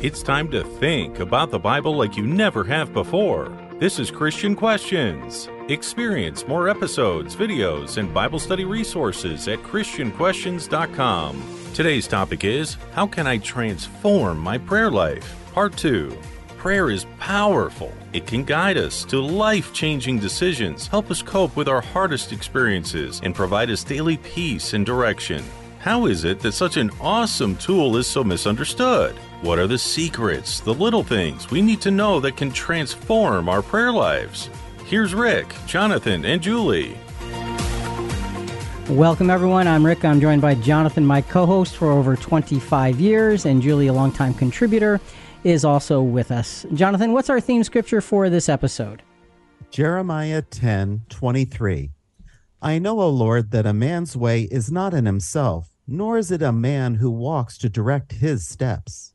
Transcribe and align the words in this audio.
It's 0.00 0.22
time 0.22 0.48
to 0.52 0.62
think 0.62 1.18
about 1.18 1.50
the 1.50 1.58
Bible 1.58 1.96
like 1.96 2.16
you 2.16 2.24
never 2.24 2.62
have 2.62 2.92
before. 2.92 3.50
This 3.80 3.98
is 3.98 4.12
Christian 4.12 4.54
Questions. 4.54 5.48
Experience 5.68 6.46
more 6.46 6.68
episodes, 6.68 7.34
videos, 7.34 7.96
and 7.96 8.14
Bible 8.14 8.38
study 8.38 8.64
resources 8.64 9.48
at 9.48 9.58
ChristianQuestions.com. 9.64 11.42
Today's 11.74 12.06
topic 12.06 12.44
is 12.44 12.76
How 12.92 13.08
can 13.08 13.26
I 13.26 13.38
transform 13.38 14.38
my 14.38 14.56
prayer 14.56 14.88
life? 14.88 15.34
Part 15.52 15.76
2. 15.76 16.16
Prayer 16.58 16.90
is 16.90 17.04
powerful. 17.18 17.92
It 18.12 18.24
can 18.24 18.44
guide 18.44 18.76
us 18.76 19.04
to 19.06 19.20
life 19.20 19.72
changing 19.72 20.20
decisions, 20.20 20.86
help 20.86 21.10
us 21.10 21.22
cope 21.22 21.56
with 21.56 21.66
our 21.66 21.80
hardest 21.80 22.30
experiences, 22.30 23.20
and 23.24 23.34
provide 23.34 23.68
us 23.68 23.82
daily 23.82 24.18
peace 24.18 24.74
and 24.74 24.86
direction. 24.86 25.42
How 25.80 26.06
is 26.06 26.22
it 26.22 26.38
that 26.40 26.52
such 26.52 26.76
an 26.76 26.92
awesome 27.00 27.56
tool 27.56 27.96
is 27.96 28.06
so 28.06 28.22
misunderstood? 28.22 29.16
What 29.40 29.60
are 29.60 29.68
the 29.68 29.78
secrets, 29.78 30.58
the 30.58 30.74
little 30.74 31.04
things 31.04 31.48
we 31.48 31.62
need 31.62 31.80
to 31.82 31.92
know 31.92 32.18
that 32.18 32.36
can 32.36 32.50
transform 32.50 33.48
our 33.48 33.62
prayer 33.62 33.92
lives? 33.92 34.50
Here's 34.84 35.14
Rick, 35.14 35.54
Jonathan, 35.64 36.24
and 36.24 36.42
Julie. 36.42 36.98
Welcome, 38.88 39.30
everyone. 39.30 39.68
I'm 39.68 39.86
Rick. 39.86 40.04
I'm 40.04 40.20
joined 40.20 40.42
by 40.42 40.56
Jonathan, 40.56 41.06
my 41.06 41.20
co 41.22 41.46
host 41.46 41.76
for 41.76 41.92
over 41.92 42.16
25 42.16 42.98
years, 42.98 43.46
and 43.46 43.62
Julie, 43.62 43.86
a 43.86 43.92
longtime 43.92 44.34
contributor, 44.34 45.00
is 45.44 45.64
also 45.64 46.02
with 46.02 46.32
us. 46.32 46.66
Jonathan, 46.74 47.12
what's 47.12 47.30
our 47.30 47.40
theme 47.40 47.62
scripture 47.62 48.00
for 48.00 48.28
this 48.28 48.48
episode? 48.48 49.04
Jeremiah 49.70 50.42
10 50.42 51.02
23. 51.10 51.90
I 52.60 52.80
know, 52.80 53.00
O 53.00 53.08
Lord, 53.08 53.52
that 53.52 53.66
a 53.66 53.72
man's 53.72 54.16
way 54.16 54.48
is 54.50 54.72
not 54.72 54.94
in 54.94 55.06
himself, 55.06 55.68
nor 55.86 56.18
is 56.18 56.32
it 56.32 56.42
a 56.42 56.50
man 56.50 56.96
who 56.96 57.08
walks 57.08 57.56
to 57.58 57.68
direct 57.68 58.14
his 58.14 58.44
steps. 58.44 59.14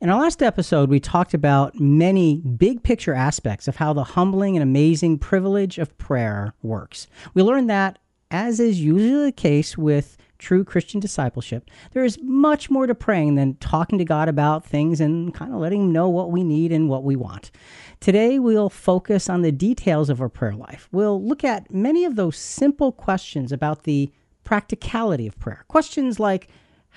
In 0.00 0.10
our 0.10 0.20
last 0.20 0.44
episode, 0.44 0.90
we 0.90 1.00
talked 1.00 1.34
about 1.34 1.80
many 1.80 2.36
big 2.36 2.84
picture 2.84 3.14
aspects 3.14 3.66
of 3.66 3.76
how 3.76 3.92
the 3.92 4.04
humbling 4.04 4.54
and 4.54 4.62
amazing 4.62 5.18
privilege 5.18 5.76
of 5.76 5.98
prayer 5.98 6.54
works. 6.62 7.08
We 7.34 7.42
learned 7.42 7.68
that, 7.70 7.98
as 8.30 8.60
is 8.60 8.80
usually 8.80 9.24
the 9.24 9.32
case 9.32 9.76
with 9.76 10.16
true 10.38 10.62
Christian 10.62 11.00
discipleship, 11.00 11.68
there 11.94 12.04
is 12.04 12.16
much 12.22 12.70
more 12.70 12.86
to 12.86 12.94
praying 12.94 13.34
than 13.34 13.56
talking 13.56 13.98
to 13.98 14.04
God 14.04 14.28
about 14.28 14.64
things 14.64 15.00
and 15.00 15.34
kind 15.34 15.52
of 15.52 15.58
letting 15.58 15.86
Him 15.86 15.92
know 15.92 16.08
what 16.08 16.30
we 16.30 16.44
need 16.44 16.70
and 16.70 16.88
what 16.88 17.02
we 17.02 17.16
want. 17.16 17.50
Today, 17.98 18.38
we'll 18.38 18.70
focus 18.70 19.28
on 19.28 19.42
the 19.42 19.50
details 19.50 20.08
of 20.10 20.20
our 20.20 20.28
prayer 20.28 20.54
life. 20.54 20.88
We'll 20.92 21.20
look 21.20 21.42
at 21.42 21.74
many 21.74 22.04
of 22.04 22.14
those 22.14 22.36
simple 22.36 22.92
questions 22.92 23.50
about 23.50 23.82
the 23.82 24.12
practicality 24.44 25.26
of 25.26 25.36
prayer. 25.40 25.64
Questions 25.66 26.20
like, 26.20 26.48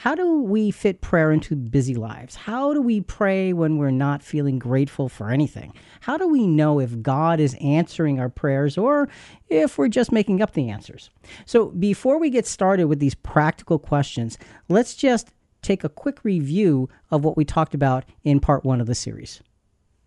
how 0.02 0.16
do 0.16 0.42
we 0.42 0.72
fit 0.72 1.00
prayer 1.00 1.32
into 1.32 1.56
busy 1.56 1.94
lives? 1.94 2.36
How 2.36 2.74
do 2.74 2.82
we 2.82 3.02
pray 3.02 3.54
when 3.54 3.78
we're 3.78 3.92
not 3.92 4.24
feeling 4.24 4.58
grateful 4.58 5.10
for 5.10 5.30
anything? 5.30 5.76
How 6.00 6.18
do 6.18 6.28
we 6.28 6.48
know 6.48 6.80
if 6.80 7.04
God 7.04 7.40
is 7.40 7.56
answering 7.62 8.20
our 8.20 8.28
prayers 8.28 8.80
or 8.80 9.10
if 9.48 9.78
we're 9.78 9.90
just 9.90 10.12
making 10.12 10.42
up 10.42 10.54
the 10.54 10.72
answers? 10.72 11.12
So, 11.46 11.68
before 11.68 12.18
we 12.18 12.32
get 12.32 12.48
started 12.48 12.86
with 12.86 13.00
these 13.00 13.14
practical 13.14 13.78
questions, 13.78 14.40
let's 14.70 14.96
just 14.96 15.30
take 15.62 15.84
a 15.84 15.90
quick 15.90 16.24
review 16.24 16.90
of 17.12 17.24
what 17.24 17.38
we 17.38 17.46
talked 17.46 17.76
about 17.76 18.04
in 18.24 18.40
part 18.40 18.66
one 18.66 18.82
of 18.82 18.88
the 18.88 18.96
series. 18.96 19.40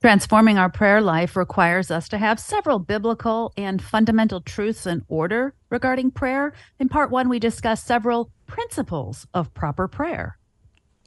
Transforming 0.05 0.58
our 0.58 0.69
prayer 0.69 1.00
life 1.00 1.34
requires 1.34 1.91
us 1.91 2.10
to 2.10 2.19
have 2.19 2.38
several 2.38 2.78
biblical 2.78 3.55
and 3.56 3.80
fundamental 3.80 4.42
truths 4.42 4.86
in 4.86 5.02
order 5.08 5.55
regarding 5.70 6.11
prayer. 6.11 6.52
In 6.78 6.91
part 6.91 7.11
one, 7.11 7.30
we 7.30 7.38
discussed 7.38 7.86
several 7.86 8.30
principles 8.46 9.27
of 9.33 9.55
proper 9.55 9.88
prayer. 9.88 10.36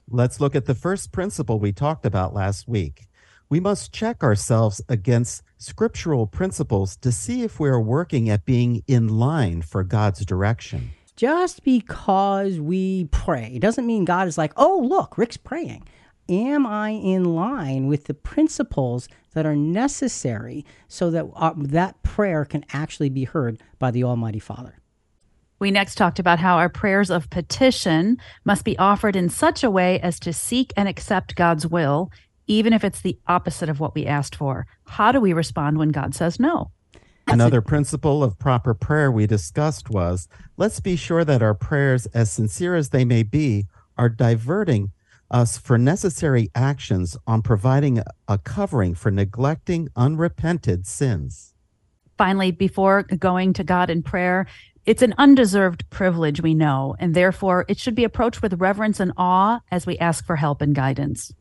Let's 0.10 0.42
look 0.42 0.56
at 0.56 0.66
the 0.66 0.74
first 0.74 1.12
principle 1.12 1.60
we 1.60 1.72
talked 1.72 2.08
about 2.08 2.34
last 2.34 2.68
week. 2.68 3.06
We 3.50 3.60
must 3.60 3.94
check 3.94 4.24
ourselves 4.24 4.82
against 4.90 5.44
scriptural 5.60 6.26
principles 6.26 6.98
to 6.98 7.12
see 7.12 7.44
if 7.44 7.60
we 7.60 7.70
are 7.70 7.80
working 7.80 8.32
at 8.32 8.46
being 8.46 8.82
in 8.88 9.10
line 9.10 9.62
for 9.62 9.84
God's 9.84 10.26
direction. 10.26 10.90
Just 11.16 11.64
because 11.64 12.60
we 12.60 13.06
pray 13.12 13.60
doesn't 13.60 13.86
mean 13.86 14.06
God 14.06 14.28
is 14.28 14.40
like, 14.40 14.54
oh, 14.58 14.84
look, 14.84 15.20
Rick's 15.20 15.38
praying 15.38 15.88
am 16.30 16.66
I 16.66 16.90
in 16.90 17.24
line 17.24 17.88
with 17.88 18.06
the 18.06 18.14
principles 18.14 19.08
that 19.34 19.46
are 19.46 19.56
necessary 19.56 20.66
so 20.88 21.12
that 21.12 21.26
uh, 21.36 21.54
that 21.58 22.02
prayer 22.04 22.46
can 22.46 22.66
actually 22.74 23.10
be 23.10 23.24
heard 23.24 23.62
by 23.80 23.92
the 23.92 24.04
Almighty 24.04 24.40
Father? 24.40 24.80
We 25.60 25.72
next 25.72 25.96
talked 25.96 26.20
about 26.20 26.40
how 26.40 26.58
our 26.58 26.70
prayers 26.70 27.10
of 27.10 27.30
petition 27.30 28.18
must 28.46 28.64
be 28.64 28.78
offered 28.78 29.16
in 29.16 29.30
such 29.30 29.64
a 29.64 29.72
way 29.72 30.00
as 30.02 30.20
to 30.20 30.32
seek 30.32 30.72
and 30.78 30.88
accept 30.88 31.36
God's 31.36 31.66
will, 31.66 32.12
even 32.46 32.74
if 32.74 32.84
it's 32.84 33.02
the 33.02 33.18
opposite 33.28 33.68
of 33.68 33.80
what 33.80 33.96
we 33.96 34.06
asked 34.06 34.36
for. 34.36 34.68
How 34.86 35.12
do 35.12 35.20
we 35.20 35.34
respond 35.34 35.78
when 35.78 35.90
God 35.90 36.14
says 36.14 36.40
no? 36.40 36.72
Another 37.26 37.62
principle 37.62 38.24
of 38.24 38.40
proper 38.40 38.74
prayer 38.74 39.12
we 39.12 39.28
discussed 39.28 39.90
was 39.90 40.30
let's 40.56 40.80
be 40.80 40.96
sure 40.96 41.26
that 41.26 41.42
our 41.42 41.54
prayers, 41.54 42.06
as 42.08 42.32
sincere 42.32 42.76
as 42.76 42.90
they 42.90 43.04
may 43.04 43.24
be, 43.24 43.66
are 43.98 44.10
diverting 44.10 44.92
us 45.30 45.58
for 45.58 45.78
necessary 45.78 46.50
actions 46.56 47.18
on 47.26 47.42
providing 47.42 48.02
a 48.28 48.38
covering 48.38 48.96
for 48.96 49.12
neglecting 49.12 49.90
unrepented 49.96 50.88
sins. 50.88 51.54
Finally, 52.18 52.52
before 52.52 53.04
going 53.04 53.54
to 53.54 53.64
God 53.64 53.90
in 53.90 54.02
prayer, 54.02 54.48
it's 54.88 55.02
an 55.02 55.14
undeserved 55.18 55.88
privilege, 55.90 56.42
we 56.42 56.54
know, 56.54 56.96
and 56.98 57.14
therefore 57.14 57.66
it 57.68 57.78
should 57.78 57.94
be 57.94 58.06
approached 58.06 58.42
with 58.42 58.62
reverence 58.62 59.02
and 59.02 59.12
awe 59.18 59.60
as 59.70 59.86
we 59.86 59.98
ask 59.98 60.26
for 60.26 60.38
help 60.38 60.62
and 60.62 60.74
guidance. 60.74 61.34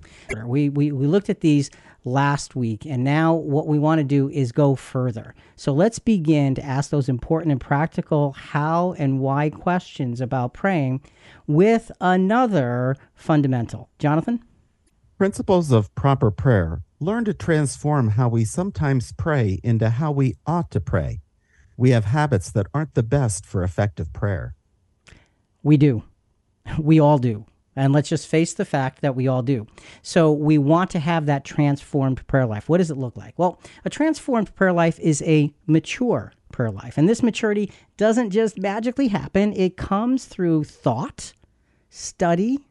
We, 0.44 0.68
we, 0.68 0.90
we 0.90 1.06
looked 1.06 1.30
at 1.30 1.40
these 1.40 1.70
last 2.06 2.54
week. 2.54 2.86
And 2.86 3.04
now 3.04 3.34
what 3.34 3.66
we 3.66 3.78
want 3.78 3.98
to 3.98 4.04
do 4.04 4.30
is 4.30 4.52
go 4.52 4.76
further. 4.76 5.34
So 5.56 5.72
let's 5.72 5.98
begin 5.98 6.54
to 6.54 6.64
ask 6.64 6.90
those 6.90 7.08
important 7.08 7.52
and 7.52 7.60
practical 7.60 8.32
how 8.32 8.94
and 8.96 9.20
why 9.20 9.50
questions 9.50 10.20
about 10.20 10.54
praying 10.54 11.02
with 11.46 11.90
another 12.00 12.96
fundamental. 13.14 13.90
Jonathan? 13.98 14.42
Principles 15.18 15.72
of 15.72 15.94
proper 15.94 16.30
prayer 16.30 16.82
learn 17.00 17.24
to 17.24 17.34
transform 17.34 18.10
how 18.10 18.28
we 18.28 18.44
sometimes 18.44 19.12
pray 19.12 19.60
into 19.62 19.90
how 19.90 20.12
we 20.12 20.36
ought 20.46 20.70
to 20.70 20.80
pray. 20.80 21.20
We 21.76 21.90
have 21.90 22.06
habits 22.06 22.50
that 22.52 22.68
aren't 22.72 22.94
the 22.94 23.02
best 23.02 23.44
for 23.44 23.62
effective 23.62 24.12
prayer. 24.12 24.54
We 25.62 25.76
do. 25.76 26.04
We 26.80 26.98
all 26.98 27.18
do. 27.18 27.46
And 27.76 27.92
let's 27.92 28.08
just 28.08 28.26
face 28.26 28.54
the 28.54 28.64
fact 28.64 29.02
that 29.02 29.14
we 29.14 29.28
all 29.28 29.42
do. 29.42 29.66
So 30.02 30.32
we 30.32 30.58
want 30.58 30.90
to 30.90 30.98
have 30.98 31.26
that 31.26 31.44
transformed 31.44 32.26
prayer 32.26 32.46
life. 32.46 32.68
What 32.68 32.78
does 32.78 32.90
it 32.90 32.96
look 32.96 33.16
like? 33.16 33.38
Well, 33.38 33.60
a 33.84 33.90
transformed 33.90 34.54
prayer 34.54 34.72
life 34.72 34.98
is 34.98 35.22
a 35.22 35.52
mature 35.66 36.32
prayer 36.50 36.70
life. 36.70 36.96
And 36.96 37.08
this 37.08 37.22
maturity 37.22 37.70
doesn't 37.98 38.30
just 38.30 38.58
magically 38.58 39.08
happen, 39.08 39.52
it 39.52 39.76
comes 39.76 40.24
through 40.24 40.64
thought, 40.64 41.34
study, 41.90 42.66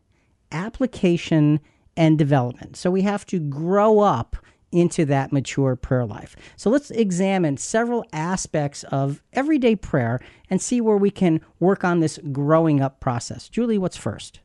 application, 0.52 1.60
and 1.96 2.18
development. 2.18 2.76
So 2.76 2.90
we 2.90 3.04
have 3.04 3.26
to 3.28 3.40
grow 3.40 4.00
up 4.00 4.36
into 4.72 5.06
that 5.06 5.32
mature 5.32 5.76
prayer 5.76 6.06
life. 6.06 6.36
So 6.58 6.70
let's 6.70 6.92
examine 6.92 7.58
several 7.58 8.06
aspects 8.12 8.84
of 8.86 9.22
everyday 9.32 9.76
prayer 9.76 10.20
and 10.50 10.62
see 10.62 10.82
where 10.82 10.98
we 10.98 11.12
can 11.12 11.40
work 11.60 11.84
on 11.84 12.00
this 12.00 12.20
growing 12.32 12.82
up 12.82 13.00
process. 13.00 13.48
Julie, 13.48 13.78
what's 13.78 13.96
first? 13.98 14.42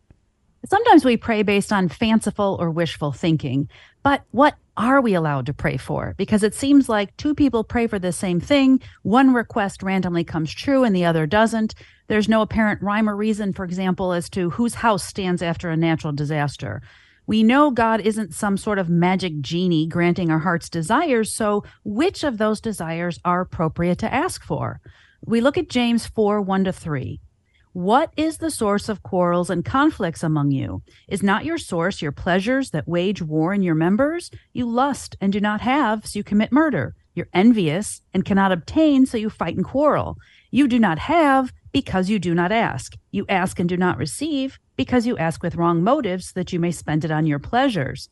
Sometimes 0.66 1.04
we 1.04 1.16
pray 1.16 1.43
based 1.43 1.72
on 1.72 1.88
fanciful 1.88 2.59
or 2.60 2.71
wishful 2.71 3.12
thinking, 3.12 3.69
but 4.03 4.22
what 4.31 4.56
are 4.76 5.00
we 5.00 5.15
allowed 5.15 5.47
to 5.47 5.54
pray 5.54 5.78
for? 5.78 6.15
Because 6.19 6.43
it 6.43 6.54
seems 6.54 6.88
like 6.88 7.16
two 7.16 7.34
people 7.34 7.65
pray 7.65 7.87
for 7.87 7.98
the 7.98 8.12
same 8.12 8.41
thing. 8.41 8.81
One 9.03 9.32
request 9.32 9.82
randomly 9.82 10.25
comes 10.25 10.53
true 10.53 10.84
and 10.84 10.94
the 10.94 11.06
other 11.06 11.26
doesn't. 11.26 11.75
There's 12.09 12.28
no 12.28 12.43
apparent 12.43 12.82
rhyme 12.82 13.09
or 13.09 13.16
reason, 13.16 13.53
for 13.53 13.65
example, 13.65 14.12
as 14.12 14.28
to 14.31 14.50
whose 14.50 14.75
house 14.75 15.04
stands 15.04 15.43
after 15.43 15.71
a 15.71 15.76
natural 15.76 16.12
disaster. 16.12 16.82
We 17.27 17.42
know 17.42 17.71
God 17.71 18.00
isn't 18.00 18.34
some 18.34 18.56
sort 18.56 18.78
of 18.78 18.89
magic 18.89 19.41
genie 19.41 19.86
granting 19.86 20.30
our 20.30 20.41
heart's 20.41 20.68
desires, 20.68 21.33
so 21.33 21.65
which 21.84 22.24
of 22.24 22.39
those 22.39 22.60
desires 22.60 23.18
are 23.24 23.41
appropriate 23.41 23.98
to 23.98 24.12
ask 24.12 24.42
for? 24.42 24.80
We 25.24 25.41
look 25.41 25.57
at 25.57 25.68
James 25.68 26.07
4 26.07 26.42
1 26.42 26.65
to 26.65 26.72
3. 26.72 27.21
What 27.72 28.13
is 28.17 28.39
the 28.39 28.51
source 28.51 28.89
of 28.89 29.05
quarrels 29.05 29.49
and 29.49 29.65
conflicts 29.65 30.25
among 30.25 30.51
you? 30.51 30.83
Is 31.07 31.22
not 31.22 31.45
your 31.45 31.57
source 31.57 32.03
your 32.03 32.11
pleasures 32.11 32.71
that 32.71 32.89
wage 32.89 33.22
war 33.22 33.55
in 33.55 33.63
your 33.63 33.77
members? 33.77 34.28
You 34.53 34.69
lust 34.69 35.17
and 35.21 35.33
do 35.33 35.39
not 35.39 35.61
have, 35.61 36.05
so 36.05 36.19
you 36.19 36.25
commit 36.25 36.51
murder. 36.51 36.97
You're 37.15 37.28
envious 37.33 38.03
and 38.13 38.25
cannot 38.25 38.51
obtain, 38.51 39.07
so 39.07 39.19
you 39.19 39.31
fight 39.31 39.55
and 39.55 39.65
quarrel. 39.65 40.17
You 40.51 40.67
do 40.67 40.81
not 40.81 40.99
have 40.99 41.53
because 41.71 42.11
you 42.11 42.19
do 42.19 42.34
not 42.34 42.51
ask. 42.51 42.97
You 43.13 43.25
ask 43.28 43.61
and 43.61 43.69
do 43.69 43.77
not 43.77 43.99
receive 43.99 44.59
because 44.75 45.07
you 45.07 45.17
ask 45.17 45.41
with 45.41 45.55
wrong 45.55 45.84
motives 45.84 46.33
that 46.33 46.53
you 46.53 46.59
may 46.59 46.72
spend 46.72 47.05
it 47.05 47.13
on 47.13 47.25
your 47.25 47.39
pleasures. 47.39 48.09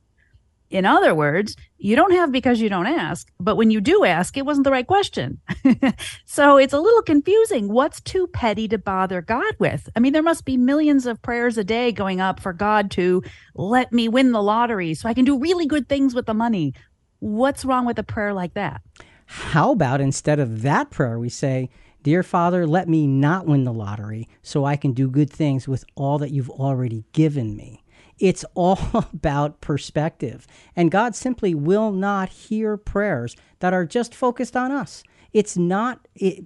In 0.70 0.85
other 0.85 1.15
words, 1.15 1.56
you 1.79 1.97
don't 1.97 2.12
have 2.12 2.31
because 2.31 2.61
you 2.61 2.69
don't 2.69 2.87
ask, 2.87 3.31
but 3.41 3.56
when 3.56 3.70
you 3.70 3.81
do 3.81 4.05
ask, 4.05 4.37
it 4.37 4.44
wasn't 4.44 4.65
the 4.65 4.70
right 4.70 4.87
question. 4.87 5.41
so 6.26 6.59
it's 6.59 6.75
a 6.75 6.81
little 6.81 7.03
confusing. 7.03 7.73
What's 7.73 8.00
too 8.00 8.26
petty 8.26 8.69
to 8.69 8.79
bother 8.79 9.23
God 9.23 9.55
with? 9.59 9.88
I 9.97 10.00
mean, 10.00 10.12
there 10.12 10.23
must 10.23 10.44
be 10.44 10.56
millions 10.56 11.06
of 11.06 11.23
prayers 11.23 11.56
a 11.56 11.65
day 11.65 11.91
going 11.93 12.20
up 12.20 12.41
for 12.41 12.53
God 12.53 12.91
to 12.93 13.23
let 13.55 13.93
me 13.93 14.09
win 14.09 14.32
the 14.32 14.43
lottery 14.43 14.94
so 14.94 15.09
I 15.09 15.15
can 15.15 15.25
do 15.25 15.38
really 15.38 15.67
good 15.67 15.88
things 15.88 16.15
with 16.15 16.26
the 16.26 16.35
money. 16.35 16.75
What's 17.21 17.64
wrong 17.64 17.87
with 17.87 17.99
a 17.99 18.05
prayer 18.05 18.35
like 18.35 18.55
that? 18.55 18.82
How 19.26 19.73
about 19.73 20.00
instead 20.00 20.38
of 20.38 20.62
that 20.62 20.91
prayer, 20.91 21.19
we 21.19 21.29
say, 21.29 21.71
Dear 22.03 22.23
Father, 22.23 22.67
let 22.67 22.88
me 22.88 23.06
not 23.06 23.47
win 23.47 23.64
the 23.64 23.73
lottery 23.73 24.29
so 24.43 24.64
I 24.64 24.76
can 24.76 24.93
do 24.93 25.11
good 25.11 25.31
things 25.31 25.67
with 25.67 25.85
all 25.94 26.19
that 26.19 26.31
you've 26.31 26.49
already 26.49 27.05
given 27.12 27.56
me. 27.56 27.85
It's 28.19 28.44
all 28.55 28.79
about 28.94 29.61
perspective. 29.61 30.47
And 30.76 30.91
God 30.91 31.15
simply 31.15 31.55
will 31.55 31.93
not 31.93 32.29
hear 32.29 32.76
prayers 32.76 33.37
that 33.61 33.73
are 33.73 33.85
just 33.85 34.15
focused 34.15 34.56
on 34.56 34.70
us. 34.70 35.03
It's 35.32 35.56
not. 35.56 36.06
It, 36.15 36.44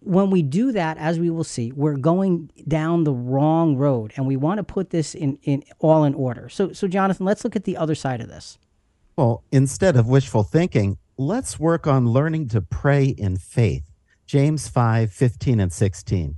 when 0.00 0.30
we 0.30 0.40
do 0.40 0.70
that, 0.70 0.98
as 0.98 1.18
we 1.18 1.30
will 1.30 1.44
see, 1.44 1.72
we're 1.72 1.96
going 1.96 2.48
down 2.68 3.02
the 3.02 3.12
wrong 3.12 3.76
road, 3.76 4.12
and 4.16 4.24
we 4.24 4.36
want 4.36 4.58
to 4.58 4.62
put 4.62 4.90
this 4.90 5.16
in, 5.16 5.36
in 5.42 5.64
all 5.80 6.04
in 6.04 6.14
order. 6.14 6.48
So, 6.48 6.72
so 6.72 6.86
Jonathan, 6.86 7.26
let's 7.26 7.42
look 7.42 7.56
at 7.56 7.64
the 7.64 7.76
other 7.76 7.96
side 7.96 8.20
of 8.20 8.28
this. 8.28 8.56
Well, 9.16 9.42
instead 9.50 9.96
of 9.96 10.06
wishful 10.06 10.44
thinking, 10.44 10.98
let's 11.16 11.58
work 11.58 11.88
on 11.88 12.06
learning 12.06 12.48
to 12.50 12.60
pray 12.60 13.06
in 13.06 13.36
faith. 13.36 13.90
James 14.26 14.68
5 14.68 15.12
15 15.12 15.60
and 15.60 15.72
16. 15.72 16.36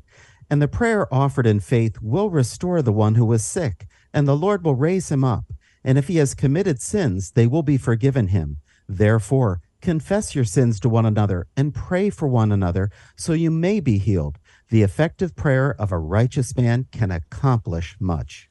And 0.50 0.62
the 0.62 0.68
prayer 0.68 1.12
offered 1.12 1.46
in 1.46 1.60
faith 1.60 2.00
will 2.00 2.30
restore 2.30 2.80
the 2.80 2.92
one 2.92 3.16
who 3.16 3.24
was 3.24 3.44
sick, 3.44 3.86
and 4.12 4.26
the 4.26 4.36
Lord 4.36 4.64
will 4.64 4.74
raise 4.74 5.10
him 5.10 5.24
up. 5.24 5.44
And 5.84 5.96
if 5.96 6.08
he 6.08 6.16
has 6.16 6.34
committed 6.34 6.80
sins, 6.80 7.32
they 7.32 7.46
will 7.46 7.62
be 7.62 7.76
forgiven 7.76 8.28
him. 8.28 8.58
Therefore, 8.88 9.60
confess 9.80 10.34
your 10.34 10.44
sins 10.44 10.80
to 10.80 10.88
one 10.88 11.06
another 11.06 11.46
and 11.56 11.74
pray 11.74 12.10
for 12.10 12.26
one 12.26 12.50
another 12.50 12.90
so 13.16 13.32
you 13.32 13.50
may 13.50 13.80
be 13.80 13.98
healed. 13.98 14.38
The 14.70 14.82
effective 14.82 15.36
prayer 15.36 15.74
of 15.78 15.92
a 15.92 15.98
righteous 15.98 16.56
man 16.56 16.86
can 16.92 17.10
accomplish 17.10 17.96
much. 18.00 18.50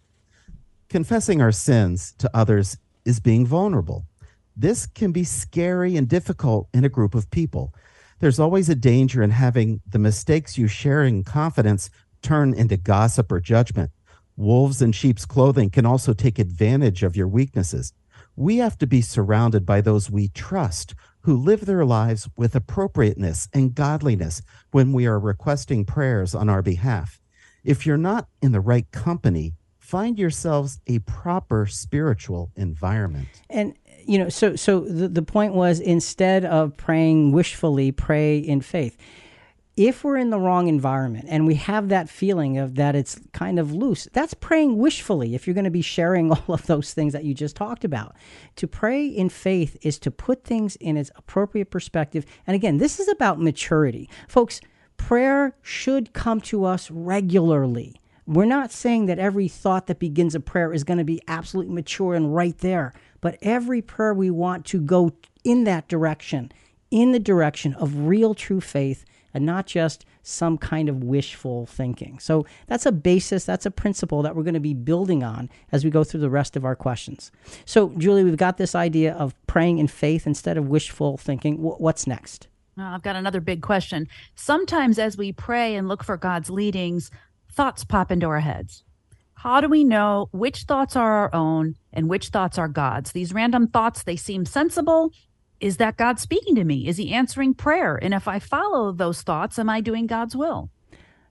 Confessing 0.89 1.41
our 1.41 1.51
sins 1.51 2.13
to 2.19 2.29
others 2.33 2.77
is 3.03 3.19
being 3.19 3.45
vulnerable. 3.45 4.05
This 4.55 4.85
can 4.85 5.11
be 5.11 5.23
scary 5.23 5.95
and 5.95 6.07
difficult 6.07 6.69
in 6.73 6.85
a 6.85 6.89
group 6.89 7.13
of 7.13 7.29
people. 7.29 7.73
There's 8.19 8.39
always 8.39 8.69
a 8.69 8.75
danger 8.75 9.21
in 9.21 9.31
having 9.31 9.81
the 9.87 9.99
mistakes 9.99 10.57
you 10.57 10.67
share 10.67 11.03
in 11.03 11.23
confidence 11.23 11.89
turn 12.21 12.53
into 12.53 12.77
gossip 12.77 13.31
or 13.31 13.39
judgment. 13.39 13.91
Wolves 14.37 14.83
in 14.83 14.91
sheep's 14.91 15.25
clothing 15.25 15.71
can 15.71 15.85
also 15.85 16.13
take 16.13 16.37
advantage 16.37 17.01
of 17.01 17.15
your 17.15 17.27
weaknesses. 17.27 17.91
We 18.35 18.57
have 18.57 18.77
to 18.77 18.87
be 18.87 19.01
surrounded 19.01 19.65
by 19.65 19.81
those 19.81 20.11
we 20.11 20.27
trust 20.27 20.93
who 21.21 21.35
live 21.35 21.65
their 21.65 21.83
lives 21.83 22.29
with 22.37 22.55
appropriateness 22.55 23.49
and 23.51 23.73
godliness 23.73 24.43
when 24.71 24.93
we 24.93 25.07
are 25.07 25.19
requesting 25.19 25.85
prayers 25.85 26.35
on 26.35 26.49
our 26.49 26.61
behalf. 26.61 27.19
If 27.63 27.85
you're 27.85 27.97
not 27.97 28.27
in 28.41 28.51
the 28.51 28.61
right 28.61 28.89
company, 28.91 29.55
find 29.79 30.19
yourselves 30.19 30.79
a 30.85 30.99
proper 30.99 31.65
spiritual 31.65 32.51
environment. 32.55 33.27
And 33.49 33.73
you 34.05 34.19
know, 34.19 34.29
so 34.29 34.55
so 34.55 34.81
the, 34.81 35.07
the 35.07 35.23
point 35.23 35.53
was 35.53 35.79
instead 35.79 36.45
of 36.45 36.77
praying 36.77 37.31
wishfully, 37.31 37.91
pray 37.91 38.37
in 38.37 38.61
faith 38.61 38.97
if 39.77 40.03
we're 40.03 40.17
in 40.17 40.31
the 40.31 40.39
wrong 40.39 40.67
environment 40.67 41.25
and 41.29 41.45
we 41.45 41.53
have 41.53 41.89
that 41.89 42.09
feeling 42.09 42.57
of 42.57 42.75
that 42.75 42.95
it's 42.95 43.21
kind 43.31 43.59
of 43.59 43.71
loose, 43.71 44.07
that's 44.11 44.33
praying 44.33 44.79
wishfully 44.79 45.35
if 45.35 45.45
you're 45.45 45.53
going 45.53 45.63
to 45.63 45.69
be 45.69 45.83
sharing 45.83 46.31
all 46.31 46.43
of 46.55 46.65
those 46.65 46.93
things 46.93 47.13
that 47.13 47.23
you 47.23 47.35
just 47.35 47.55
talked 47.55 47.85
about. 47.85 48.15
To 48.55 48.67
pray 48.67 49.05
in 49.05 49.29
faith 49.29 49.77
is 49.83 49.99
to 49.99 50.11
put 50.11 50.43
things 50.43 50.75
in 50.77 50.97
its 50.97 51.11
appropriate 51.15 51.69
perspective. 51.69 52.25
And 52.47 52.55
again, 52.55 52.79
this 52.79 52.99
is 52.99 53.07
about 53.07 53.39
maturity. 53.39 54.09
Folks, 54.27 54.59
prayer 54.97 55.55
should 55.61 56.11
come 56.11 56.41
to 56.41 56.65
us 56.65 56.89
regularly. 56.89 58.01
We're 58.25 58.45
not 58.45 58.71
saying 58.71 59.05
that 59.05 59.19
every 59.19 59.47
thought 59.47 59.85
that 59.87 59.99
begins 59.99 60.33
a 60.33 60.39
prayer 60.39 60.73
is 60.73 60.83
going 60.83 60.97
to 60.97 61.05
be 61.05 61.21
absolutely 61.27 61.73
mature 61.73 62.15
and 62.15 62.35
right 62.35 62.57
there, 62.57 62.93
but 63.21 63.37
every 63.43 63.81
prayer 63.83 64.13
we 64.13 64.31
want 64.31 64.65
to 64.65 64.81
go 64.81 65.13
in 65.43 65.63
that 65.65 65.87
direction, 65.87 66.51
in 66.89 67.11
the 67.11 67.19
direction 67.19 67.73
of 67.75 68.07
real 68.07 68.33
true 68.33 68.59
faith 68.59 69.05
and 69.37 69.45
not 69.45 69.67
just 69.67 70.03
some 70.23 70.57
kind 70.57 70.89
of 70.89 71.03
wishful 71.03 71.67
thinking. 71.67 72.17
So 72.17 72.45
that's 72.65 72.87
a 72.87 72.91
basis, 72.91 73.45
that's 73.45 73.67
a 73.67 73.71
principle 73.71 74.23
that 74.23 74.35
we're 74.35 74.43
going 74.43 74.55
to 74.55 74.59
be 74.59 74.73
building 74.73 75.23
on 75.23 75.49
as 75.71 75.85
we 75.85 75.91
go 75.91 76.03
through 76.03 76.21
the 76.21 76.29
rest 76.29 76.55
of 76.55 76.65
our 76.65 76.75
questions. 76.75 77.31
So, 77.65 77.89
Julie, 77.97 78.23
we've 78.23 78.35
got 78.35 78.57
this 78.57 78.73
idea 78.73 79.13
of 79.13 79.35
praying 79.45 79.77
in 79.77 79.87
faith 79.87 80.25
instead 80.25 80.57
of 80.57 80.67
wishful 80.67 81.17
thinking. 81.17 81.61
What's 81.61 82.07
next? 82.07 82.47
I've 82.79 83.03
got 83.03 83.15
another 83.15 83.39
big 83.39 83.61
question. 83.61 84.07
Sometimes 84.33 84.97
as 84.97 85.17
we 85.17 85.31
pray 85.31 85.75
and 85.75 85.87
look 85.87 86.03
for 86.03 86.17
God's 86.17 86.49
leadings, 86.49 87.11
thoughts 87.51 87.83
pop 87.83 88.11
into 88.11 88.25
our 88.25 88.39
heads. 88.39 88.83
How 89.35 89.61
do 89.61 89.69
we 89.69 89.83
know 89.83 90.29
which 90.31 90.63
thoughts 90.63 90.95
are 90.95 91.11
our 91.11 91.35
own 91.35 91.75
and 91.93 92.09
which 92.09 92.29
thoughts 92.29 92.57
are 92.57 92.67
God's? 92.67 93.11
These 93.11 93.33
random 93.33 93.67
thoughts, 93.67 94.01
they 94.01 94.15
seem 94.15 94.45
sensible, 94.45 95.11
is 95.59 95.77
that 95.77 95.97
God 95.97 96.19
speaking 96.19 96.55
to 96.55 96.63
me? 96.63 96.87
Is 96.87 96.97
he 96.97 97.13
answering 97.13 97.53
prayer? 97.53 97.95
And 97.95 98.13
if 98.13 98.27
I 98.27 98.39
follow 98.39 98.91
those 98.91 99.21
thoughts, 99.21 99.57
am 99.57 99.69
I 99.69 99.81
doing 99.81 100.07
God's 100.07 100.35
will? 100.35 100.69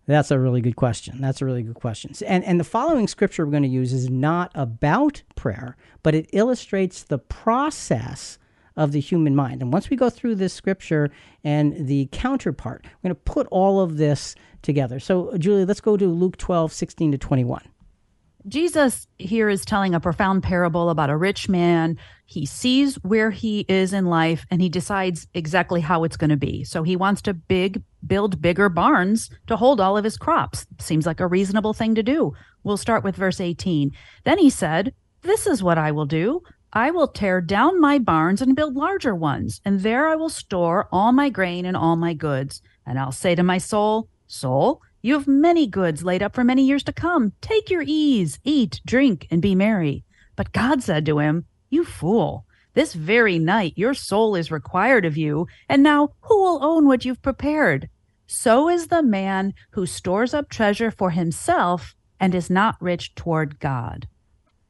That's 0.06 0.31
a 0.31 0.38
really 0.38 0.61
good 0.61 0.76
question. 0.76 1.20
That's 1.20 1.43
a 1.43 1.44
really 1.44 1.62
good 1.62 1.75
question. 1.75 2.12
And 2.25 2.44
and 2.44 2.61
the 2.61 2.64
following 2.64 3.08
scripture 3.08 3.44
we're 3.44 3.50
going 3.50 3.64
to 3.64 3.69
use 3.69 3.93
is 3.93 4.08
not 4.08 4.52
about 4.55 5.23
prayer, 5.34 5.76
but 6.02 6.14
it 6.14 6.31
illustrates 6.32 7.02
the 7.02 7.19
process 7.19 8.38
of 8.76 8.93
the 8.93 9.00
human 9.00 9.34
mind. 9.34 9.62
And 9.62 9.73
once 9.73 9.90
we 9.90 9.96
go 9.96 10.11
through 10.11 10.37
this 10.37 10.52
scripture 10.52 11.11
and 11.43 11.88
the 11.88 12.08
counterpart, 12.12 12.84
we're 12.84 13.08
going 13.08 13.17
to 13.17 13.32
put 13.32 13.46
all 13.50 13.81
of 13.81 13.96
this 13.96 14.34
together. 14.62 15.00
So, 15.00 15.37
Julie, 15.38 15.64
let's 15.64 15.81
go 15.81 15.96
to 15.96 16.06
Luke 16.06 16.37
12, 16.37 16.73
16 16.73 17.12
to 17.12 17.19
21. 17.19 17.62
Jesus 18.48 19.08
here 19.19 19.48
is 19.48 19.64
telling 19.64 19.94
a 19.94 20.00
profound 20.00 20.44
parable 20.44 20.88
about 20.88 21.10
a 21.10 21.16
rich 21.16 21.48
man. 21.48 21.98
He 22.26 22.46
sees 22.46 22.94
where 22.96 23.31
he 23.31 23.66
is 23.69 23.93
in 23.93 24.06
life 24.06 24.46
and 24.50 24.62
he 24.62 24.69
decides 24.69 25.26
exactly 25.34 25.81
how 25.81 26.04
it's 26.04 26.16
going 26.16 26.31
to 26.31 26.37
be. 26.37 26.62
So 26.62 26.84
he 26.84 26.94
wants 26.94 27.22
to 27.22 27.34
big 27.34 27.82
build 28.06 28.40
bigger 28.40 28.69
barns 28.69 29.31
to 29.48 29.56
hold 29.56 29.81
all 29.81 29.96
of 29.96 30.04
his 30.04 30.16
crops. 30.16 30.64
Seems 30.78 31.06
like 31.06 31.19
a 31.19 31.26
reasonable 31.26 31.72
thing 31.72 31.96
to 31.96 32.04
do. 32.04 32.34
We'll 32.62 32.76
start 32.76 33.02
with 33.02 33.16
verse 33.16 33.40
18. 33.40 33.90
Then 34.25 34.38
he 34.38 34.50
said, 34.50 34.94
"This 35.22 35.46
is 35.46 35.62
what 35.62 35.78
I 35.78 35.90
will 35.90 36.06
do. 36.06 36.42
I 36.72 36.90
will 36.90 37.08
tear 37.08 37.40
down 37.40 37.81
my 37.81 37.99
barns 37.99 38.42
and 38.42 38.54
build 38.54 38.75
larger 38.75 39.14
ones, 39.14 39.60
and 39.64 39.81
there 39.81 40.06
I 40.08 40.14
will 40.14 40.28
store 40.28 40.88
all 40.92 41.10
my 41.10 41.31
grain 41.31 41.64
and 41.64 41.76
all 41.76 41.96
my 41.96 42.14
goods. 42.14 42.60
And 42.84 42.99
I'll 42.99 43.12
say 43.12 43.34
to 43.34 43.42
my 43.42 43.58
soul, 43.58 44.08
soul, 44.26 44.82
you 45.02 45.14
have 45.14 45.28
many 45.28 45.66
goods 45.66 46.04
laid 46.04 46.22
up 46.22 46.34
for 46.34 46.44
many 46.44 46.64
years 46.64 46.82
to 46.84 46.93
come. 46.93 47.32
Take 47.40 47.70
your 47.70 47.84
ease, 47.87 48.38
eat, 48.44 48.81
drink, 48.84 49.26
and 49.31 49.40
be 49.40 49.54
merry. 49.54 50.04
But 50.34 50.52
God 50.52 50.82
said 50.82 51.06
to 51.06 51.19
him, 51.19 51.46
You 51.70 51.84
fool, 51.84 52.44
this 52.75 52.93
very 52.93 53.38
night 53.38 53.73
your 53.76 53.94
soul 53.94 54.35
is 54.35 54.50
required 54.50 55.04
of 55.04 55.16
you, 55.16 55.47
and 55.68 55.82
now 55.82 56.11
who 56.21 56.42
will 56.42 56.62
own 56.62 56.87
what 56.87 57.04
you've 57.04 57.23
prepared? 57.23 57.88
So 58.26 58.68
is 58.68 58.88
the 58.88 59.02
man 59.02 59.54
who 59.71 59.87
stores 59.87 60.35
up 60.35 60.49
treasure 60.49 60.90
for 60.90 61.11
himself 61.11 61.94
and 62.18 62.35
is 62.35 62.50
not 62.50 62.76
rich 62.80 63.14
toward 63.14 63.61
God. 63.61 64.09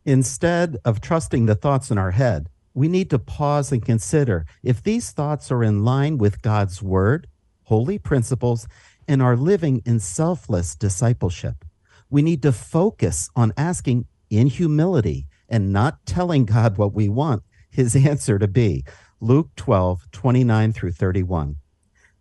Instead 0.05 0.77
of 0.85 1.01
trusting 1.01 1.47
the 1.47 1.55
thoughts 1.55 1.91
in 1.91 1.99
our 1.99 2.13
head, 2.13 2.49
we 2.75 2.89
need 2.89 3.11
to 3.11 3.19
pause 3.19 3.73
and 3.73 3.85
consider 3.85 4.47
if 4.63 4.83
these 4.83 5.11
thoughts 5.11 5.51
are 5.51 5.65
in 5.65 5.85
line 5.85 6.19
with 6.19 6.43
God's 6.43 6.83
word, 6.83 7.27
holy 7.65 7.99
principles, 7.99 8.69
and 9.09 9.23
are 9.23 9.37
living 9.37 9.83
in 9.85 10.01
selfless 10.01 10.75
discipleship. 10.75 11.65
We 12.11 12.23
need 12.23 12.43
to 12.43 12.53
focus 12.53 13.29
on 13.35 13.53
asking 13.57 14.07
in 14.31 14.47
humility 14.49 15.27
and 15.49 15.73
not 15.73 16.05
telling 16.07 16.45
God 16.45 16.79
what 16.79 16.93
we 16.93 17.09
want 17.09 17.43
his 17.71 17.95
answer 18.07 18.39
to 18.39 18.49
be. 18.49 18.85
Luke 19.21 19.51
12, 19.57 20.11
29 20.13 20.73
through 20.73 20.93
31. 20.93 21.57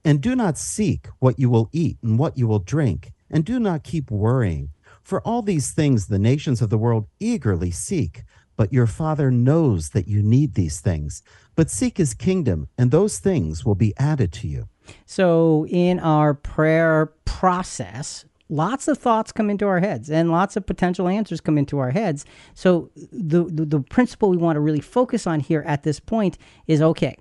And 0.04 0.22
do 0.22 0.36
not 0.36 0.58
seek 0.58 1.08
what 1.20 1.39
you 1.39 1.50
will 1.50 1.70
eat 1.72 1.98
and 2.04 2.20
what 2.20 2.38
you 2.38 2.48
will 2.48 2.60
drink, 2.60 3.12
and 3.30 3.44
do 3.44 3.60
not 3.60 3.84
keep 3.84 4.12
worrying. 4.12 4.70
For 5.01 5.20
all 5.22 5.42
these 5.42 5.72
things 5.72 6.08
the 6.08 6.20
nations 6.20 6.62
of 6.62 6.70
the 6.70 6.77
world 6.77 7.08
eagerly 7.20 7.72
seek, 7.72 8.24
but 8.56 8.72
your 8.72 8.88
Father 8.88 9.32
knows 9.32 9.89
that 9.89 10.08
you 10.08 10.22
need 10.22 10.54
these 10.54 10.80
things. 10.80 11.22
But 11.56 11.70
seek 11.70 11.98
his 11.98 12.13
kingdom, 12.13 12.68
and 12.77 12.92
those 12.92 13.20
things 13.20 13.65
will 13.65 13.75
be 13.75 13.94
added 13.98 14.32
to 14.34 14.48
you. 14.48 14.70
So, 15.06 15.65
in 15.70 16.00
our 16.00 16.34
prayer 16.34 17.12
process, 17.25 18.25
lots 18.50 18.88
of 18.88 18.98
thoughts 18.98 19.32
come 19.32 19.50
into 19.50 19.68
our 19.68 19.80
heads 19.80 20.10
and 20.10 20.32
lots 20.32 20.56
of 20.56 20.65
potential 20.65 21.08
answers 21.08 21.42
come 21.42 21.58
into 21.58 21.80
our 21.80 21.92
heads. 21.92 22.25
So, 22.54 22.89
the, 23.12 23.44
the, 23.46 23.65
the 23.65 23.80
principle 23.82 24.30
we 24.30 24.38
want 24.38 24.56
to 24.56 24.62
really 24.62 24.82
focus 24.82 25.27
on 25.27 25.39
here 25.39 25.63
at 25.65 25.84
this 25.84 26.00
point 26.00 26.38
is 26.68 26.82
okay, 26.82 27.18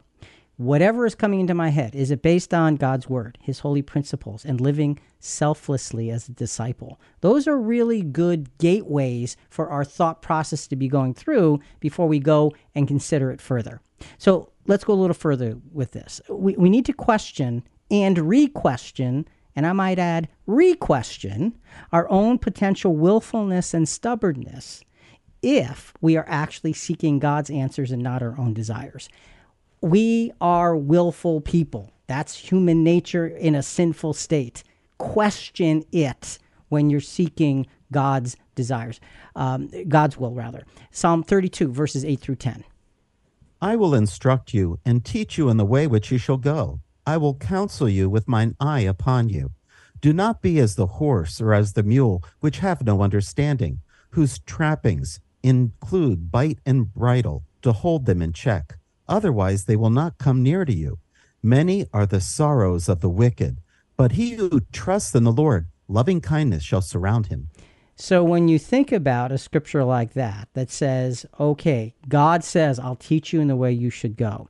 whatever 0.56 1.04
is 1.04 1.14
coming 1.14 1.40
into 1.40 1.54
my 1.54 1.70
head, 1.70 1.94
is 1.94 2.10
it 2.10 2.22
based 2.22 2.54
on 2.54 2.76
God's 2.76 3.08
word, 3.08 3.38
his 3.40 3.60
holy 3.60 3.82
principles, 3.82 4.44
and 4.44 4.60
living 4.60 4.98
selflessly 5.18 6.10
as 6.10 6.28
a 6.28 6.32
disciple? 6.32 7.00
Those 7.20 7.48
are 7.48 7.58
really 7.58 8.02
good 8.02 8.56
gateways 8.58 9.36
for 9.50 9.68
our 9.68 9.84
thought 9.84 10.22
process 10.22 10.66
to 10.68 10.76
be 10.76 10.88
going 10.88 11.14
through 11.14 11.60
before 11.80 12.06
we 12.06 12.18
go 12.18 12.52
and 12.74 12.86
consider 12.86 13.30
it 13.30 13.40
further. 13.40 13.80
So 14.18 14.52
let's 14.66 14.84
go 14.84 14.92
a 14.92 14.94
little 14.94 15.14
further 15.14 15.58
with 15.72 15.92
this. 15.92 16.20
We, 16.28 16.56
we 16.56 16.70
need 16.70 16.86
to 16.86 16.92
question 16.92 17.64
and 17.90 18.18
re 18.18 18.46
question, 18.46 19.26
and 19.56 19.66
I 19.66 19.72
might 19.72 19.98
add, 19.98 20.28
re 20.46 20.74
question 20.74 21.56
our 21.92 22.08
own 22.10 22.38
potential 22.38 22.94
willfulness 22.94 23.74
and 23.74 23.88
stubbornness 23.88 24.82
if 25.42 25.92
we 26.00 26.16
are 26.16 26.24
actually 26.26 26.72
seeking 26.72 27.18
God's 27.18 27.50
answers 27.50 27.90
and 27.90 28.02
not 28.02 28.22
our 28.22 28.38
own 28.38 28.54
desires 28.54 29.08
we 29.84 30.32
are 30.40 30.74
willful 30.74 31.42
people. 31.42 31.92
That's 32.06 32.34
human 32.34 32.82
nature 32.82 33.26
in 33.26 33.54
a 33.54 33.62
sinful 33.62 34.14
state. 34.14 34.64
Question 34.96 35.84
it 35.92 36.38
when 36.70 36.88
you're 36.88 37.00
seeking 37.00 37.66
God's 37.92 38.38
desires, 38.54 38.98
um, 39.36 39.70
God's 39.86 40.16
will, 40.16 40.32
rather. 40.32 40.64
Psalm 40.90 41.22
32, 41.22 41.70
verses 41.70 42.02
8 42.02 42.18
through 42.18 42.36
10. 42.36 42.64
I 43.60 43.76
will 43.76 43.94
instruct 43.94 44.54
you 44.54 44.78
and 44.86 45.04
teach 45.04 45.36
you 45.36 45.50
in 45.50 45.58
the 45.58 45.66
way 45.66 45.86
which 45.86 46.10
you 46.10 46.16
shall 46.16 46.38
go. 46.38 46.80
I 47.06 47.18
will 47.18 47.34
counsel 47.34 47.88
you 47.88 48.08
with 48.08 48.26
mine 48.26 48.56
eye 48.58 48.80
upon 48.80 49.28
you. 49.28 49.50
Do 50.00 50.14
not 50.14 50.40
be 50.40 50.58
as 50.60 50.76
the 50.76 50.86
horse 50.86 51.42
or 51.42 51.52
as 51.52 51.74
the 51.74 51.82
mule, 51.82 52.24
which 52.40 52.60
have 52.60 52.86
no 52.86 53.02
understanding, 53.02 53.80
whose 54.12 54.38
trappings 54.38 55.20
include 55.42 56.30
bite 56.30 56.60
and 56.64 56.90
bridle 56.90 57.44
to 57.60 57.72
hold 57.72 58.06
them 58.06 58.22
in 58.22 58.32
check 58.32 58.78
Otherwise, 59.08 59.64
they 59.64 59.76
will 59.76 59.90
not 59.90 60.18
come 60.18 60.42
near 60.42 60.64
to 60.64 60.72
you. 60.74 60.98
Many 61.42 61.86
are 61.92 62.06
the 62.06 62.20
sorrows 62.20 62.88
of 62.88 63.00
the 63.00 63.10
wicked, 63.10 63.58
but 63.96 64.12
he 64.12 64.30
who 64.30 64.60
trusts 64.72 65.14
in 65.14 65.24
the 65.24 65.32
Lord, 65.32 65.66
loving 65.88 66.20
kindness 66.20 66.62
shall 66.62 66.80
surround 66.80 67.26
him. 67.26 67.48
So 67.96 68.24
when 68.24 68.48
you 68.48 68.58
think 68.58 68.90
about 68.90 69.30
a 69.30 69.38
scripture 69.38 69.84
like 69.84 70.14
that, 70.14 70.48
that 70.54 70.70
says, 70.70 71.26
okay, 71.38 71.94
God 72.08 72.42
says, 72.42 72.78
I'll 72.78 72.96
teach 72.96 73.32
you 73.32 73.40
in 73.40 73.48
the 73.48 73.56
way 73.56 73.72
you 73.72 73.90
should 73.90 74.16
go. 74.16 74.48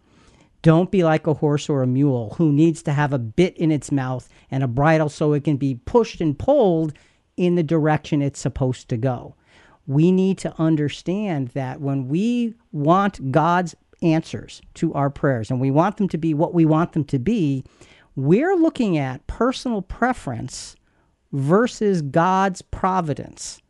Don't 0.63 0.91
be 0.91 1.05
like 1.05 1.27
a 1.27 1.35
horse 1.35 1.69
or 1.69 1.83
a 1.83 1.87
mule 1.87 2.35
who 2.39 2.51
needs 2.51 2.83
to 2.85 2.93
have 2.93 3.13
a 3.13 3.19
bit 3.19 3.55
in 3.59 3.71
its 3.71 3.93
mouth 3.93 4.31
and 4.51 4.65
a 4.65 4.69
bridle 4.69 5.11
so 5.11 5.35
it 5.35 5.45
can 5.45 5.59
be 5.59 5.75
pushed 5.75 6.23
and 6.23 6.39
pulled 6.39 6.95
in 7.37 7.55
the 7.57 7.63
direction 7.63 8.23
it's 8.23 8.41
supposed 8.41 8.89
to 8.89 8.97
go. 8.97 9.35
We 9.87 10.11
need 10.11 10.39
to 10.39 10.55
understand 10.59 11.49
that 11.49 11.83
when 11.83 12.09
we 12.09 12.55
want 12.73 13.31
God's 13.31 13.75
answers 14.03 14.61
to 14.75 14.93
our 14.95 15.11
prayers 15.11 15.51
and 15.51 15.61
we 15.61 15.71
want 15.71 15.97
them 15.97 16.09
to 16.09 16.19
be 16.19 16.35
what 16.35 16.55
we 16.55 16.65
want 16.65 16.93
them 16.93 17.05
to 17.05 17.19
be, 17.19 17.65
we're 18.17 18.55
looking 18.55 18.97
at 18.97 19.27
personal 19.27 19.83
preference 19.83 20.77
versus 21.33 22.03
God's 22.03 22.63
providence. 22.63 23.61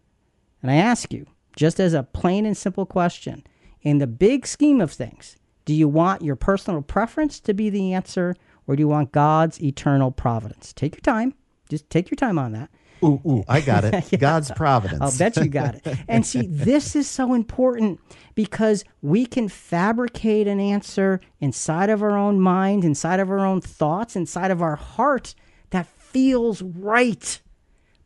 And 0.62 0.70
I 0.70 0.76
ask 0.76 1.12
you, 1.12 1.26
just 1.56 1.80
as 1.80 1.94
a 1.94 2.02
plain 2.02 2.46
and 2.46 2.56
simple 2.56 2.86
question, 2.86 3.44
in 3.82 3.98
the 3.98 4.06
big 4.06 4.46
scheme 4.46 4.80
of 4.80 4.92
things, 4.92 5.36
do 5.64 5.74
you 5.74 5.88
want 5.88 6.22
your 6.22 6.36
personal 6.36 6.82
preference 6.82 7.40
to 7.40 7.54
be 7.54 7.70
the 7.70 7.94
answer 7.94 8.34
or 8.66 8.76
do 8.76 8.80
you 8.80 8.88
want 8.88 9.12
God's 9.12 9.62
eternal 9.62 10.10
providence? 10.10 10.72
Take 10.72 10.94
your 10.94 11.02
time. 11.02 11.34
Just 11.68 11.88
take 11.90 12.10
your 12.10 12.16
time 12.16 12.38
on 12.38 12.52
that. 12.52 12.70
Ooh, 13.04 13.20
ooh, 13.26 13.44
I 13.48 13.60
got 13.60 13.84
it. 13.84 13.92
yeah. 14.12 14.18
God's 14.18 14.50
providence. 14.50 15.00
I'll 15.00 15.18
bet 15.18 15.36
you 15.36 15.48
got 15.48 15.74
it. 15.74 15.98
And 16.08 16.24
see, 16.24 16.46
this 16.50 16.96
is 16.96 17.08
so 17.08 17.34
important 17.34 18.00
because 18.34 18.84
we 19.02 19.26
can 19.26 19.48
fabricate 19.48 20.46
an 20.48 20.58
answer 20.58 21.20
inside 21.40 21.90
of 21.90 22.02
our 22.02 22.16
own 22.16 22.40
mind, 22.40 22.84
inside 22.84 23.20
of 23.20 23.30
our 23.30 23.40
own 23.40 23.60
thoughts, 23.60 24.16
inside 24.16 24.50
of 24.50 24.62
our 24.62 24.76
heart 24.76 25.34
that 25.70 25.86
feels 25.86 26.62
right. 26.62 27.40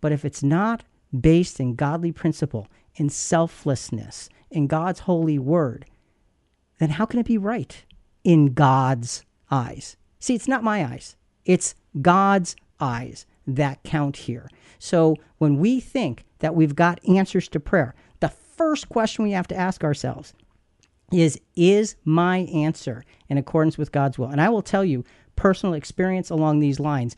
But 0.00 0.12
if 0.12 0.24
it's 0.24 0.42
not 0.42 0.84
based 1.18 1.60
in 1.60 1.74
godly 1.74 2.12
principle, 2.12 2.66
in 2.96 3.08
selflessness, 3.08 4.28
in 4.50 4.66
God's 4.66 5.00
holy 5.00 5.38
word, 5.38 5.86
then 6.78 6.90
how 6.90 7.06
can 7.06 7.20
it 7.20 7.26
be 7.26 7.38
right 7.38 7.84
in 8.24 8.54
God's 8.54 9.24
eyes? 9.50 9.96
See, 10.18 10.34
it's 10.34 10.48
not 10.48 10.64
my 10.64 10.84
eyes, 10.84 11.16
it's 11.44 11.74
God's 12.00 12.56
eyes 12.80 13.26
that 13.56 13.82
count 13.82 14.16
here. 14.16 14.48
So 14.78 15.16
when 15.38 15.58
we 15.58 15.80
think 15.80 16.24
that 16.38 16.54
we've 16.54 16.74
got 16.74 17.00
answers 17.08 17.48
to 17.48 17.60
prayer, 17.60 17.94
the 18.20 18.28
first 18.28 18.88
question 18.88 19.24
we 19.24 19.32
have 19.32 19.48
to 19.48 19.56
ask 19.56 19.82
ourselves 19.82 20.34
is 21.12 21.40
Is 21.56 21.96
my 22.04 22.38
answer 22.38 23.04
in 23.28 23.38
accordance 23.38 23.78
with 23.78 23.92
God's 23.92 24.18
will? 24.18 24.28
And 24.28 24.40
I 24.40 24.50
will 24.50 24.62
tell 24.62 24.84
you, 24.84 25.04
personal 25.36 25.74
experience 25.74 26.30
along 26.30 26.60
these 26.60 26.78
lines, 26.78 27.16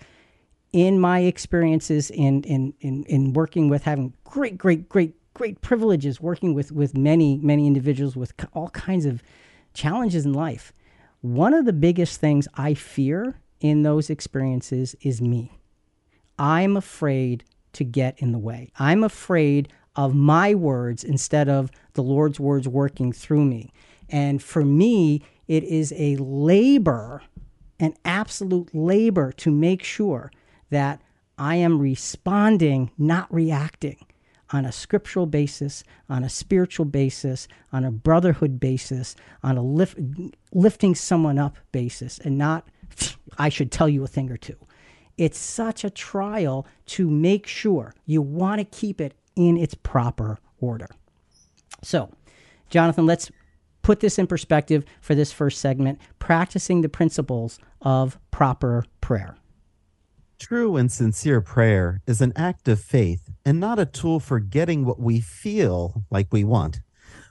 in 0.72 1.00
my 1.00 1.20
experiences 1.20 2.10
in, 2.10 2.42
in, 2.44 2.74
in, 2.80 3.04
in 3.04 3.32
working 3.32 3.68
with 3.68 3.82
having 3.82 4.12
great, 4.24 4.56
great, 4.56 4.88
great, 4.88 5.14
great 5.34 5.60
privileges 5.60 6.20
working 6.20 6.54
with, 6.54 6.70
with 6.70 6.96
many, 6.96 7.38
many 7.38 7.66
individuals 7.66 8.14
with 8.14 8.32
all 8.52 8.70
kinds 8.70 9.04
of 9.04 9.22
challenges 9.74 10.24
in 10.24 10.32
life. 10.32 10.72
One 11.22 11.54
of 11.54 11.64
the 11.64 11.72
biggest 11.72 12.20
things 12.20 12.46
I 12.54 12.74
fear 12.74 13.40
in 13.60 13.82
those 13.82 14.10
experiences 14.10 14.94
is 15.02 15.20
me. 15.20 15.59
I'm 16.40 16.74
afraid 16.74 17.44
to 17.74 17.84
get 17.84 18.18
in 18.18 18.32
the 18.32 18.38
way. 18.38 18.72
I'm 18.78 19.04
afraid 19.04 19.68
of 19.94 20.14
my 20.14 20.54
words 20.54 21.04
instead 21.04 21.50
of 21.50 21.70
the 21.92 22.02
Lord's 22.02 22.40
words 22.40 22.66
working 22.66 23.12
through 23.12 23.44
me. 23.44 23.70
And 24.08 24.42
for 24.42 24.64
me, 24.64 25.22
it 25.46 25.64
is 25.64 25.92
a 25.96 26.16
labor, 26.16 27.22
an 27.78 27.94
absolute 28.06 28.74
labor 28.74 29.32
to 29.32 29.50
make 29.50 29.84
sure 29.84 30.32
that 30.70 31.02
I 31.36 31.56
am 31.56 31.78
responding, 31.78 32.90
not 32.96 33.32
reacting 33.32 34.06
on 34.50 34.64
a 34.64 34.72
scriptural 34.72 35.26
basis, 35.26 35.84
on 36.08 36.24
a 36.24 36.28
spiritual 36.30 36.86
basis, 36.86 37.48
on 37.70 37.84
a 37.84 37.90
brotherhood 37.90 38.58
basis, 38.58 39.14
on 39.42 39.58
a 39.58 39.62
lift, 39.62 39.98
lifting 40.54 40.94
someone 40.94 41.38
up 41.38 41.56
basis, 41.70 42.18
and 42.18 42.38
not, 42.38 42.66
I 43.38 43.50
should 43.50 43.70
tell 43.70 43.90
you 43.90 44.02
a 44.04 44.08
thing 44.08 44.30
or 44.30 44.38
two. 44.38 44.56
It's 45.20 45.38
such 45.38 45.84
a 45.84 45.90
trial 45.90 46.66
to 46.86 47.10
make 47.10 47.46
sure 47.46 47.94
you 48.06 48.22
want 48.22 48.58
to 48.58 48.64
keep 48.64 49.02
it 49.02 49.12
in 49.36 49.58
its 49.58 49.74
proper 49.74 50.38
order. 50.58 50.88
So, 51.82 52.10
Jonathan, 52.70 53.04
let's 53.04 53.30
put 53.82 54.00
this 54.00 54.18
in 54.18 54.26
perspective 54.26 54.82
for 55.02 55.14
this 55.14 55.30
first 55.30 55.60
segment 55.60 55.98
practicing 56.18 56.80
the 56.80 56.88
principles 56.88 57.58
of 57.82 58.18
proper 58.30 58.86
prayer. 59.02 59.36
True 60.38 60.78
and 60.78 60.90
sincere 60.90 61.42
prayer 61.42 62.00
is 62.06 62.22
an 62.22 62.32
act 62.34 62.66
of 62.66 62.80
faith 62.80 63.28
and 63.44 63.60
not 63.60 63.78
a 63.78 63.84
tool 63.84 64.20
for 64.20 64.40
getting 64.40 64.86
what 64.86 65.00
we 65.00 65.20
feel 65.20 66.02
like 66.10 66.32
we 66.32 66.44
want. 66.44 66.80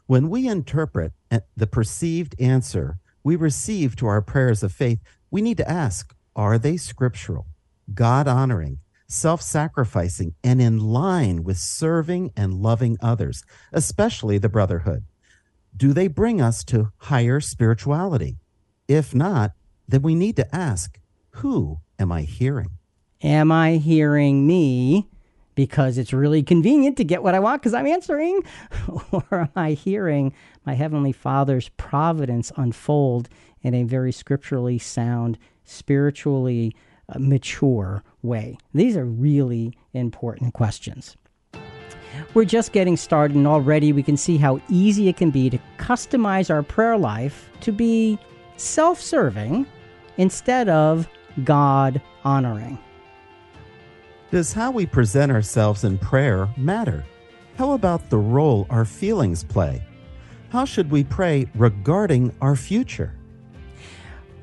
When 0.06 0.30
we 0.30 0.48
interpret 0.48 1.14
the 1.58 1.66
perceived 1.66 2.36
answer 2.40 3.00
we 3.24 3.36
receive 3.36 3.96
to 3.96 4.06
our 4.06 4.22
prayers 4.22 4.62
of 4.62 4.72
faith, 4.72 5.00
we 5.32 5.42
need 5.42 5.58
to 5.58 5.68
ask 5.68 6.16
are 6.36 6.60
they 6.60 6.78
scriptural? 6.78 7.48
God 7.94 8.28
honoring, 8.28 8.80
self 9.08 9.42
sacrificing, 9.42 10.36
and 10.44 10.62
in 10.62 10.80
line 10.80 11.44
with 11.44 11.58
serving 11.58 12.32
and 12.36 12.54
loving 12.54 12.98
others, 13.02 13.44
especially 13.72 14.38
the 14.38 14.50
brotherhood? 14.50 15.06
Do 15.76 15.94
they 15.94 16.08
bring 16.08 16.42
us 16.42 16.64
to 16.66 16.92
higher 16.98 17.40
spirituality? 17.40 18.38
If 18.88 19.14
not, 19.14 19.52
then 19.88 20.02
we 20.02 20.16
need 20.16 20.36
to 20.38 20.56
ask 20.56 21.00
who 21.36 21.80
am 21.98 22.12
I 22.12 22.24
hearing? 22.24 22.72
Am 23.22 23.52
I 23.52 23.74
hearing 23.74 24.48
me 24.48 25.10
because 25.56 25.98
it's 25.98 26.14
really 26.14 26.42
convenient 26.42 26.98
to 26.98 27.04
get 27.04 27.22
what 27.22 27.36
I 27.36 27.40
want 27.40 27.62
because 27.62 27.74
I'm 27.74 27.88
answering? 27.88 28.42
or 29.12 29.26
am 29.32 29.52
I 29.56 29.72
hearing 29.74 30.34
my 30.66 30.74
Heavenly 30.74 31.12
Father's 31.12 31.70
providence 31.70 32.52
unfold 32.56 33.30
in 33.62 33.74
a 33.74 33.84
very 33.84 34.12
scripturally 34.12 34.80
sound, 34.80 35.38
spiritually 35.66 36.74
mature 37.18 38.04
way? 38.22 38.58
These 38.74 38.98
are 38.98 39.06
really 39.06 39.74
important 39.94 40.54
questions. 40.54 41.16
We're 42.34 42.46
just 42.46 42.74
getting 42.74 42.98
started, 42.98 43.36
and 43.38 43.48
already 43.48 43.94
we 43.94 44.04
can 44.04 44.18
see 44.18 44.38
how 44.38 44.62
easy 44.70 45.08
it 45.08 45.18
can 45.18 45.32
be 45.32 45.50
to 45.50 45.60
customize 45.78 46.50
our 46.50 46.64
prayer 46.64 46.98
life 46.98 47.50
to 47.62 47.72
be 47.72 48.20
self 48.58 49.02
serving 49.02 49.66
instead 50.18 50.70
of 50.70 51.08
God 51.44 52.02
honoring. 52.24 52.78
Does 54.32 54.54
how 54.54 54.70
we 54.70 54.86
present 54.86 55.32
ourselves 55.32 55.84
in 55.84 55.98
prayer 55.98 56.48
matter? 56.58 57.06
How 57.58 57.72
about 57.72 58.10
the 58.10 58.18
role 58.18 58.68
our 58.70 58.86
feelings 58.86 59.44
play? 59.44 59.84
How 60.50 60.66
should 60.66 60.92
we 60.92 61.04
pray 61.04 61.48
regarding 61.56 62.36
our 62.42 62.56
future? 62.56 63.19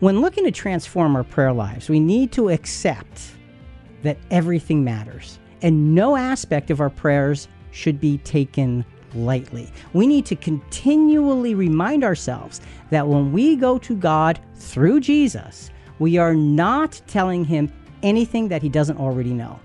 When 0.00 0.20
looking 0.20 0.44
to 0.44 0.50
transform 0.50 1.16
our 1.16 1.24
prayer 1.24 1.52
lives, 1.52 1.88
we 1.88 2.00
need 2.00 2.30
to 2.32 2.50
accept 2.50 3.32
that 4.02 4.18
everything 4.30 4.84
matters 4.84 5.38
and 5.62 5.94
no 5.94 6.16
aspect 6.16 6.70
of 6.70 6.80
our 6.82 6.90
prayers 6.90 7.48
should 7.70 7.98
be 7.98 8.18
taken 8.18 8.84
lightly. 9.14 9.72
We 9.94 10.06
need 10.06 10.26
to 10.26 10.36
continually 10.36 11.54
remind 11.54 12.04
ourselves 12.04 12.60
that 12.90 13.08
when 13.08 13.32
we 13.32 13.56
go 13.56 13.78
to 13.78 13.96
God 13.96 14.38
through 14.54 15.00
Jesus, 15.00 15.70
we 15.98 16.18
are 16.18 16.34
not 16.34 17.00
telling 17.06 17.44
him 17.44 17.72
anything 18.02 18.48
that 18.48 18.60
he 18.60 18.68
doesn't 18.68 18.98
already 18.98 19.32
know, 19.32 19.58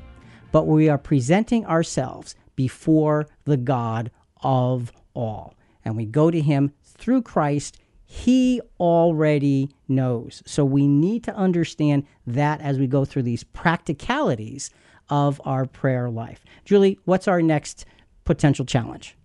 but 0.53 0.65
we 0.65 0.87
are 0.87 0.97
presenting 0.97 1.65
ourselves 1.65 2.35
before 2.55 3.27
the 3.43 3.57
God 3.57 4.11
of 4.41 4.93
all. 5.13 5.55
And 5.83 5.97
we 5.97 6.05
go 6.05 6.31
to 6.31 6.39
him 6.39 6.71
through 6.83 7.23
Christ. 7.23 7.80
He 8.13 8.59
already 8.77 9.69
knows. 9.87 10.43
So 10.45 10.65
we 10.65 10.85
need 10.85 11.23
to 11.23 11.33
understand 11.33 12.05
that 12.27 12.59
as 12.59 12.77
we 12.77 12.85
go 12.85 13.05
through 13.05 13.23
these 13.23 13.45
practicalities 13.45 14.69
of 15.09 15.39
our 15.45 15.65
prayer 15.65 16.09
life. 16.09 16.43
Julie, 16.65 16.99
what's 17.05 17.29
our 17.29 17.41
next 17.41 17.85
potential 18.25 18.65
challenge? 18.65 19.15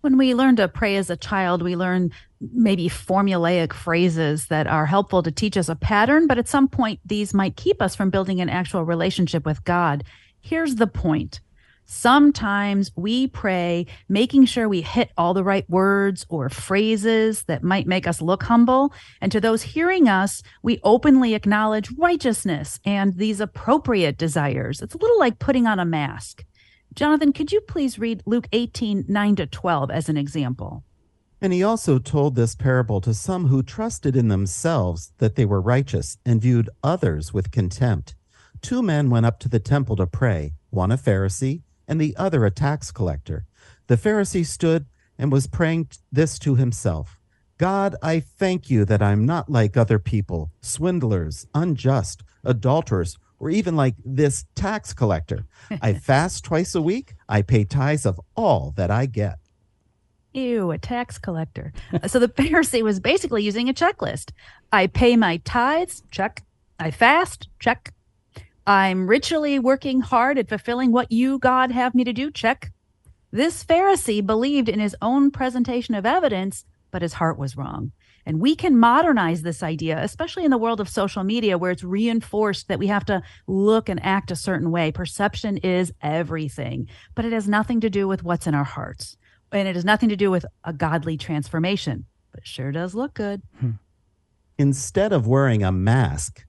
When 0.00 0.16
we 0.16 0.34
learn 0.34 0.56
to 0.56 0.66
pray 0.66 0.96
as 0.96 1.10
a 1.10 1.16
child, 1.18 1.60
we 1.60 1.76
learn 1.76 2.10
maybe 2.40 2.88
formulaic 2.88 3.74
phrases 3.74 4.46
that 4.46 4.66
are 4.66 4.86
helpful 4.86 5.22
to 5.22 5.30
teach 5.30 5.58
us 5.58 5.68
a 5.68 5.76
pattern, 5.76 6.26
but 6.26 6.38
at 6.38 6.48
some 6.48 6.68
point, 6.68 7.00
these 7.04 7.34
might 7.34 7.56
keep 7.56 7.82
us 7.82 7.94
from 7.94 8.08
building 8.08 8.40
an 8.40 8.48
actual 8.48 8.82
relationship 8.82 9.44
with 9.44 9.62
God. 9.64 10.04
Here's 10.40 10.76
the 10.76 10.86
point 10.86 11.40
Sometimes 11.88 12.90
we 12.96 13.28
pray, 13.28 13.86
making 14.08 14.46
sure 14.46 14.68
we 14.68 14.82
hit 14.82 15.12
all 15.16 15.34
the 15.34 15.44
right 15.44 15.68
words 15.70 16.26
or 16.28 16.48
phrases 16.48 17.44
that 17.44 17.62
might 17.62 17.86
make 17.86 18.08
us 18.08 18.20
look 18.20 18.42
humble. 18.42 18.92
And 19.20 19.30
to 19.30 19.40
those 19.40 19.62
hearing 19.62 20.08
us, 20.08 20.42
we 20.64 20.80
openly 20.82 21.34
acknowledge 21.34 21.92
righteousness 21.96 22.80
and 22.84 23.14
these 23.14 23.40
appropriate 23.40 24.18
desires. 24.18 24.82
It's 24.82 24.96
a 24.96 24.98
little 24.98 25.18
like 25.20 25.38
putting 25.38 25.68
on 25.68 25.78
a 25.78 25.84
mask. 25.84 26.44
Jonathan, 26.92 27.32
could 27.32 27.52
you 27.52 27.60
please 27.60 28.00
read 28.00 28.22
Luke 28.26 28.48
18 28.52 29.04
9 29.06 29.36
to 29.36 29.46
12 29.46 29.90
as 29.92 30.08
an 30.08 30.16
example? 30.16 30.82
And 31.40 31.52
he 31.52 31.62
also 31.62 32.00
told 32.00 32.34
this 32.34 32.56
parable 32.56 33.00
to 33.02 33.14
some 33.14 33.46
who 33.46 33.62
trusted 33.62 34.16
in 34.16 34.26
themselves 34.26 35.12
that 35.18 35.36
they 35.36 35.44
were 35.44 35.60
righteous 35.60 36.18
and 36.26 36.42
viewed 36.42 36.68
others 36.82 37.32
with 37.32 37.52
contempt. 37.52 38.16
Two 38.60 38.82
men 38.82 39.08
went 39.10 39.26
up 39.26 39.38
to 39.40 39.48
the 39.48 39.60
temple 39.60 39.94
to 39.96 40.06
pray, 40.06 40.54
one 40.70 40.90
a 40.90 40.96
Pharisee 40.96 41.62
and 41.88 42.00
the 42.00 42.16
other 42.16 42.44
a 42.44 42.50
tax 42.50 42.90
collector. 42.90 43.46
The 43.86 43.96
Pharisee 43.96 44.46
stood 44.46 44.86
and 45.18 45.32
was 45.32 45.46
praying 45.46 45.88
this 46.12 46.38
to 46.40 46.56
himself 46.56 47.18
God, 47.58 47.96
I 48.02 48.20
thank 48.20 48.68
you 48.68 48.84
that 48.84 49.00
I'm 49.00 49.24
not 49.24 49.48
like 49.48 49.76
other 49.76 49.98
people, 49.98 50.50
swindlers, 50.60 51.46
unjust, 51.54 52.22
adulterers, 52.44 53.16
or 53.38 53.48
even 53.48 53.76
like 53.76 53.94
this 54.04 54.44
tax 54.54 54.92
collector. 54.92 55.46
I 55.80 55.94
fast 56.10 56.44
twice 56.44 56.74
a 56.74 56.82
week. 56.82 57.14
I 57.28 57.40
pay 57.40 57.64
tithes 57.64 58.04
of 58.04 58.20
all 58.34 58.74
that 58.76 58.90
I 58.90 59.06
get. 59.06 59.38
Ew, 60.34 60.70
a 60.70 60.76
tax 60.76 61.16
collector. 61.16 61.72
Uh, 61.94 62.06
so 62.08 62.18
the 62.18 62.28
Pharisee 62.42 62.82
was 62.82 63.00
basically 63.00 63.42
using 63.42 63.70
a 63.70 63.74
checklist. 63.74 64.32
I 64.70 64.86
pay 64.86 65.16
my 65.16 65.38
tithes, 65.38 66.02
check. 66.10 66.44
I 66.78 66.90
fast, 66.90 67.48
check. 67.58 67.94
I'm 68.66 69.06
ritually 69.06 69.58
working 69.58 70.00
hard 70.00 70.38
at 70.38 70.48
fulfilling 70.48 70.90
what 70.90 71.12
you, 71.12 71.38
God, 71.38 71.70
have 71.70 71.94
me 71.94 72.02
to 72.04 72.12
do. 72.12 72.30
Check. 72.30 72.72
This 73.30 73.64
Pharisee 73.64 74.24
believed 74.24 74.68
in 74.68 74.80
his 74.80 74.96
own 75.00 75.30
presentation 75.30 75.94
of 75.94 76.04
evidence, 76.04 76.64
but 76.90 77.02
his 77.02 77.14
heart 77.14 77.38
was 77.38 77.56
wrong. 77.56 77.92
And 78.24 78.40
we 78.40 78.56
can 78.56 78.76
modernize 78.76 79.42
this 79.42 79.62
idea, 79.62 80.02
especially 80.02 80.44
in 80.44 80.50
the 80.50 80.58
world 80.58 80.80
of 80.80 80.88
social 80.88 81.22
media 81.22 81.56
where 81.56 81.70
it's 81.70 81.84
reinforced 81.84 82.66
that 82.66 82.80
we 82.80 82.88
have 82.88 83.04
to 83.04 83.22
look 83.46 83.88
and 83.88 84.04
act 84.04 84.32
a 84.32 84.36
certain 84.36 84.72
way. 84.72 84.90
Perception 84.90 85.58
is 85.58 85.92
everything, 86.02 86.88
but 87.14 87.24
it 87.24 87.32
has 87.32 87.48
nothing 87.48 87.80
to 87.82 87.90
do 87.90 88.08
with 88.08 88.24
what's 88.24 88.48
in 88.48 88.54
our 88.54 88.64
hearts. 88.64 89.16
And 89.52 89.68
it 89.68 89.76
has 89.76 89.84
nothing 89.84 90.08
to 90.08 90.16
do 90.16 90.30
with 90.30 90.44
a 90.64 90.72
godly 90.72 91.16
transformation, 91.16 92.06
but 92.32 92.44
sure 92.44 92.72
does 92.72 92.96
look 92.96 93.14
good. 93.14 93.42
Hmm. 93.60 93.72
Instead 94.58 95.12
of 95.12 95.28
wearing 95.28 95.62
a 95.62 95.70
mask, 95.70 96.45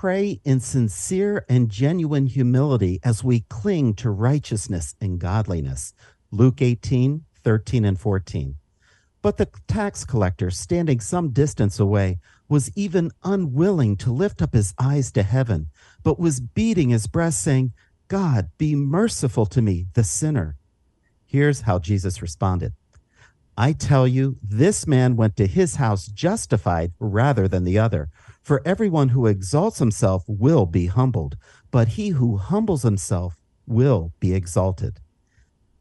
pray 0.00 0.38
in 0.44 0.60
sincere 0.60 1.42
and 1.48 1.70
genuine 1.70 2.26
humility 2.26 3.00
as 3.02 3.24
we 3.24 3.40
cling 3.48 3.94
to 3.94 4.10
righteousness 4.10 4.94
and 5.00 5.18
godliness. 5.18 5.94
Luke 6.30 6.60
18, 6.60 7.24
13, 7.42 7.84
and 7.86 7.98
14. 7.98 8.56
But 9.22 9.38
the 9.38 9.48
tax 9.66 10.04
collector, 10.04 10.50
standing 10.50 11.00
some 11.00 11.30
distance 11.30 11.80
away, 11.80 12.18
was 12.46 12.70
even 12.76 13.10
unwilling 13.24 13.96
to 13.96 14.12
lift 14.12 14.42
up 14.42 14.52
his 14.52 14.74
eyes 14.78 15.10
to 15.12 15.22
heaven, 15.22 15.68
but 16.02 16.20
was 16.20 16.40
beating 16.40 16.90
his 16.90 17.06
breast, 17.06 17.42
saying, 17.42 17.72
God, 18.08 18.50
be 18.58 18.74
merciful 18.74 19.46
to 19.46 19.62
me, 19.62 19.86
the 19.94 20.04
sinner. 20.04 20.58
Here's 21.24 21.62
how 21.62 21.78
Jesus 21.78 22.20
responded 22.20 22.74
I 23.56 23.72
tell 23.72 24.06
you, 24.06 24.36
this 24.42 24.86
man 24.86 25.16
went 25.16 25.36
to 25.36 25.46
his 25.46 25.76
house 25.76 26.06
justified 26.08 26.92
rather 27.00 27.48
than 27.48 27.64
the 27.64 27.78
other. 27.78 28.10
For 28.46 28.62
everyone 28.64 29.08
who 29.08 29.26
exalts 29.26 29.80
himself 29.80 30.22
will 30.28 30.66
be 30.66 30.86
humbled, 30.86 31.36
but 31.72 31.88
he 31.88 32.10
who 32.10 32.36
humbles 32.36 32.84
himself 32.84 33.42
will 33.66 34.12
be 34.20 34.34
exalted. 34.34 35.00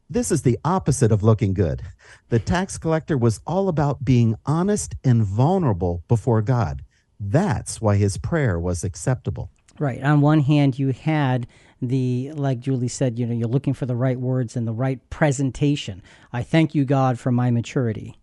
This 0.10 0.32
is 0.32 0.42
the 0.42 0.58
opposite 0.66 1.12
of 1.12 1.22
looking 1.22 1.54
good. 1.54 1.84
The 2.30 2.40
tax 2.40 2.80
collector 2.80 3.20
was 3.20 3.40
all 3.46 3.70
about 3.70 4.04
being 4.04 4.34
honest 4.48 4.96
and 5.04 5.24
vulnerable 5.24 6.04
before 6.08 6.42
God. 6.42 6.82
That's 7.20 7.80
why 7.80 7.98
his 7.98 8.18
prayer 8.18 8.60
was 8.60 8.84
acceptable. 8.84 9.52
Right. 9.78 10.02
On 10.02 10.22
one 10.22 10.40
hand, 10.40 10.80
you 10.80 10.92
had 10.92 11.46
the, 11.84 12.32
like 12.32 12.62
Julie 12.62 12.88
said, 12.88 13.20
you 13.20 13.28
know, 13.28 13.36
you're 13.36 13.48
looking 13.48 13.76
for 13.76 13.86
the 13.86 13.96
right 13.96 14.20
words 14.20 14.56
and 14.56 14.68
the 14.68 14.74
right 14.74 15.08
presentation. 15.12 16.02
I 16.34 16.42
thank 16.42 16.74
you, 16.74 16.84
God, 16.84 17.20
for 17.20 17.32
my 17.32 17.52
maturity. 17.52 18.18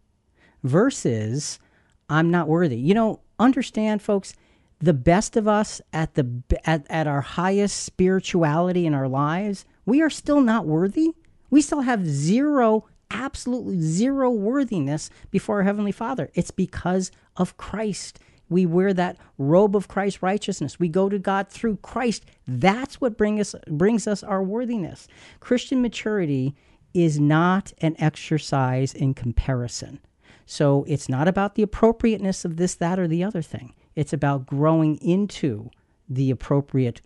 Versus, 0.64 1.60
I'm 2.08 2.32
not 2.32 2.48
worthy. 2.48 2.78
You 2.78 2.94
know, 2.94 3.20
understand, 3.42 4.02
folks, 4.02 4.34
the 4.78 4.94
best 4.94 5.36
of 5.36 5.46
us 5.46 5.80
at 5.92 6.14
the 6.14 6.42
at, 6.64 6.86
at 6.90 7.06
our 7.06 7.20
highest 7.20 7.84
spirituality 7.84 8.86
in 8.86 8.94
our 8.94 9.08
lives, 9.08 9.64
we 9.86 10.02
are 10.02 10.10
still 10.10 10.40
not 10.40 10.66
worthy. 10.66 11.12
We 11.50 11.62
still 11.62 11.82
have 11.82 12.06
zero, 12.06 12.86
absolutely 13.10 13.80
zero 13.80 14.30
worthiness 14.30 15.10
before 15.30 15.58
our 15.58 15.62
heavenly 15.62 15.92
Father. 15.92 16.30
It's 16.34 16.50
because 16.50 17.12
of 17.36 17.56
Christ. 17.56 18.18
We 18.48 18.66
wear 18.66 18.92
that 18.94 19.16
robe 19.38 19.76
of 19.76 19.88
Christ's 19.88 20.22
righteousness. 20.22 20.80
We 20.80 20.88
go 20.88 21.08
to 21.08 21.18
God 21.18 21.48
through 21.48 21.76
Christ. 21.76 22.24
That's 22.46 23.00
what 23.00 23.16
bring 23.16 23.40
us 23.40 23.54
brings 23.68 24.06
us 24.06 24.22
our 24.22 24.42
worthiness. 24.42 25.08
Christian 25.40 25.80
maturity 25.80 26.54
is 26.92 27.18
not 27.18 27.72
an 27.80 27.96
exercise 27.98 28.92
in 28.92 29.14
comparison. 29.14 30.00
So 30.46 30.84
it's 30.88 31.08
not 31.08 31.28
about 31.28 31.54
the 31.54 31.62
appropriateness 31.62 32.44
of 32.44 32.56
this, 32.56 32.74
that, 32.76 32.98
or 32.98 33.08
the 33.08 33.24
other 33.24 33.42
thing. 33.42 33.74
It's 33.94 34.12
about 34.12 34.46
growing 34.46 34.96
into 34.96 35.70
the 36.08 36.30
appropriate 36.30 37.00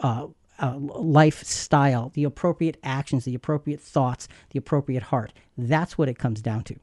uh, 0.00 0.28
uh, 0.58 0.76
lifestyle, 0.76 2.10
the 2.14 2.24
appropriate 2.24 2.78
actions, 2.82 3.24
the 3.24 3.34
appropriate 3.34 3.80
thoughts, 3.80 4.28
the 4.50 4.58
appropriate 4.58 5.04
heart. 5.04 5.32
That's 5.56 5.98
what 5.98 6.08
it 6.08 6.18
comes 6.18 6.40
down 6.40 6.64
to. 6.64 6.76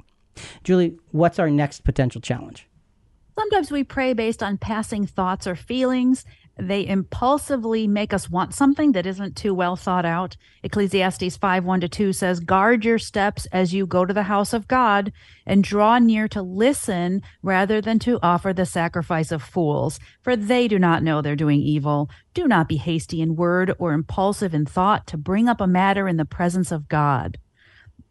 Julie, 0.64 0.98
what's 1.12 1.40
our 1.40 1.50
next 1.50 1.84
potential 1.84 2.22
challenge? 2.22 2.68
Sometimes 3.38 3.72
we 3.72 3.84
pray 3.84 4.14
based 4.14 4.44
on 4.44 4.58
passing 4.58 5.08
thoughts 5.08 5.48
or 5.48 5.56
feelings, 5.56 6.24
they 6.58 6.86
impulsively 6.86 7.88
make 7.88 8.14
us 8.14 8.30
want 8.30 8.54
something 8.54 8.92
that 8.92 9.08
isn't 9.08 9.36
too 9.36 9.54
well 9.56 9.76
thought 9.76 10.06
out. 10.06 10.38
Ecclesiastes 10.62 11.36
5 11.38 11.66
1 11.66 11.82
to 11.82 11.90
2 11.90 12.14
says, 12.14 12.40
Guard 12.40 12.86
your 12.86 13.00
steps 13.00 13.48
as 13.48 13.74
you 13.74 13.88
go 13.88 14.06
to 14.06 14.14
the 14.14 14.24
house 14.24 14.54
of 14.54 14.68
God 14.68 15.12
and 15.46 15.64
draw 15.64 15.98
near 15.98 16.28
to 16.28 16.44
listen 16.44 17.24
rather 17.42 17.82
than 17.82 17.98
to 18.00 18.20
offer 18.22 18.54
the 18.54 18.68
sacrifice 18.68 19.32
of 19.32 19.42
fools, 19.42 20.00
for 20.22 20.36
they 20.36 20.68
do 20.68 20.78
not 20.78 21.02
know 21.02 21.22
they're 21.22 21.36
doing 21.36 21.60
evil. 21.60 22.10
Do 22.36 22.48
not 22.48 22.68
be 22.68 22.78
hasty 22.78 23.20
in 23.22 23.36
word 23.36 23.74
or 23.80 23.94
impulsive 23.94 24.54
in 24.54 24.66
thought 24.66 25.08
to 25.08 25.18
bring 25.18 25.50
up 25.50 25.60
a 25.60 25.68
matter 25.68 26.08
in 26.08 26.18
the 26.18 26.26
presence 26.26 26.72
of 26.72 26.88
God. 26.88 27.40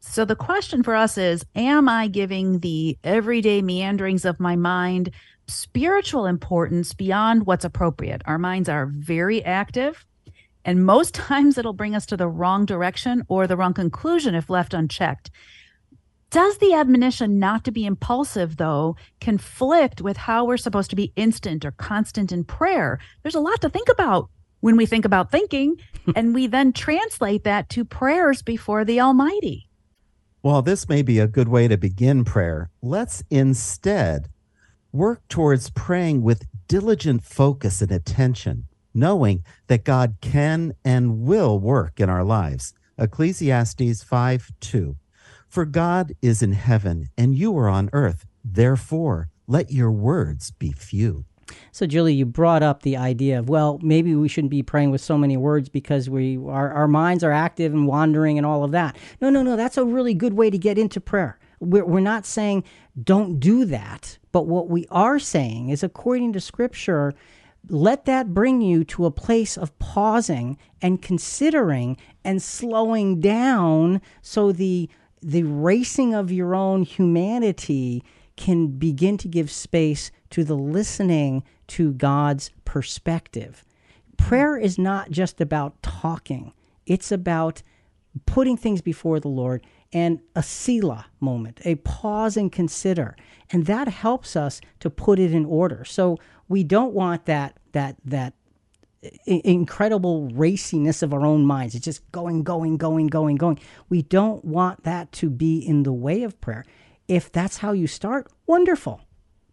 So 0.00 0.24
the 0.24 0.35
question 0.35 0.83
for 0.83 0.96
us 0.96 1.16
is 1.16 1.46
Am 1.55 1.88
I 1.88 2.09
giving 2.09 2.59
the 2.59 2.98
everyday 3.05 3.62
meanderings 3.62 4.24
of 4.24 4.40
my 4.40 4.57
mind 4.57 5.12
spiritual 5.46 6.26
importance 6.26 6.94
beyond 6.94 7.46
what's 7.46 7.64
appropriate. 7.64 8.22
Our 8.24 8.38
minds 8.38 8.68
are 8.68 8.87
very 8.87 9.44
active, 9.44 10.05
and 10.64 10.85
most 10.85 11.14
times 11.28 11.59
it'll 11.59 11.72
bring 11.72 11.94
us 11.94 12.07
to 12.07 12.16
the 12.16 12.28
wrong 12.28 12.64
direction 12.64 13.24
or 13.28 13.46
the 13.46 13.57
wrong 13.57 13.74
conclusion 13.74 14.35
if 14.35 14.50
left 14.50 14.74
unchecked. 14.74 15.31
Does 16.31 16.57
the 16.59 16.72
admonition 16.72 17.38
not 17.38 17.62
to 17.64 17.70
be 17.70 17.85
impulsive, 17.85 18.57
though, 18.57 18.96
conflict 19.20 20.00
with 20.00 20.16
how 20.16 20.46
we're 20.46 20.57
supposed 20.57 20.88
to 20.88 20.96
be 20.96 21.12
instant 21.14 21.62
or 21.62 21.72
constant 21.72 22.33
in 22.33 22.44
prayer? 22.44 22.98
There's 23.22 23.35
a 23.35 23.40
lot 23.40 23.61
to 23.61 23.68
think 23.68 23.90
about 23.90 24.31
when 24.61 24.78
we 24.78 24.87
think 24.87 25.05
about 25.05 25.31
thinking, 25.31 25.76
and 26.16 26.33
we 26.33 26.46
then 26.46 26.72
translate 26.72 27.44
that 27.44 27.68
to 27.70 27.85
prayers 27.85 28.40
before 28.40 28.83
the 28.83 28.98
Almighty. 28.98 29.68
While 30.40 30.62
this 30.62 30.88
may 30.88 31.02
be 31.02 31.18
a 31.18 31.28
good 31.28 31.48
way 31.48 31.68
to 31.68 31.76
begin 31.76 32.24
prayer, 32.24 32.70
let's 32.81 33.22
instead 33.28 34.31
work 34.92 35.26
towards 35.28 35.70
praying 35.70 36.22
with 36.22 36.46
diligent 36.68 37.24
focus 37.24 37.81
and 37.81 37.90
attention, 37.90 38.66
knowing 38.94 39.42
that 39.68 39.85
God 39.85 40.16
can 40.20 40.74
and 40.85 41.20
will 41.20 41.59
work 41.59 41.98
in 41.98 42.11
our 42.11 42.22
lives. 42.22 42.74
Ecclesiastes 42.98 44.02
5 44.02 44.52
2. 44.61 44.96
For 45.48 45.64
God 45.64 46.12
is 46.22 46.42
in 46.42 46.52
heaven, 46.52 47.09
and 47.16 47.35
you 47.35 47.57
are 47.59 47.68
on 47.68 47.90
earth. 47.92 48.26
Therefore, 48.44 49.28
let 49.46 49.70
your 49.70 49.90
words 49.90 50.50
be 50.50 50.72
few. 50.72 51.24
So, 51.72 51.87
Julie, 51.87 52.14
you 52.14 52.24
brought 52.24 52.62
up 52.62 52.83
the 52.83 52.96
idea 52.96 53.38
of, 53.38 53.48
well, 53.48 53.78
maybe 53.83 54.14
we 54.14 54.28
shouldn't 54.28 54.50
be 54.50 54.62
praying 54.62 54.90
with 54.90 55.00
so 55.00 55.18
many 55.18 55.37
words 55.37 55.68
because 55.68 56.09
we 56.09 56.38
our, 56.38 56.70
our 56.70 56.88
minds 56.88 57.22
are 57.24 57.33
active 57.33 57.72
and 57.72 57.87
wandering 57.87 58.38
and 58.38 58.46
all 58.46 58.64
of 58.64 58.70
that. 58.72 58.96
No, 59.20 59.31
no, 59.31 59.42
no. 59.42 59.57
That's 59.57 59.76
a 59.76 59.85
really 59.85 60.14
good 60.14 60.35
way 60.35 60.50
to 60.50 60.59
get 60.59 60.78
into 60.78 61.00
prayer. 61.00 61.38
We're, 61.62 61.85
we're 61.85 62.01
not 62.01 62.27
saying 62.27 62.64
don't 63.03 63.38
do 63.38 63.64
that. 63.66 64.18
But 64.33 64.46
what 64.46 64.68
we 64.68 64.87
are 64.90 65.18
saying 65.18 65.68
is, 65.68 65.83
according 65.83 66.33
to 66.33 66.40
Scripture, 66.40 67.14
let 67.68 68.07
that 68.07 68.35
bring 68.35 68.61
you 68.61 68.85
to 68.85 69.07
a 69.07 69.11
place 69.11 69.57
of 69.57 69.79
pausing 69.79 70.59
and 70.81 71.01
considering 71.01 71.96
and 72.25 72.42
slowing 72.42 73.20
down 73.20 74.01
so 74.20 74.53
the 74.53 74.88
the 75.25 75.44
racing 75.44 76.14
of 76.14 76.33
your 76.33 76.53
own 76.53 76.83
humanity 76.83 78.03
can 78.37 78.66
begin 78.66 79.16
to 79.16 79.29
give 79.29 79.53
space 79.53 80.11
to 80.31 80.42
the 80.42 80.57
listening 80.57 81.44
to 81.68 81.92
God's 81.92 82.51
perspective. 82.64 83.64
Prayer 84.16 84.57
is 84.57 84.79
not 84.79 85.12
just 85.12 85.40
about 85.40 85.81
talking, 85.81 86.53
it's 86.87 87.12
about 87.12 87.62
putting 88.27 88.57
things 88.57 88.83
before 88.83 89.20
the 89.20 89.29
Lord 89.29 89.64
and 89.92 90.20
a 90.35 90.42
Selah 90.42 91.07
moment, 91.20 91.61
a 91.64 91.76
pause 91.76 92.37
and 92.37 92.50
consider. 92.50 93.16
And 93.50 93.66
that 93.66 93.88
helps 93.88 94.37
us 94.37 94.61
to 94.81 94.90
put 94.90 95.18
it 95.18 95.33
in 95.35 95.44
order. 95.44 95.85
So 95.85 96.18
we 96.48 96.64
don't 96.64 96.94
want 96.94 97.26
that 97.26 97.59
that 97.72 97.96
that 98.05 98.35
incredible 99.26 100.28
raciness 100.28 101.02
of 101.02 101.12
our 101.12 101.26
own 101.26 101.44
minds. 101.44 101.74
It's 101.74 101.85
just 101.85 102.11
going, 102.12 102.44
going, 102.44 102.76
going, 102.76 103.09
going, 103.09 103.37
going. 103.37 103.59
We 103.88 104.02
don't 104.02 104.44
want 104.44 104.85
that 104.85 105.11
to 105.12 105.28
be 105.28 105.59
in 105.59 105.83
the 105.83 105.92
way 105.92 106.22
of 106.22 106.40
prayer. 106.40 106.64
If 107.09 107.33
that's 107.33 107.59
how 107.59 107.72
you 107.72 107.87
start, 107.87 108.31
wonderful. 108.46 109.00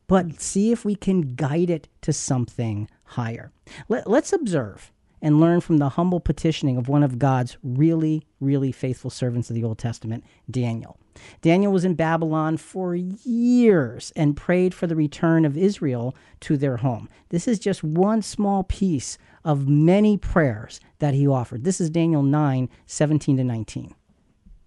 But 0.08 0.40
see 0.40 0.72
if 0.72 0.86
we 0.86 0.96
can 0.96 1.36
guide 1.36 1.70
it 1.70 1.88
to 2.02 2.14
something 2.14 2.90
higher. 3.04 3.52
Let, 3.88 4.08
us 4.08 4.34
observe 4.34 4.92
and 5.22 5.40
learn 5.40 5.62
from 5.62 5.78
the 5.78 5.90
humble 5.90 6.20
petitioning 6.20 6.78
of 6.78 6.88
one 6.88 7.04
of 7.04 7.20
God's 7.20 7.58
really, 7.64 8.24
really 8.40 8.72
faithful 8.72 9.10
servants 9.10 9.50
of 9.50 9.56
the 9.56 9.64
Old 9.64 9.78
Testament, 9.78 10.24
Daniel. 10.50 10.98
Daniel 11.42 11.72
was 11.72 11.86
in 11.86 11.96
Babylon 11.96 12.58
for 12.58 12.96
years 12.96 14.12
and 14.16 14.38
prayed 14.38 14.74
for 14.74 14.88
the 14.88 14.96
return 14.96 15.46
of 15.46 15.58
Israel 15.58 16.16
to 16.42 16.58
their 16.58 16.78
home. 16.78 17.10
This 17.30 17.48
is 17.48 17.60
just 17.60 17.84
one 17.84 18.22
small 18.22 18.64
piece 18.64 19.18
of 19.44 19.68
many 19.68 20.18
prayers 20.18 20.80
that 21.00 21.14
he 21.14 21.28
offered. 21.28 21.64
This 21.64 21.82
is 21.82 21.90
Daniel 21.90 22.24
9 22.24 22.70
17 22.86 23.38
to 23.38 23.44
19. 23.44 23.96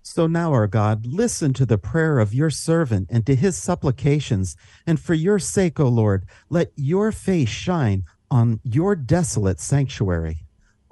So 0.04 0.26
now, 0.26 0.52
our 0.52 0.66
God, 0.66 1.06
listen 1.06 1.52
to 1.54 1.64
the 1.64 1.78
prayer 1.78 2.18
of 2.18 2.34
your 2.34 2.50
servant 2.50 3.08
and 3.08 3.24
to 3.26 3.36
his 3.36 3.56
supplications. 3.56 4.56
And 4.84 4.98
for 4.98 5.14
your 5.14 5.38
sake, 5.38 5.78
O 5.78 5.86
Lord, 5.86 6.26
let 6.50 6.72
your 6.74 7.12
face 7.12 7.48
shine 7.48 8.04
on 8.28 8.60
your 8.64 8.96
desolate 8.96 9.60
sanctuary. 9.60 10.41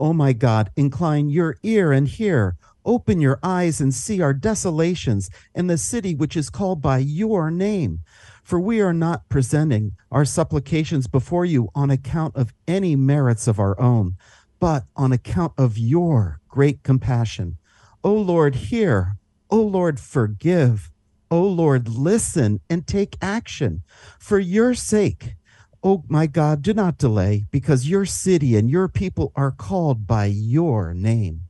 O 0.00 0.14
my 0.14 0.32
God, 0.32 0.70
incline 0.76 1.28
your 1.28 1.56
ear 1.62 1.92
and 1.92 2.08
hear. 2.08 2.56
Open 2.86 3.20
your 3.20 3.38
eyes 3.42 3.80
and 3.80 3.92
see 3.92 4.22
our 4.22 4.32
desolations 4.32 5.28
and 5.54 5.68
the 5.68 5.76
city 5.76 6.14
which 6.14 6.36
is 6.36 6.48
called 6.48 6.80
by 6.80 6.98
your 6.98 7.50
name. 7.50 8.00
For 8.42 8.58
we 8.58 8.80
are 8.80 8.94
not 8.94 9.28
presenting 9.28 9.92
our 10.10 10.24
supplications 10.24 11.06
before 11.06 11.44
you 11.44 11.68
on 11.74 11.90
account 11.90 12.34
of 12.34 12.54
any 12.66 12.96
merits 12.96 13.46
of 13.46 13.60
our 13.60 13.78
own, 13.78 14.16
but 14.58 14.84
on 14.96 15.12
account 15.12 15.52
of 15.58 15.76
your 15.76 16.40
great 16.48 16.82
compassion. 16.82 17.58
O 18.02 18.14
Lord, 18.14 18.54
hear. 18.54 19.18
O 19.50 19.60
Lord, 19.60 20.00
forgive. 20.00 20.90
O 21.30 21.42
Lord, 21.42 21.88
listen 21.88 22.60
and 22.70 22.86
take 22.86 23.16
action. 23.20 23.82
For 24.18 24.38
your 24.38 24.74
sake, 24.74 25.34
O 25.82 26.04
my 26.08 26.26
God, 26.26 26.62
do 26.62 26.74
not 26.74 26.98
delay, 26.98 27.46
because 27.50 27.88
your 27.88 28.04
city 28.04 28.56
and 28.56 28.70
your 28.70 28.88
people 28.88 29.32
are 29.34 29.50
called 29.50 30.06
by 30.06 30.26
your 30.26 30.92
name. 30.92 31.42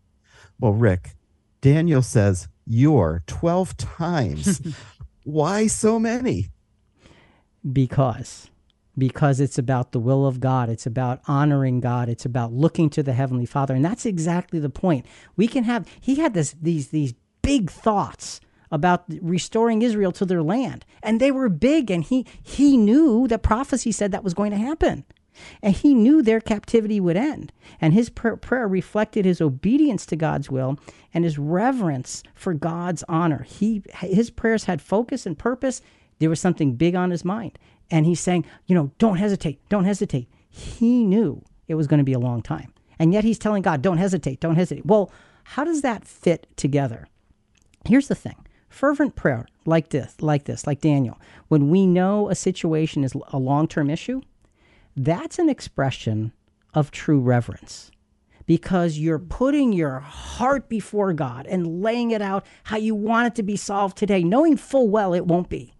Well, 0.58 0.72
Rick, 0.72 1.16
Daniel 1.60 2.02
says 2.02 2.48
your 2.66 3.22
12 3.26 3.76
times. 3.76 4.60
Why 5.24 5.66
so 5.66 5.98
many? 5.98 6.50
Because 7.70 8.50
because 8.98 9.40
it's 9.40 9.58
about 9.58 9.92
the 9.92 9.98
will 9.98 10.26
of 10.26 10.40
God. 10.40 10.68
It's 10.68 10.86
about 10.86 11.20
honoring 11.26 11.80
God. 11.80 12.08
It's 12.08 12.26
about 12.26 12.52
looking 12.52 12.90
to 12.90 13.02
the 13.02 13.14
heavenly 13.14 13.46
Father. 13.46 13.74
And 13.74 13.84
that's 13.84 14.04
exactly 14.04 14.58
the 14.58 14.70
point. 14.70 15.06
We 15.36 15.48
can 15.48 15.64
have 15.64 15.88
he 16.00 16.16
had 16.16 16.34
this 16.34 16.54
these 16.60 16.88
these 16.88 17.14
big 17.42 17.70
thoughts 17.70 18.40
about 18.70 19.04
restoring 19.20 19.82
Israel 19.82 20.12
to 20.12 20.24
their 20.24 20.42
land. 20.42 20.84
And 21.02 21.20
they 21.20 21.30
were 21.30 21.48
big 21.48 21.90
and 21.90 22.04
he 22.04 22.26
he 22.42 22.76
knew 22.76 23.26
that 23.28 23.42
prophecy 23.42 23.92
said 23.92 24.12
that 24.12 24.24
was 24.24 24.34
going 24.34 24.50
to 24.50 24.56
happen. 24.56 25.04
And 25.62 25.74
he 25.74 25.94
knew 25.94 26.22
their 26.22 26.40
captivity 26.40 27.00
would 27.00 27.16
end. 27.16 27.52
And 27.80 27.94
his 27.94 28.10
pr- 28.10 28.34
prayer 28.34 28.68
reflected 28.68 29.24
his 29.24 29.40
obedience 29.40 30.04
to 30.06 30.16
God's 30.16 30.50
will 30.50 30.78
and 31.14 31.24
his 31.24 31.38
reverence 31.38 32.22
for 32.34 32.52
God's 32.52 33.04
honor. 33.08 33.44
He 33.44 33.82
his 34.00 34.30
prayers 34.30 34.64
had 34.64 34.82
focus 34.82 35.26
and 35.26 35.38
purpose. 35.38 35.82
There 36.18 36.30
was 36.30 36.40
something 36.40 36.74
big 36.74 36.94
on 36.94 37.10
his 37.10 37.24
mind. 37.24 37.58
And 37.90 38.06
he's 38.06 38.20
saying, 38.20 38.44
you 38.66 38.74
know, 38.74 38.92
don't 38.98 39.16
hesitate, 39.16 39.60
don't 39.68 39.84
hesitate. 39.84 40.28
He 40.48 41.04
knew 41.04 41.42
it 41.66 41.74
was 41.74 41.86
going 41.86 41.98
to 41.98 42.04
be 42.04 42.12
a 42.12 42.18
long 42.18 42.42
time. 42.42 42.72
And 42.98 43.12
yet 43.12 43.24
he's 43.24 43.38
telling 43.38 43.62
God, 43.62 43.82
don't 43.82 43.98
hesitate, 43.98 44.40
don't 44.40 44.56
hesitate. 44.56 44.86
Well, 44.86 45.10
how 45.44 45.64
does 45.64 45.82
that 45.82 46.04
fit 46.04 46.46
together? 46.56 47.08
Here's 47.88 48.08
the 48.08 48.14
thing 48.14 48.36
fervent 48.70 49.16
prayer 49.16 49.46
like 49.66 49.90
this, 49.90 50.14
like 50.20 50.44
this, 50.44 50.66
like 50.66 50.80
Daniel, 50.80 51.20
when 51.48 51.68
we 51.68 51.86
know 51.86 52.30
a 52.30 52.34
situation 52.34 53.04
is 53.04 53.12
a 53.28 53.38
long 53.38 53.68
term 53.68 53.90
issue, 53.90 54.22
that's 54.96 55.38
an 55.38 55.50
expression 55.50 56.32
of 56.72 56.90
true 56.90 57.20
reverence 57.20 57.90
because 58.46 58.98
you're 58.98 59.18
putting 59.18 59.72
your 59.72 60.00
heart 60.00 60.68
before 60.68 61.12
God 61.12 61.46
and 61.46 61.82
laying 61.82 62.10
it 62.10 62.22
out 62.22 62.44
how 62.64 62.76
you 62.76 62.94
want 62.94 63.28
it 63.28 63.34
to 63.36 63.42
be 63.42 63.56
solved 63.56 63.96
today, 63.96 64.24
knowing 64.24 64.56
full 64.56 64.88
well 64.88 65.14
it 65.14 65.26
won't 65.26 65.48
be. 65.48 65.74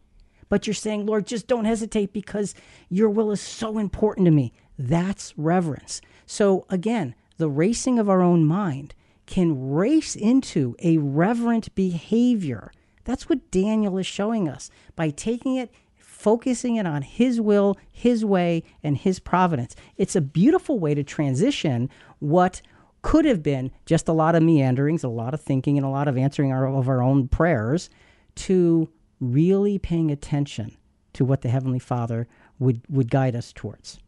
But 0.49 0.67
you're 0.67 0.75
saying, 0.75 1.07
Lord, 1.07 1.27
just 1.27 1.47
don't 1.47 1.65
hesitate 1.65 2.13
because 2.13 2.55
your 2.89 3.09
will 3.09 3.31
is 3.31 3.41
so 3.41 3.79
important 3.79 4.27
to 4.27 4.31
me. 4.31 4.53
That's 4.79 5.37
reverence. 5.37 6.01
So 6.27 6.65
again, 6.69 7.15
the 7.39 7.49
racing 7.49 7.99
of 7.99 8.09
our 8.09 8.21
own 8.21 8.45
mind 8.45 8.95
can 9.27 9.73
race 9.73 10.15
into 10.15 10.77
a 10.81 10.99
reverent 10.99 11.75
behavior. 11.75 12.73
That's 13.11 13.29
what 13.29 13.51
Daniel 13.51 13.99
is 13.99 14.07
showing 14.07 14.49
us 14.49 14.71
by 14.95 15.11
taking 15.11 15.57
it 15.57 15.73
focusing 15.97 16.77
it 16.77 16.87
on 16.87 17.03
His 17.03 17.41
will, 17.41 17.77
His 17.91 18.25
way, 18.25 18.63
and 18.85 18.97
His 18.97 19.19
providence. 19.19 19.75
It's 19.97 20.15
a 20.15 20.21
beautiful 20.21 20.79
way 20.79 20.95
to 20.95 21.03
transition 21.03 21.91
what 22.21 22.63
could 23.03 23.25
have 23.25 23.43
been 23.43 23.73
just 23.85 24.07
a 24.07 24.13
lot 24.13 24.37
of 24.37 24.45
meanderings, 24.45 25.03
a 25.03 25.09
lot 25.09 25.35
of 25.35 25.41
thinking, 25.41 25.77
and 25.77 25.85
a 25.85 25.91
lot 25.91 26.07
of 26.07 26.17
answering 26.17 26.53
our, 26.53 26.69
of 26.69 26.89
our 26.89 27.03
own 27.03 27.27
prayers 27.27 27.91
to 28.37 28.89
really 29.19 29.77
paying 29.77 30.13
attention 30.13 30.77
to 31.15 31.25
what 31.25 31.41
the 31.41 31.49
Heavenly 31.49 31.81
Father 31.81 32.29
would, 32.61 32.81
would 32.89 33.11
guide 33.11 33.35
us 33.35 33.53
towards. 33.53 33.99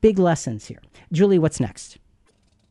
Big 0.00 0.18
lessons 0.18 0.68
here. 0.68 0.80
Julie, 1.12 1.38
what's 1.38 1.60
next? 1.60 1.98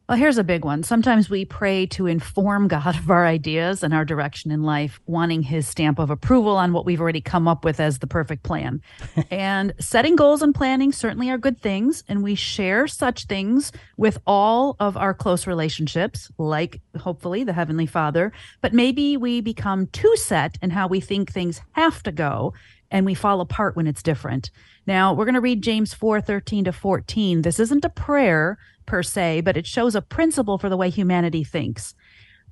Well, 0.10 0.18
here's 0.18 0.38
a 0.38 0.44
big 0.44 0.66
one. 0.66 0.84
Sometimes 0.84 1.30
we 1.30 1.46
pray 1.46 1.86
to 1.88 2.08
inform 2.08 2.68
God 2.68 2.96
of 2.98 3.10
our 3.10 3.26
ideas 3.26 3.84
and 3.84 3.94
our 3.94 4.04
direction 4.04 4.52
in 4.52 4.62
life, 4.62 5.00
wanting 5.06 5.44
his 5.44 5.66
stamp 5.66 5.98
of 5.98 6.10
approval 6.10 6.58
on 6.58 6.74
what 6.74 6.86
we've 6.86 7.00
already 7.00 7.22
come 7.22 7.48
up 7.48 7.63
with 7.63 7.80
as 7.80 8.00
the 8.00 8.08
perfect 8.08 8.44
plan. 8.44 8.82
and 9.32 9.74
setting 9.80 10.18
goals 10.18 10.42
and 10.42 10.54
planning 10.54 10.92
certainly 10.92 11.30
are 11.30 11.38
good 11.38 11.62
things. 11.62 12.04
And 12.10 12.22
we 12.22 12.36
share 12.36 12.86
such 12.86 13.28
things 13.28 13.72
with 13.96 14.18
all 14.28 14.76
of 14.82 14.98
our 14.98 15.13
close 15.13 15.48
relationships, 15.48 16.30
like 16.38 16.82
hopefully 17.00 17.46
the 17.46 17.54
Heavenly 17.54 17.86
Father. 17.86 18.34
But 18.60 18.74
maybe 18.74 19.16
we 19.16 19.39
become 19.39 19.88
too 19.88 20.13
set 20.18 20.58
in 20.62 20.72
how 20.72 20.88
we 20.88 21.00
think 21.00 21.32
things 21.32 21.62
have 21.72 22.04
to 22.04 22.12
go 22.12 22.54
and 22.92 23.06
we 23.06 23.16
fall 23.16 23.39
apart 23.39 23.76
when 23.76 23.88
it's 23.88 24.04
different. 24.04 24.52
Now, 24.86 25.13
we're 25.13 25.26
going 25.26 25.34
to 25.34 25.42
read 25.42 25.63
James 25.63 25.94
4 25.94 26.20
13 26.20 26.66
to 26.66 26.74
14. 26.74 27.42
This 27.42 27.60
isn't 27.60 27.86
a 27.86 27.89
prayer 27.89 28.58
per 28.86 29.04
se, 29.04 29.41
but 29.41 29.58
it 29.58 29.67
shows 29.67 29.96
a 29.96 30.02
principle 30.02 30.58
for 30.58 30.69
the 30.69 30.78
way 30.78 30.89
humanity 30.89 31.43
thinks. 31.43 31.96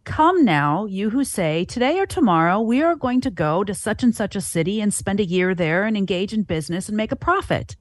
Come 0.04 0.44
now, 0.44 0.86
you 0.86 1.12
who 1.12 1.24
say, 1.24 1.64
Today 1.66 2.00
or 2.00 2.08
tomorrow, 2.08 2.60
we 2.60 2.82
are 2.82 2.96
going 2.96 3.22
to 3.22 3.30
go 3.30 3.64
to 3.64 3.74
such 3.74 4.02
and 4.02 4.16
such 4.16 4.36
a 4.36 4.42
city 4.42 4.82
and 4.82 4.94
spend 4.94 5.20
a 5.20 5.26
year 5.26 5.54
there 5.54 5.84
and 5.84 5.96
engage 5.96 6.34
in 6.34 6.44
business 6.44 6.88
and 6.88 6.98
make 6.98 7.12
a 7.12 7.16
profit. 7.16 7.76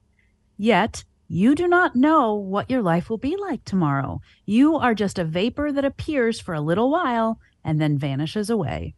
Yet, 0.57 1.03
you 1.27 1.55
do 1.55 1.67
not 1.67 1.95
know 1.95 2.35
what 2.35 2.69
your 2.69 2.81
life 2.81 3.09
will 3.09 3.17
be 3.17 3.35
like 3.37 3.63
tomorrow. 3.63 4.19
You 4.45 4.75
are 4.75 4.93
just 4.93 5.17
a 5.17 5.23
vapor 5.23 5.71
that 5.71 5.85
appears 5.85 6.39
for 6.39 6.53
a 6.53 6.61
little 6.61 6.91
while 6.91 7.39
and 7.63 7.81
then 7.81 7.97
vanishes 7.97 8.49
away. 8.49 8.95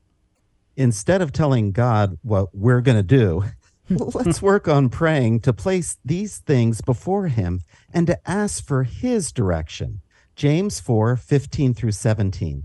Instead 0.75 1.21
of 1.21 1.31
telling 1.31 1.71
God 1.71 2.17
what 2.23 2.49
we're 2.53 2.81
going 2.81 2.97
to 2.97 3.03
do, 3.03 3.43
let's 3.89 4.41
work 4.41 4.67
on 4.67 4.89
praying 4.89 5.41
to 5.41 5.53
place 5.53 5.97
these 6.05 6.37
things 6.37 6.81
before 6.81 7.27
Him 7.27 7.61
and 7.93 8.07
to 8.07 8.29
ask 8.29 8.65
for 8.65 8.83
his 8.83 9.31
direction. 9.31 10.01
James 10.35 10.79
4 10.79 11.15
15 11.15 11.73
through 11.73 11.91
17. 11.91 12.63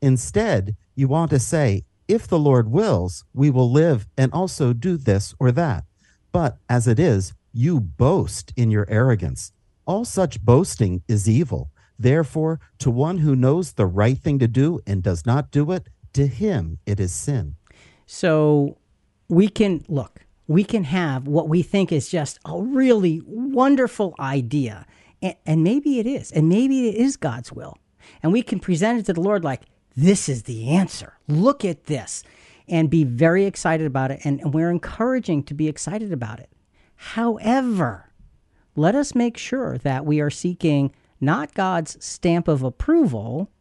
Instead, 0.00 0.76
you 0.94 1.08
want 1.08 1.30
to 1.30 1.38
say, 1.38 1.84
If 2.06 2.28
the 2.28 2.38
Lord 2.38 2.70
wills, 2.70 3.24
we 3.34 3.50
will 3.50 3.70
live 3.70 4.06
and 4.16 4.32
also 4.32 4.72
do 4.72 4.96
this 4.96 5.34
or 5.38 5.50
that. 5.52 5.84
But 6.32 6.58
as 6.68 6.86
it 6.86 7.00
is, 7.00 7.34
you 7.52 7.80
boast 7.80 8.52
in 8.56 8.70
your 8.70 8.86
arrogance. 8.88 9.52
All 9.84 10.04
such 10.04 10.40
boasting 10.40 11.02
is 11.08 11.28
evil. 11.28 11.72
Therefore, 11.98 12.60
to 12.78 12.90
one 12.90 13.18
who 13.18 13.34
knows 13.34 13.72
the 13.72 13.86
right 13.86 14.16
thing 14.16 14.38
to 14.38 14.48
do 14.48 14.80
and 14.86 15.02
does 15.02 15.26
not 15.26 15.50
do 15.50 15.72
it, 15.72 15.88
to 16.12 16.26
him 16.26 16.78
it 16.86 17.00
is 17.00 17.12
sin. 17.12 17.56
So 18.06 18.78
we 19.28 19.48
can 19.48 19.84
look, 19.88 20.20
we 20.50 20.64
can 20.64 20.82
have 20.82 21.28
what 21.28 21.48
we 21.48 21.62
think 21.62 21.92
is 21.92 22.08
just 22.08 22.40
a 22.44 22.60
really 22.60 23.22
wonderful 23.24 24.16
idea. 24.18 24.84
And, 25.22 25.36
and 25.46 25.62
maybe 25.62 26.00
it 26.00 26.08
is. 26.08 26.32
And 26.32 26.48
maybe 26.48 26.88
it 26.88 26.96
is 26.96 27.16
God's 27.16 27.52
will. 27.52 27.78
And 28.20 28.32
we 28.32 28.42
can 28.42 28.58
present 28.58 28.98
it 28.98 29.06
to 29.06 29.12
the 29.12 29.20
Lord 29.20 29.44
like, 29.44 29.62
this 29.94 30.28
is 30.28 30.42
the 30.42 30.70
answer. 30.70 31.12
Look 31.28 31.64
at 31.64 31.84
this. 31.84 32.24
And 32.66 32.90
be 32.90 33.04
very 33.04 33.44
excited 33.44 33.86
about 33.86 34.10
it. 34.10 34.22
And, 34.24 34.40
and 34.40 34.52
we're 34.52 34.72
encouraging 34.72 35.44
to 35.44 35.54
be 35.54 35.68
excited 35.68 36.12
about 36.12 36.40
it. 36.40 36.50
However, 36.96 38.10
let 38.74 38.96
us 38.96 39.14
make 39.14 39.36
sure 39.36 39.78
that 39.78 40.04
we 40.04 40.18
are 40.18 40.30
seeking 40.30 40.92
not 41.20 41.54
God's 41.54 42.04
stamp 42.04 42.48
of 42.48 42.64
approval, 42.64 43.52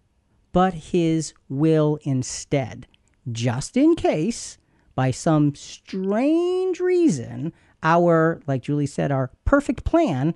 but 0.52 0.74
his 0.74 1.36
will 1.50 2.00
instead, 2.02 2.88
just 3.32 3.78
in 3.78 3.94
case, 3.94 4.58
by 5.00 5.12
some 5.12 5.56
strange 5.56 6.82
reason, 6.82 7.54
our, 7.84 8.42
like 8.46 8.64
Julie 8.64 8.86
said, 8.86 9.14
our 9.14 9.32
perfect 9.46 9.86
plan 9.86 10.34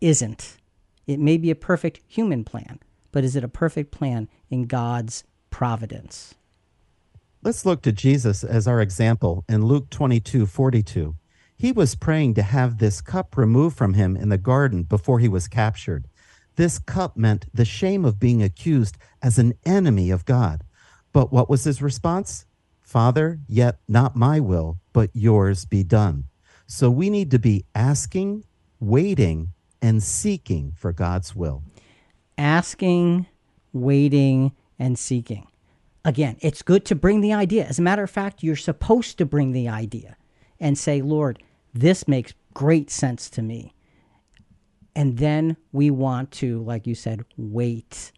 isn't. 0.00 0.58
It 1.08 1.18
may 1.18 1.36
be 1.36 1.50
a 1.50 1.56
perfect 1.56 1.98
human 2.06 2.44
plan, 2.44 2.78
but 3.10 3.24
is 3.24 3.34
it 3.34 3.42
a 3.42 3.48
perfect 3.48 3.90
plan 3.90 4.28
in 4.48 4.66
God's 4.66 5.24
providence? 5.50 6.36
Let's 7.42 7.66
look 7.66 7.82
to 7.82 7.90
Jesus 7.90 8.44
as 8.44 8.68
our 8.68 8.80
example 8.80 9.42
in 9.48 9.64
Luke 9.64 9.90
22 9.90 10.46
42. 10.46 11.16
He 11.56 11.72
was 11.72 11.96
praying 11.96 12.34
to 12.34 12.42
have 12.42 12.78
this 12.78 13.00
cup 13.00 13.36
removed 13.36 13.76
from 13.76 13.94
him 13.94 14.16
in 14.16 14.28
the 14.28 14.38
garden 14.38 14.84
before 14.84 15.18
he 15.18 15.26
was 15.26 15.48
captured. 15.48 16.06
This 16.54 16.78
cup 16.78 17.16
meant 17.16 17.46
the 17.52 17.64
shame 17.64 18.04
of 18.04 18.20
being 18.20 18.40
accused 18.40 18.98
as 19.20 19.36
an 19.36 19.54
enemy 19.64 20.12
of 20.12 20.24
God. 20.24 20.62
But 21.12 21.32
what 21.32 21.50
was 21.50 21.64
his 21.64 21.82
response? 21.82 22.46
Father, 22.86 23.40
yet 23.48 23.80
not 23.88 24.14
my 24.14 24.38
will, 24.38 24.78
but 24.92 25.10
yours 25.12 25.64
be 25.64 25.82
done. 25.82 26.24
So 26.68 26.88
we 26.88 27.10
need 27.10 27.32
to 27.32 27.38
be 27.38 27.64
asking, 27.74 28.44
waiting, 28.78 29.52
and 29.82 30.00
seeking 30.00 30.72
for 30.76 30.92
God's 30.92 31.34
will. 31.34 31.64
Asking, 32.38 33.26
waiting, 33.72 34.52
and 34.78 34.96
seeking. 34.96 35.48
Again, 36.04 36.36
it's 36.40 36.62
good 36.62 36.84
to 36.84 36.94
bring 36.94 37.22
the 37.22 37.32
idea. 37.32 37.66
As 37.66 37.80
a 37.80 37.82
matter 37.82 38.04
of 38.04 38.10
fact, 38.10 38.44
you're 38.44 38.54
supposed 38.54 39.18
to 39.18 39.26
bring 39.26 39.50
the 39.50 39.68
idea 39.68 40.16
and 40.60 40.78
say, 40.78 41.02
Lord, 41.02 41.42
this 41.74 42.06
makes 42.06 42.34
great 42.54 42.88
sense 42.88 43.28
to 43.30 43.42
me. 43.42 43.74
And 44.94 45.18
then 45.18 45.56
we 45.72 45.90
want 45.90 46.30
to, 46.32 46.62
like 46.62 46.86
you 46.86 46.94
said, 46.94 47.24
wait. 47.36 48.12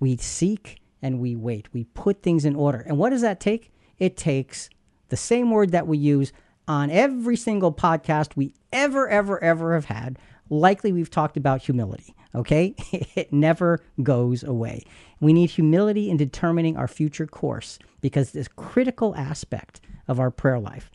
We 0.00 0.16
seek 0.16 0.80
and 1.02 1.20
we 1.20 1.36
wait. 1.36 1.68
We 1.74 1.84
put 1.84 2.22
things 2.22 2.46
in 2.46 2.56
order. 2.56 2.78
And 2.78 2.96
what 2.96 3.10
does 3.10 3.20
that 3.20 3.38
take? 3.38 3.70
It 3.98 4.16
takes 4.16 4.70
the 5.08 5.16
same 5.16 5.50
word 5.50 5.72
that 5.72 5.86
we 5.86 5.98
use 5.98 6.32
on 6.66 6.90
every 6.90 7.36
single 7.36 7.72
podcast 7.72 8.36
we 8.36 8.54
ever, 8.72 9.08
ever, 9.08 9.42
ever 9.42 9.74
have 9.74 9.86
had. 9.86 10.18
Likely 10.50 10.92
we've 10.92 11.10
talked 11.10 11.36
about 11.36 11.62
humility, 11.62 12.14
okay? 12.34 12.74
It 13.14 13.32
never 13.32 13.80
goes 14.02 14.42
away. 14.42 14.84
We 15.20 15.32
need 15.32 15.50
humility 15.50 16.10
in 16.10 16.16
determining 16.16 16.76
our 16.76 16.88
future 16.88 17.26
course 17.26 17.78
because 18.00 18.34
a 18.34 18.44
critical 18.56 19.14
aspect 19.16 19.80
of 20.06 20.20
our 20.20 20.30
prayer 20.30 20.58
life. 20.58 20.90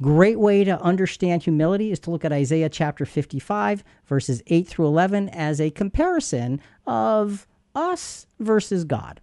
Great 0.00 0.38
way 0.38 0.64
to 0.64 0.80
understand 0.80 1.42
humility 1.42 1.90
is 1.92 1.98
to 2.00 2.10
look 2.10 2.24
at 2.24 2.32
Isaiah 2.32 2.70
chapter 2.70 3.04
55, 3.04 3.84
verses 4.06 4.42
8 4.46 4.66
through 4.66 4.86
11, 4.86 5.28
as 5.28 5.60
a 5.60 5.70
comparison 5.70 6.60
of 6.86 7.46
us 7.74 8.26
versus 8.38 8.84
God. 8.84 9.20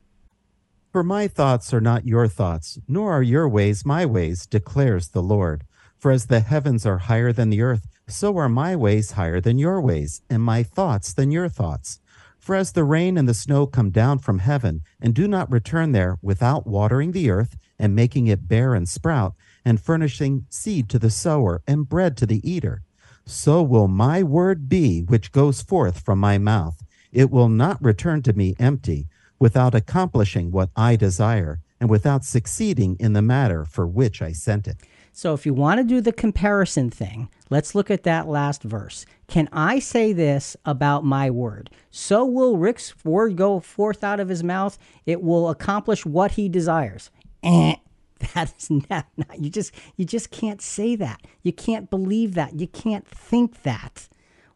For 0.91 1.03
my 1.03 1.27
thoughts 1.27 1.73
are 1.73 1.81
not 1.81 2.07
your 2.07 2.27
thoughts, 2.27 2.79
nor 2.87 3.11
are 3.11 3.23
your 3.23 3.47
ways 3.47 3.85
my 3.85 4.05
ways, 4.05 4.45
declares 4.45 5.09
the 5.09 5.21
Lord. 5.21 5.65
For 5.97 6.11
as 6.11 6.27
the 6.27 6.39
heavens 6.39 6.85
are 6.85 6.99
higher 6.99 7.33
than 7.33 7.49
the 7.49 7.61
earth, 7.61 7.87
so 8.07 8.37
are 8.37 8.47
my 8.47 8.75
ways 8.75 9.11
higher 9.11 9.41
than 9.41 9.57
your 9.57 9.81
ways, 9.81 10.21
and 10.29 10.41
my 10.41 10.63
thoughts 10.63 11.13
than 11.13 11.29
your 11.29 11.49
thoughts. 11.49 11.99
For 12.39 12.55
as 12.55 12.71
the 12.71 12.85
rain 12.85 13.17
and 13.17 13.27
the 13.27 13.33
snow 13.33 13.67
come 13.67 13.89
down 13.89 14.19
from 14.19 14.39
heaven, 14.39 14.81
and 15.01 15.13
do 15.13 15.27
not 15.27 15.51
return 15.51 15.91
there 15.91 16.17
without 16.21 16.65
watering 16.65 17.11
the 17.11 17.29
earth, 17.29 17.57
and 17.77 17.93
making 17.93 18.27
it 18.27 18.47
bear 18.47 18.73
and 18.73 18.87
sprout, 18.87 19.33
and 19.65 19.81
furnishing 19.81 20.45
seed 20.49 20.87
to 20.89 20.99
the 20.99 21.09
sower 21.09 21.61
and 21.67 21.89
bread 21.89 22.15
to 22.17 22.25
the 22.25 22.49
eater. 22.49 22.83
So 23.25 23.61
will 23.61 23.89
my 23.89 24.23
word 24.23 24.69
be 24.69 25.01
which 25.01 25.33
goes 25.33 25.61
forth 25.61 25.99
from 25.99 26.19
my 26.19 26.37
mouth. 26.37 26.81
It 27.11 27.29
will 27.29 27.49
not 27.49 27.83
return 27.83 28.21
to 28.21 28.33
me 28.33 28.55
empty, 28.57 29.07
without 29.39 29.75
accomplishing 29.75 30.51
what 30.51 30.69
I 30.75 30.95
desire, 30.95 31.59
and 31.79 31.89
without 31.89 32.25
succeeding 32.25 32.97
in 32.99 33.13
the 33.13 33.21
matter 33.21 33.63
for 33.65 33.85
which 33.85 34.21
I 34.21 34.31
sent 34.31 34.67
it. 34.67 34.77
So, 35.13 35.33
if 35.33 35.45
you 35.47 35.53
want 35.53 35.79
to 35.79 35.83
do 35.83 35.99
the 35.99 36.13
comparison 36.13 36.91
thing, 36.91 37.29
let's 37.49 37.73
look 37.73 37.89
at 37.89 38.03
that 38.03 38.27
last 38.27 38.61
verse. 38.61 39.05
Can 39.27 39.49
I 39.51 39.79
say 39.79 40.13
this 40.13 40.55
about 40.63 41.03
my 41.03 41.31
word? 41.31 41.71
So 41.89 42.23
will 42.23 42.57
Rick's 42.57 42.93
word 43.03 43.35
go 43.35 43.59
forth 43.59 44.03
out 44.03 44.19
of 44.19 44.29
his 44.29 44.43
mouth. 44.43 44.77
It 45.07 45.23
will 45.23 45.49
accomplish 45.49 46.05
what 46.05 46.33
he 46.33 46.47
desires. 46.49 47.09
Eh. 47.43 47.75
That 48.33 48.51
is 48.57 48.71
not, 48.71 49.05
not, 49.15 49.39
you 49.39 49.49
just 49.51 49.71
you 49.95 50.03
just 50.03 50.31
can't 50.31 50.59
say 50.59 50.95
that. 50.95 51.21
You 51.43 51.53
can't 51.53 51.87
believe 51.89 52.33
that. 52.33 52.59
You 52.59 52.67
can't 52.67 53.07
think 53.07 53.61
that. 53.61 54.09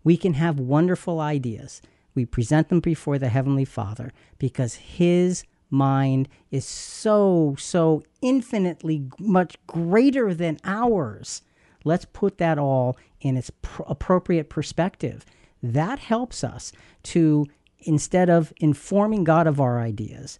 We 0.04 0.18
can 0.18 0.34
have 0.34 0.60
wonderful 0.60 1.20
ideas. 1.20 1.80
We 2.14 2.26
present 2.26 2.70
them 2.70 2.80
before 2.80 3.18
the 3.18 3.30
heavenly 3.30 3.66
Father 3.66 4.12
because 4.38 4.76
his 4.76 5.44
mind 5.70 6.28
is 6.52 6.66
so 6.66 7.56
so 7.58 8.04
infinitely 8.22 9.08
much 9.20 9.56
greater 9.68 10.34
than 10.34 10.58
ours. 10.66 11.42
Let's 11.84 12.06
put 12.06 12.38
that 12.38 12.60
all 12.60 12.98
in 13.22 13.38
its 13.38 13.50
pr- 13.62 13.84
appropriate 13.88 14.50
perspective. 14.50 15.26
That 15.64 16.00
helps 16.00 16.44
us 16.44 16.72
to 17.04 17.48
instead 17.80 18.30
of 18.30 18.54
informing 18.60 19.24
God 19.24 19.48
of 19.48 19.60
our 19.60 19.80
ideas, 19.80 20.38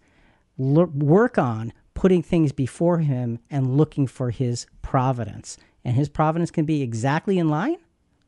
l- 0.58 0.86
work 0.86 1.38
on 1.38 1.72
putting 1.94 2.22
things 2.22 2.52
before 2.52 2.98
him 2.98 3.38
and 3.50 3.76
looking 3.76 4.06
for 4.06 4.30
his 4.30 4.66
providence. 4.80 5.56
And 5.84 5.96
his 5.96 6.08
providence 6.08 6.50
can 6.50 6.64
be 6.64 6.82
exactly 6.82 7.38
in 7.38 7.48
line, 7.48 7.78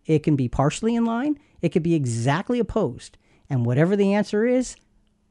it 0.06 0.22
can 0.22 0.36
be 0.36 0.48
partially 0.48 0.94
in 0.94 1.04
line, 1.04 1.38
it 1.62 1.70
could 1.70 1.82
be 1.82 1.94
exactly 1.94 2.58
opposed. 2.58 3.16
And 3.50 3.66
whatever 3.66 3.96
the 3.96 4.14
answer 4.14 4.46
is, 4.46 4.76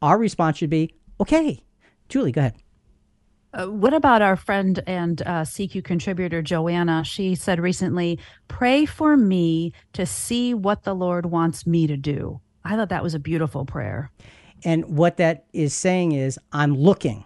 our 0.02 0.18
response 0.18 0.58
should 0.58 0.70
be 0.70 0.94
okay. 1.20 1.64
Julie, 2.10 2.32
go 2.32 2.42
ahead. 2.42 2.56
Uh, 3.54 3.68
what 3.68 3.94
about 3.94 4.22
our 4.22 4.36
friend 4.36 4.82
and 4.88 5.22
uh, 5.22 5.42
CQ 5.42 5.84
contributor 5.84 6.42
Joanna? 6.42 7.04
She 7.04 7.36
said 7.36 7.60
recently, 7.60 8.20
Pray 8.48 8.86
for 8.86 9.16
me 9.16 9.74
to 9.94 10.06
see 10.06 10.54
what 10.54 10.84
the 10.84 10.96
Lord 10.96 11.28
wants 11.28 11.68
me 11.68 11.86
to 11.86 11.96
do. 11.96 12.42
I 12.64 12.76
thought 12.76 12.90
that 12.90 13.04
was 13.04 13.14
a 13.14 13.20
beautiful 13.20 13.66
prayer. 13.66 14.12
And 14.64 14.98
what 14.98 15.18
that 15.18 15.46
is 15.54 15.74
saying 15.74 16.14
is, 16.14 16.40
I'm 16.52 16.76
looking. 16.76 17.26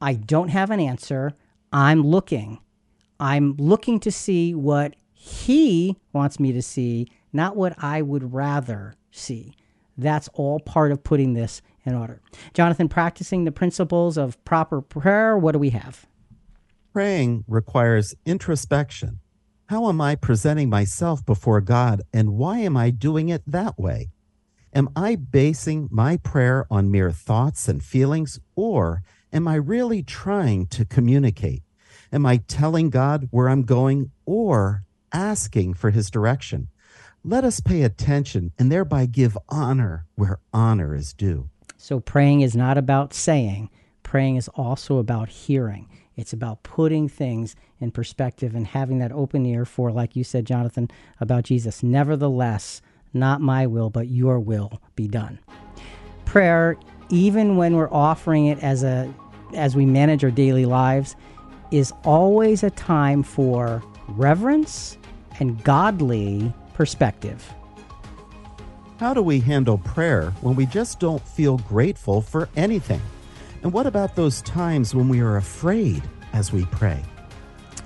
I 0.00 0.14
don't 0.14 0.48
have 0.48 0.70
an 0.70 0.80
answer. 0.80 1.32
I'm 1.72 2.02
looking. 2.02 2.58
I'm 3.20 3.54
looking 3.56 4.00
to 4.00 4.10
see 4.10 4.54
what 4.54 4.96
he 5.12 5.96
wants 6.12 6.40
me 6.40 6.50
to 6.52 6.62
see, 6.62 7.08
not 7.32 7.54
what 7.56 7.74
I 7.78 8.02
would 8.02 8.32
rather 8.32 8.94
see. 9.12 9.54
That's 9.96 10.28
all 10.34 10.60
part 10.60 10.92
of 10.92 11.04
putting 11.04 11.34
this 11.34 11.62
in 11.84 11.94
order. 11.94 12.20
Jonathan, 12.54 12.88
practicing 12.88 13.44
the 13.44 13.52
principles 13.52 14.16
of 14.16 14.42
proper 14.44 14.80
prayer, 14.80 15.36
what 15.36 15.52
do 15.52 15.58
we 15.58 15.70
have? 15.70 16.06
Praying 16.92 17.44
requires 17.48 18.14
introspection. 18.24 19.20
How 19.66 19.88
am 19.88 20.00
I 20.00 20.14
presenting 20.14 20.68
myself 20.68 21.24
before 21.24 21.60
God, 21.60 22.02
and 22.12 22.34
why 22.34 22.58
am 22.58 22.76
I 22.76 22.90
doing 22.90 23.28
it 23.28 23.42
that 23.46 23.78
way? 23.78 24.10
Am 24.74 24.88
I 24.96 25.16
basing 25.16 25.88
my 25.90 26.16
prayer 26.18 26.66
on 26.70 26.90
mere 26.90 27.10
thoughts 27.10 27.68
and 27.68 27.82
feelings, 27.82 28.38
or 28.54 29.02
Am 29.32 29.48
I 29.48 29.54
really 29.54 30.02
trying 30.02 30.66
to 30.66 30.84
communicate? 30.84 31.62
Am 32.12 32.26
I 32.26 32.36
telling 32.36 32.90
God 32.90 33.28
where 33.30 33.48
I'm 33.48 33.62
going 33.62 34.10
or 34.26 34.84
asking 35.10 35.72
for 35.74 35.90
his 35.90 36.10
direction? 36.10 36.68
Let 37.24 37.44
us 37.44 37.60
pay 37.60 37.82
attention 37.82 38.50
and 38.58 38.70
thereby 38.70 39.06
give 39.06 39.38
honor 39.48 40.06
where 40.16 40.40
honor 40.52 40.92
is 40.92 41.12
due. 41.12 41.48
So, 41.76 42.00
praying 42.00 42.40
is 42.40 42.56
not 42.56 42.76
about 42.76 43.14
saying, 43.14 43.70
praying 44.02 44.36
is 44.36 44.48
also 44.48 44.98
about 44.98 45.28
hearing. 45.28 45.88
It's 46.16 46.32
about 46.32 46.64
putting 46.64 47.08
things 47.08 47.54
in 47.78 47.92
perspective 47.92 48.56
and 48.56 48.66
having 48.66 48.98
that 48.98 49.12
open 49.12 49.46
ear 49.46 49.64
for, 49.64 49.92
like 49.92 50.16
you 50.16 50.24
said, 50.24 50.46
Jonathan, 50.46 50.90
about 51.20 51.44
Jesus. 51.44 51.80
Nevertheless, 51.80 52.82
not 53.14 53.40
my 53.40 53.68
will, 53.68 53.88
but 53.88 54.08
your 54.08 54.40
will 54.40 54.82
be 54.96 55.06
done. 55.06 55.38
Prayer, 56.24 56.76
even 57.08 57.56
when 57.56 57.76
we're 57.76 57.92
offering 57.92 58.46
it 58.46 58.58
as 58.64 58.82
a 58.82 59.12
as 59.54 59.76
we 59.76 59.86
manage 59.86 60.24
our 60.24 60.30
daily 60.32 60.66
lives, 60.66 61.14
is 61.70 61.92
always 62.02 62.64
a 62.64 62.70
time 62.70 63.22
for 63.22 63.80
reverence 64.08 64.98
and 65.38 65.62
godly 65.62 66.52
perspective. 66.74 67.52
How 68.98 69.14
do 69.14 69.22
we 69.22 69.40
handle 69.40 69.78
prayer 69.78 70.30
when 70.42 70.54
we 70.54 70.66
just 70.66 71.00
don't 71.00 71.26
feel 71.26 71.58
grateful 71.58 72.22
for 72.22 72.48
anything? 72.56 73.02
And 73.62 73.72
what 73.72 73.86
about 73.86 74.16
those 74.16 74.42
times 74.42 74.94
when 74.94 75.08
we 75.08 75.20
are 75.20 75.36
afraid 75.36 76.02
as 76.32 76.52
we 76.52 76.64
pray? 76.66 77.02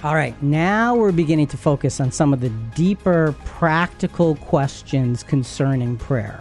All 0.02 0.14
right, 0.14 0.40
now 0.42 0.94
we're 0.94 1.12
beginning 1.12 1.46
to 1.48 1.56
focus 1.56 2.00
on 2.00 2.12
some 2.12 2.32
of 2.34 2.40
the 2.40 2.50
deeper 2.74 3.34
practical 3.44 4.36
questions 4.36 5.22
concerning 5.22 5.96
prayer. 5.96 6.38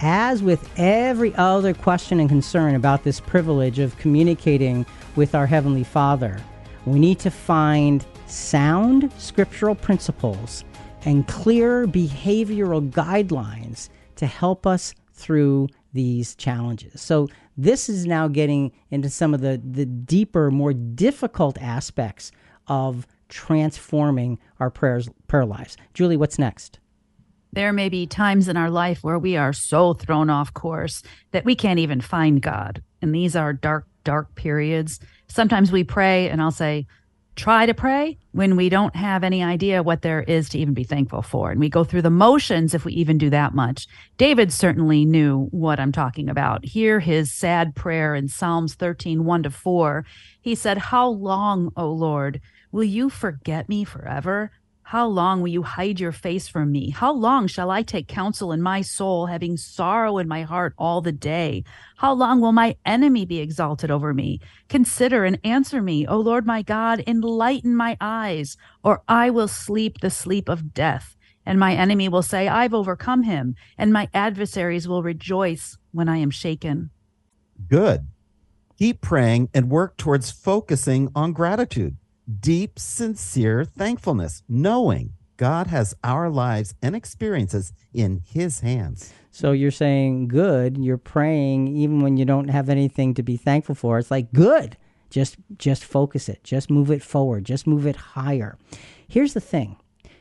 As 0.00 0.42
with 0.42 0.68
every 0.76 1.34
other 1.36 1.74
question 1.74 2.20
and 2.20 2.28
concern 2.28 2.74
about 2.74 3.04
this 3.04 3.20
privilege 3.20 3.78
of 3.78 3.96
communicating 3.98 4.84
with 5.16 5.34
our 5.34 5.46
Heavenly 5.46 5.84
Father, 5.84 6.40
we 6.86 6.98
need 6.98 7.18
to 7.20 7.30
find 7.30 8.04
sound 8.26 9.12
scriptural 9.18 9.74
principles 9.74 10.64
and 11.08 11.26
clear 11.26 11.86
behavioral 11.86 12.90
guidelines 12.90 13.88
to 14.14 14.26
help 14.26 14.66
us 14.66 14.94
through 15.14 15.66
these 15.94 16.34
challenges. 16.34 17.00
So, 17.00 17.28
this 17.56 17.88
is 17.88 18.04
now 18.04 18.28
getting 18.28 18.72
into 18.90 19.08
some 19.08 19.32
of 19.32 19.40
the, 19.40 19.58
the 19.64 19.86
deeper, 19.86 20.50
more 20.50 20.74
difficult 20.74 21.56
aspects 21.62 22.30
of 22.66 23.06
transforming 23.30 24.38
our 24.60 24.68
prayers, 24.68 25.08
prayer 25.28 25.46
lives. 25.46 25.78
Julie, 25.94 26.18
what's 26.18 26.38
next? 26.38 26.78
There 27.52 27.72
may 27.72 27.88
be 27.88 28.06
times 28.06 28.46
in 28.46 28.58
our 28.58 28.70
life 28.70 29.02
where 29.02 29.18
we 29.18 29.34
are 29.34 29.54
so 29.54 29.94
thrown 29.94 30.28
off 30.28 30.52
course 30.52 31.02
that 31.30 31.46
we 31.46 31.56
can't 31.56 31.78
even 31.78 32.02
find 32.02 32.42
God. 32.42 32.82
And 33.00 33.14
these 33.14 33.34
are 33.34 33.54
dark, 33.54 33.86
dark 34.04 34.34
periods. 34.34 35.00
Sometimes 35.26 35.72
we 35.72 35.84
pray, 35.84 36.28
and 36.28 36.42
I'll 36.42 36.50
say, 36.50 36.86
try 37.38 37.64
to 37.64 37.72
pray 37.72 38.18
when 38.32 38.56
we 38.56 38.68
don't 38.68 38.96
have 38.96 39.22
any 39.22 39.42
idea 39.42 39.82
what 39.82 40.02
there 40.02 40.22
is 40.22 40.48
to 40.48 40.58
even 40.58 40.74
be 40.74 40.82
thankful 40.82 41.22
for. 41.22 41.50
And 41.50 41.60
we 41.60 41.68
go 41.68 41.84
through 41.84 42.02
the 42.02 42.10
motions 42.10 42.74
if 42.74 42.84
we 42.84 42.92
even 42.94 43.16
do 43.16 43.30
that 43.30 43.54
much. 43.54 43.86
David 44.16 44.52
certainly 44.52 45.04
knew 45.04 45.46
what 45.52 45.78
I'm 45.78 45.92
talking 45.92 46.28
about. 46.28 46.64
Hear 46.64 46.98
his 46.98 47.32
sad 47.32 47.76
prayer 47.76 48.14
in 48.14 48.28
Psalms 48.28 48.74
13, 48.74 49.24
1 49.24 49.42
to 49.44 49.50
4. 49.50 50.04
He 50.40 50.54
said, 50.54 50.78
How 50.78 51.08
long, 51.08 51.72
O 51.76 51.90
Lord, 51.90 52.40
will 52.72 52.84
you 52.84 53.08
forget 53.08 53.68
me 53.68 53.84
forever? 53.84 54.50
How 54.88 55.06
long 55.06 55.42
will 55.42 55.48
you 55.48 55.64
hide 55.64 56.00
your 56.00 56.12
face 56.12 56.48
from 56.48 56.72
me? 56.72 56.88
How 56.88 57.12
long 57.12 57.46
shall 57.46 57.70
I 57.70 57.82
take 57.82 58.08
counsel 58.08 58.52
in 58.52 58.62
my 58.62 58.80
soul, 58.80 59.26
having 59.26 59.58
sorrow 59.58 60.16
in 60.16 60.26
my 60.26 60.44
heart 60.44 60.72
all 60.78 61.02
the 61.02 61.12
day? 61.12 61.64
How 61.98 62.14
long 62.14 62.40
will 62.40 62.52
my 62.52 62.74
enemy 62.86 63.26
be 63.26 63.38
exalted 63.38 63.90
over 63.90 64.14
me? 64.14 64.40
Consider 64.70 65.26
and 65.26 65.38
answer 65.44 65.82
me, 65.82 66.06
O 66.06 66.18
Lord 66.18 66.46
my 66.46 66.62
God, 66.62 67.04
enlighten 67.06 67.76
my 67.76 67.98
eyes, 68.00 68.56
or 68.82 69.02
I 69.06 69.28
will 69.28 69.46
sleep 69.46 70.00
the 70.00 70.08
sleep 70.08 70.48
of 70.48 70.72
death. 70.72 71.18
And 71.44 71.60
my 71.60 71.74
enemy 71.74 72.08
will 72.08 72.22
say, 72.22 72.48
I've 72.48 72.72
overcome 72.72 73.24
him, 73.24 73.56
and 73.76 73.92
my 73.92 74.08
adversaries 74.14 74.88
will 74.88 75.02
rejoice 75.02 75.76
when 75.92 76.08
I 76.08 76.16
am 76.16 76.30
shaken. 76.30 76.88
Good. 77.68 78.06
Keep 78.78 79.02
praying 79.02 79.50
and 79.52 79.68
work 79.68 79.98
towards 79.98 80.30
focusing 80.30 81.10
on 81.14 81.34
gratitude 81.34 81.98
deep, 82.28 82.78
sincere 82.78 83.64
thankfulness, 83.64 84.42
knowing 84.48 85.12
God 85.36 85.68
has 85.68 85.94
our 86.02 86.28
lives 86.28 86.74
and 86.82 86.94
experiences 86.94 87.72
in 87.94 88.22
His 88.26 88.60
hands. 88.60 89.12
So 89.30 89.52
you're 89.52 89.70
saying 89.70 90.28
good, 90.28 90.76
you're 90.76 90.98
praying 90.98 91.68
even 91.68 92.00
when 92.00 92.16
you 92.16 92.24
don't 92.24 92.48
have 92.48 92.68
anything 92.68 93.14
to 93.14 93.22
be 93.22 93.36
thankful 93.36 93.74
for. 93.74 93.98
It's 93.98 94.10
like 94.10 94.32
good. 94.32 94.76
Just 95.10 95.36
just 95.56 95.84
focus 95.84 96.28
it. 96.28 96.44
Just 96.44 96.70
move 96.70 96.90
it 96.90 97.02
forward. 97.02 97.44
Just 97.44 97.66
move 97.66 97.86
it 97.86 97.96
higher. 97.96 98.58
Here's 99.06 99.34
the 99.34 99.40
thing. 99.40 99.76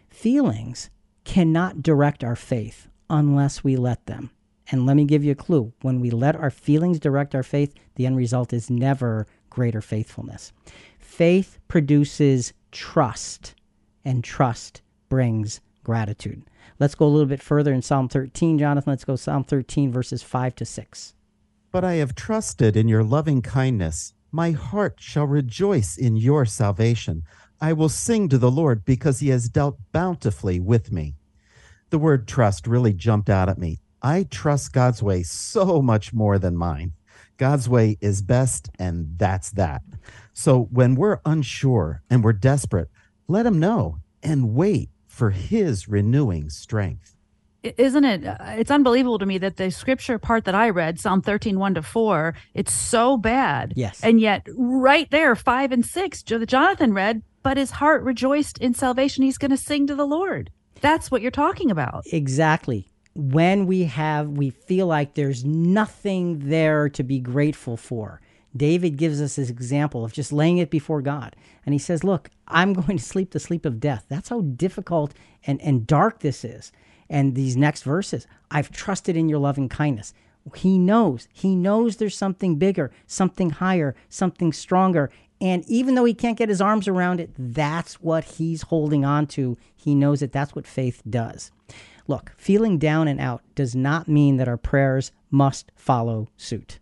Feelings 0.09 0.89
cannot 1.25 1.81
direct 1.81 2.23
our 2.23 2.35
faith 2.35 2.87
unless 3.09 3.63
we 3.63 3.75
let 3.75 4.05
them. 4.05 4.29
And 4.71 4.85
let 4.85 4.95
me 4.95 5.05
give 5.05 5.23
you 5.23 5.31
a 5.31 5.35
clue. 5.35 5.73
When 5.81 5.99
we 5.99 6.09
let 6.09 6.35
our 6.35 6.49
feelings 6.49 6.99
direct 6.99 7.33
our 7.33 7.43
faith, 7.43 7.73
the 7.95 8.05
end 8.05 8.17
result 8.17 8.53
is 8.53 8.69
never 8.69 9.25
greater 9.49 9.81
faithfulness. 9.81 10.53
Faith 11.07 11.57
produces 11.69 12.53
trust, 12.71 13.55
and 14.05 14.23
trust 14.23 14.81
brings 15.09 15.61
gratitude. 15.83 16.43
Let's 16.79 16.95
go 16.95 17.07
a 17.07 17.07
little 17.07 17.25
bit 17.25 17.41
further 17.41 17.73
in 17.73 17.81
Psalm 17.81 18.07
13, 18.09 18.59
Jonathan. 18.59 18.91
Let's 18.91 19.05
go 19.05 19.15
Psalm 19.15 19.45
13, 19.45 19.89
verses 19.91 20.21
5 20.21 20.53
to 20.55 20.65
6. 20.65 21.15
But 21.71 21.83
I 21.85 21.93
have 21.93 22.13
trusted 22.13 22.75
in 22.75 22.87
your 22.89 23.03
loving 23.03 23.41
kindness. 23.41 24.13
My 24.31 24.51
heart 24.51 24.97
shall 24.99 25.25
rejoice 25.25 25.97
in 25.97 26.17
your 26.17 26.45
salvation. 26.45 27.23
I 27.59 27.73
will 27.73 27.89
sing 27.89 28.27
to 28.29 28.37
the 28.37 28.51
Lord 28.51 28.83
because 28.85 29.21
he 29.21 29.29
has 29.29 29.49
dealt 29.49 29.79
bountifully 29.93 30.59
with 30.59 30.91
me. 30.91 31.15
The 31.89 31.97
word 31.97 32.27
trust 32.27 32.67
really 32.67 32.93
jumped 32.93 33.29
out 33.29 33.49
at 33.49 33.57
me. 33.57 33.79
I 34.03 34.23
trust 34.29 34.73
God's 34.73 35.01
way 35.01 35.23
so 35.23 35.81
much 35.81 36.13
more 36.13 36.37
than 36.37 36.57
mine. 36.57 36.93
God's 37.37 37.69
way 37.69 37.97
is 38.01 38.21
best, 38.21 38.69
and 38.77 39.17
that's 39.17 39.51
that. 39.51 39.83
So 40.37 40.67
when 40.71 40.93
we're 40.93 41.19
unsure 41.25 42.03
and 42.11 42.23
we're 42.23 42.31
desperate, 42.31 42.91
let 43.27 43.47
Him 43.47 43.57
know 43.57 43.97
and 44.21 44.53
wait 44.53 44.91
for 45.07 45.31
His 45.31 45.87
renewing 45.87 46.51
strength. 46.51 47.15
Isn't 47.63 48.05
it? 48.05 48.23
Uh, 48.23 48.37
it's 48.49 48.69
unbelievable 48.69 49.17
to 49.17 49.25
me 49.25 49.39
that 49.39 49.57
the 49.57 49.71
scripture 49.71 50.19
part 50.19 50.45
that 50.45 50.53
I 50.53 50.69
read, 50.69 50.99
Psalm 50.99 51.23
13, 51.23 51.57
1 51.57 51.73
to 51.73 51.81
4, 51.81 52.35
it's 52.53 52.71
so 52.71 53.17
bad. 53.17 53.73
Yes. 53.75 53.99
And 54.03 54.21
yet, 54.21 54.45
right 54.55 55.09
there, 55.09 55.35
5 55.35 55.71
and 55.71 55.83
6, 55.83 56.21
Jonathan 56.21 56.93
read, 56.93 57.23
but 57.41 57.57
his 57.57 57.71
heart 57.71 58.03
rejoiced 58.03 58.59
in 58.59 58.75
salvation. 58.75 59.23
He's 59.23 59.39
going 59.39 59.49
to 59.49 59.57
sing 59.57 59.87
to 59.87 59.95
the 59.95 60.05
Lord. 60.05 60.51
That's 60.81 61.09
what 61.09 61.23
you're 61.23 61.31
talking 61.31 61.71
about. 61.71 62.03
Exactly 62.13 62.91
when 63.15 63.65
we 63.65 63.85
have 63.85 64.29
we 64.29 64.51
feel 64.51 64.85
like 64.85 65.15
there's 65.15 65.43
nothing 65.43 66.37
there 66.49 66.87
to 66.87 67.01
be 67.01 67.19
grateful 67.19 67.75
for 67.75 68.21
david 68.55 68.97
gives 68.97 69.21
us 69.21 69.35
this 69.35 69.49
example 69.49 70.03
of 70.05 70.13
just 70.13 70.31
laying 70.31 70.57
it 70.57 70.69
before 70.69 71.01
god. 71.01 71.35
And 71.65 71.73
he 71.73 71.79
says 71.79 72.03
look 72.03 72.29
i'm 72.47 72.73
going 72.79 72.97
to 72.97 73.03
sleep 73.03 73.31
the 73.31 73.39
sleep 73.39 73.65
of 73.65 73.79
death. 73.79 74.05
That's 74.09 74.29
how 74.29 74.41
difficult 74.41 75.13
and, 75.45 75.61
and 75.61 75.87
dark 75.87 76.19
this 76.19 76.43
is. 76.43 76.71
And 77.09 77.35
these 77.35 77.57
next 77.57 77.83
verses 77.83 78.27
i've 78.51 78.71
trusted 78.71 79.17
in 79.17 79.29
your 79.29 79.39
loving 79.39 79.69
kindness. 79.69 80.13
He 80.55 80.77
knows. 80.79 81.27
He 81.33 81.57
knows 81.57 81.97
there's 81.97 82.17
something 82.17 82.57
bigger 82.57 82.91
something 83.05 83.49
higher 83.51 83.95
something 84.09 84.53
stronger. 84.53 85.09
And 85.39 85.63
even 85.67 85.93
though 85.93 86.05
he 86.05 86.15
can't 86.15 86.37
get 86.37 86.49
his 86.49 86.61
arms 86.61 86.87
around 86.87 87.19
it 87.19 87.31
that's 87.37 88.01
what 88.01 88.23
he's 88.23 88.63
holding 88.63 89.05
on 89.05 89.27
to. 89.27 89.57
He 89.75 89.95
knows 89.95 90.21
that 90.21 90.31
that's 90.31 90.55
what 90.55 90.67
faith 90.67 91.01
does. 91.09 91.51
Look, 92.07 92.31
feeling 92.37 92.77
down 92.77 93.07
and 93.07 93.19
out 93.19 93.43
does 93.53 93.75
not 93.75 94.07
mean 94.07 94.37
that 94.37 94.47
our 94.47 94.57
prayers 94.57 95.11
must 95.29 95.71
follow 95.75 96.29
suit. 96.37 96.79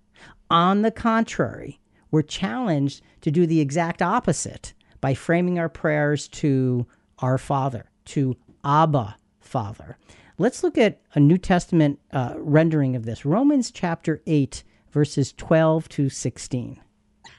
On 0.50 0.82
the 0.84 0.92
contrary, 0.92 1.80
we're 2.12 2.22
challenged 2.22 3.02
to 3.22 3.32
do 3.32 3.46
the 3.48 3.60
exact 3.60 4.02
opposite 4.02 4.74
by 5.02 5.14
framing 5.14 5.58
our 5.58 5.70
prayers 5.70 6.28
to 6.28 6.86
our 7.20 7.38
Father, 7.38 7.90
to 8.06 8.36
Abba, 8.64 9.18
Father. 9.40 9.98
Let's 10.38 10.64
look 10.64 10.78
at 10.78 11.02
a 11.14 11.20
New 11.20 11.38
Testament 11.38 12.00
uh, 12.12 12.34
rendering 12.38 12.96
of 12.96 13.06
this 13.06 13.26
Romans 13.26 13.72
chapter 13.72 14.22
8, 14.28 14.64
verses 14.92 15.34
12 15.34 15.90
to 15.90 16.10
16. 16.10 16.82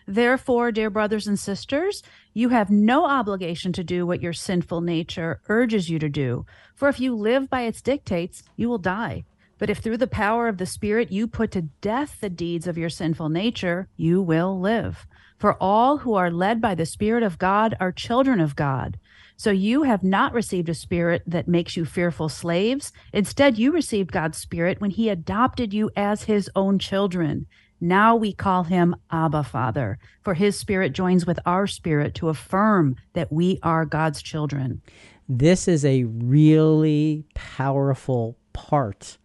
Therefore, 0.06 0.72
dear 0.72 0.88
brothers 0.88 1.26
and 1.26 1.38
sisters, 1.38 2.02
you 2.32 2.50
have 2.50 2.70
no 2.70 3.06
obligation 3.06 3.72
to 3.72 3.84
do 3.84 4.06
what 4.06 4.22
your 4.22 4.32
sinful 4.32 4.80
nature 4.80 5.40
urges 5.48 5.90
you 5.90 5.98
to 5.98 6.08
do. 6.08 6.46
For 6.74 6.88
if 6.88 7.00
you 7.00 7.14
live 7.14 7.50
by 7.50 7.62
its 7.62 7.82
dictates, 7.82 8.42
you 8.56 8.68
will 8.68 8.78
die. 8.78 9.24
But 9.58 9.70
if 9.70 9.78
through 9.78 9.96
the 9.98 10.06
power 10.06 10.48
of 10.48 10.58
the 10.58 10.66
Spirit 10.66 11.10
you 11.10 11.26
put 11.26 11.50
to 11.52 11.62
death 11.62 12.18
the 12.20 12.28
deeds 12.28 12.66
of 12.66 12.76
your 12.76 12.90
sinful 12.90 13.28
nature, 13.28 13.88
you 13.96 14.20
will 14.20 14.60
live. 14.60 15.06
For 15.38 15.56
all 15.60 15.98
who 15.98 16.14
are 16.14 16.30
led 16.30 16.60
by 16.60 16.74
the 16.74 16.86
Spirit 16.86 17.22
of 17.22 17.38
God 17.38 17.74
are 17.80 17.92
children 17.92 18.40
of 18.40 18.56
God. 18.56 18.98
So 19.36 19.50
you 19.50 19.82
have 19.82 20.02
not 20.02 20.32
received 20.32 20.68
a 20.68 20.74
spirit 20.74 21.22
that 21.26 21.48
makes 21.48 21.76
you 21.76 21.84
fearful 21.84 22.28
slaves. 22.28 22.92
Instead, 23.12 23.58
you 23.58 23.70
received 23.70 24.12
God's 24.12 24.38
Spirit 24.38 24.80
when 24.80 24.90
He 24.90 25.08
adopted 25.08 25.74
you 25.74 25.90
as 25.94 26.24
His 26.24 26.50
own 26.56 26.78
children. 26.78 27.46
Now 27.80 28.16
we 28.16 28.32
call 28.32 28.64
him 28.64 28.96
Abba 29.10 29.44
Father, 29.44 29.98
for 30.22 30.32
his 30.32 30.58
spirit 30.58 30.94
joins 30.94 31.26
with 31.26 31.38
our 31.44 31.66
spirit 31.66 32.14
to 32.14 32.30
affirm 32.30 32.96
that 33.12 33.30
we 33.30 33.58
are 33.62 33.84
God's 33.84 34.22
children. 34.22 34.80
This 35.28 35.68
is 35.68 35.84
a 35.84 36.04
really 36.04 37.24
powerful 37.34 38.38
part 38.54 39.18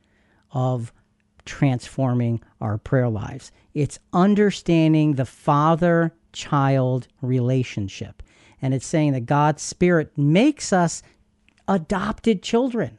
of 0.54 0.92
transforming 1.46 2.42
our 2.60 2.78
prayer 2.78 3.10
lives. 3.10 3.52
It's 3.74 4.00
understanding 4.14 5.14
the 5.14 5.26
father 5.26 6.14
child 6.34 7.08
relationship. 7.22 8.22
And 8.62 8.74
it's 8.74 8.86
saying 8.86 9.14
that 9.14 9.26
God's 9.26 9.62
spirit 9.62 10.18
makes 10.18 10.72
us 10.72 11.02
adopted 11.68 12.44
children. 12.44 12.98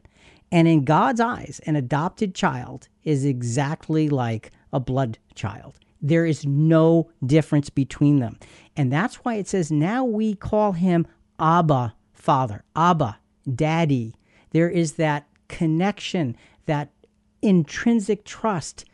And 0.50 0.68
in 0.68 0.84
God's 0.84 1.20
eyes, 1.20 1.60
an 1.66 1.76
adopted 1.76 2.34
child 2.34 2.88
is 3.04 3.24
exactly 3.24 4.08
like 4.08 4.50
a 4.72 4.80
blood 4.80 5.18
child. 5.34 5.78
There 6.00 6.26
is 6.26 6.44
no 6.44 7.10
difference 7.24 7.70
between 7.70 8.18
them. 8.18 8.38
And 8.76 8.92
that's 8.92 9.16
why 9.16 9.34
it 9.34 9.48
says 9.48 9.70
now 9.70 10.04
we 10.04 10.34
call 10.34 10.72
him 10.72 11.06
Abba, 11.38 11.94
Father, 12.12 12.64
Abba, 12.74 13.18
Daddy. 13.54 14.14
There 14.50 14.68
is 14.68 14.94
that 14.94 15.26
connection, 15.48 16.36
that 16.66 16.90
intrinsic 17.42 18.24
trust 18.24 18.84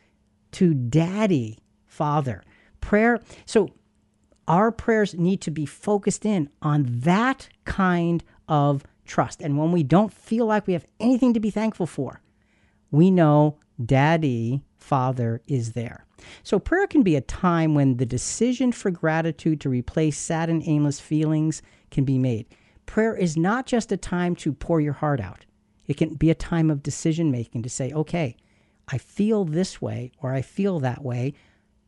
to 0.52 0.74
Daddy, 0.74 1.58
Father. 1.86 2.42
Prayer, 2.80 3.20
so 3.44 3.70
our 4.46 4.72
prayers 4.72 5.14
need 5.14 5.40
to 5.42 5.50
be 5.50 5.66
focused 5.66 6.24
in 6.24 6.48
on 6.62 6.86
that 7.00 7.48
kind 7.64 8.24
of 8.48 8.82
trust. 9.04 9.42
And 9.42 9.58
when 9.58 9.72
we 9.72 9.82
don't 9.82 10.12
feel 10.12 10.46
like 10.46 10.66
we 10.66 10.72
have 10.72 10.86
anything 10.98 11.34
to 11.34 11.40
be 11.40 11.50
thankful 11.50 11.86
for, 11.86 12.20
we 12.90 13.10
know 13.10 13.58
Daddy, 13.84 14.62
Father 14.76 15.42
is 15.46 15.72
there. 15.72 16.06
So, 16.42 16.58
prayer 16.58 16.86
can 16.86 17.02
be 17.02 17.14
a 17.14 17.20
time 17.20 17.74
when 17.74 17.98
the 17.98 18.06
decision 18.06 18.72
for 18.72 18.90
gratitude 18.90 19.60
to 19.60 19.68
replace 19.68 20.18
sad 20.18 20.50
and 20.50 20.62
aimless 20.66 20.98
feelings 20.98 21.62
can 21.90 22.04
be 22.04 22.18
made. 22.18 22.46
Prayer 22.86 23.14
is 23.14 23.36
not 23.36 23.66
just 23.66 23.92
a 23.92 23.96
time 23.96 24.34
to 24.36 24.52
pour 24.52 24.80
your 24.80 24.94
heart 24.94 25.20
out, 25.20 25.44
it 25.88 25.96
can 25.96 26.14
be 26.14 26.30
a 26.30 26.34
time 26.34 26.70
of 26.70 26.82
decision 26.82 27.30
making 27.30 27.62
to 27.62 27.70
say, 27.70 27.90
okay, 27.92 28.36
I 28.86 28.98
feel 28.98 29.44
this 29.44 29.82
way 29.82 30.12
or 30.20 30.32
I 30.32 30.42
feel 30.42 30.78
that 30.80 31.02
way. 31.02 31.34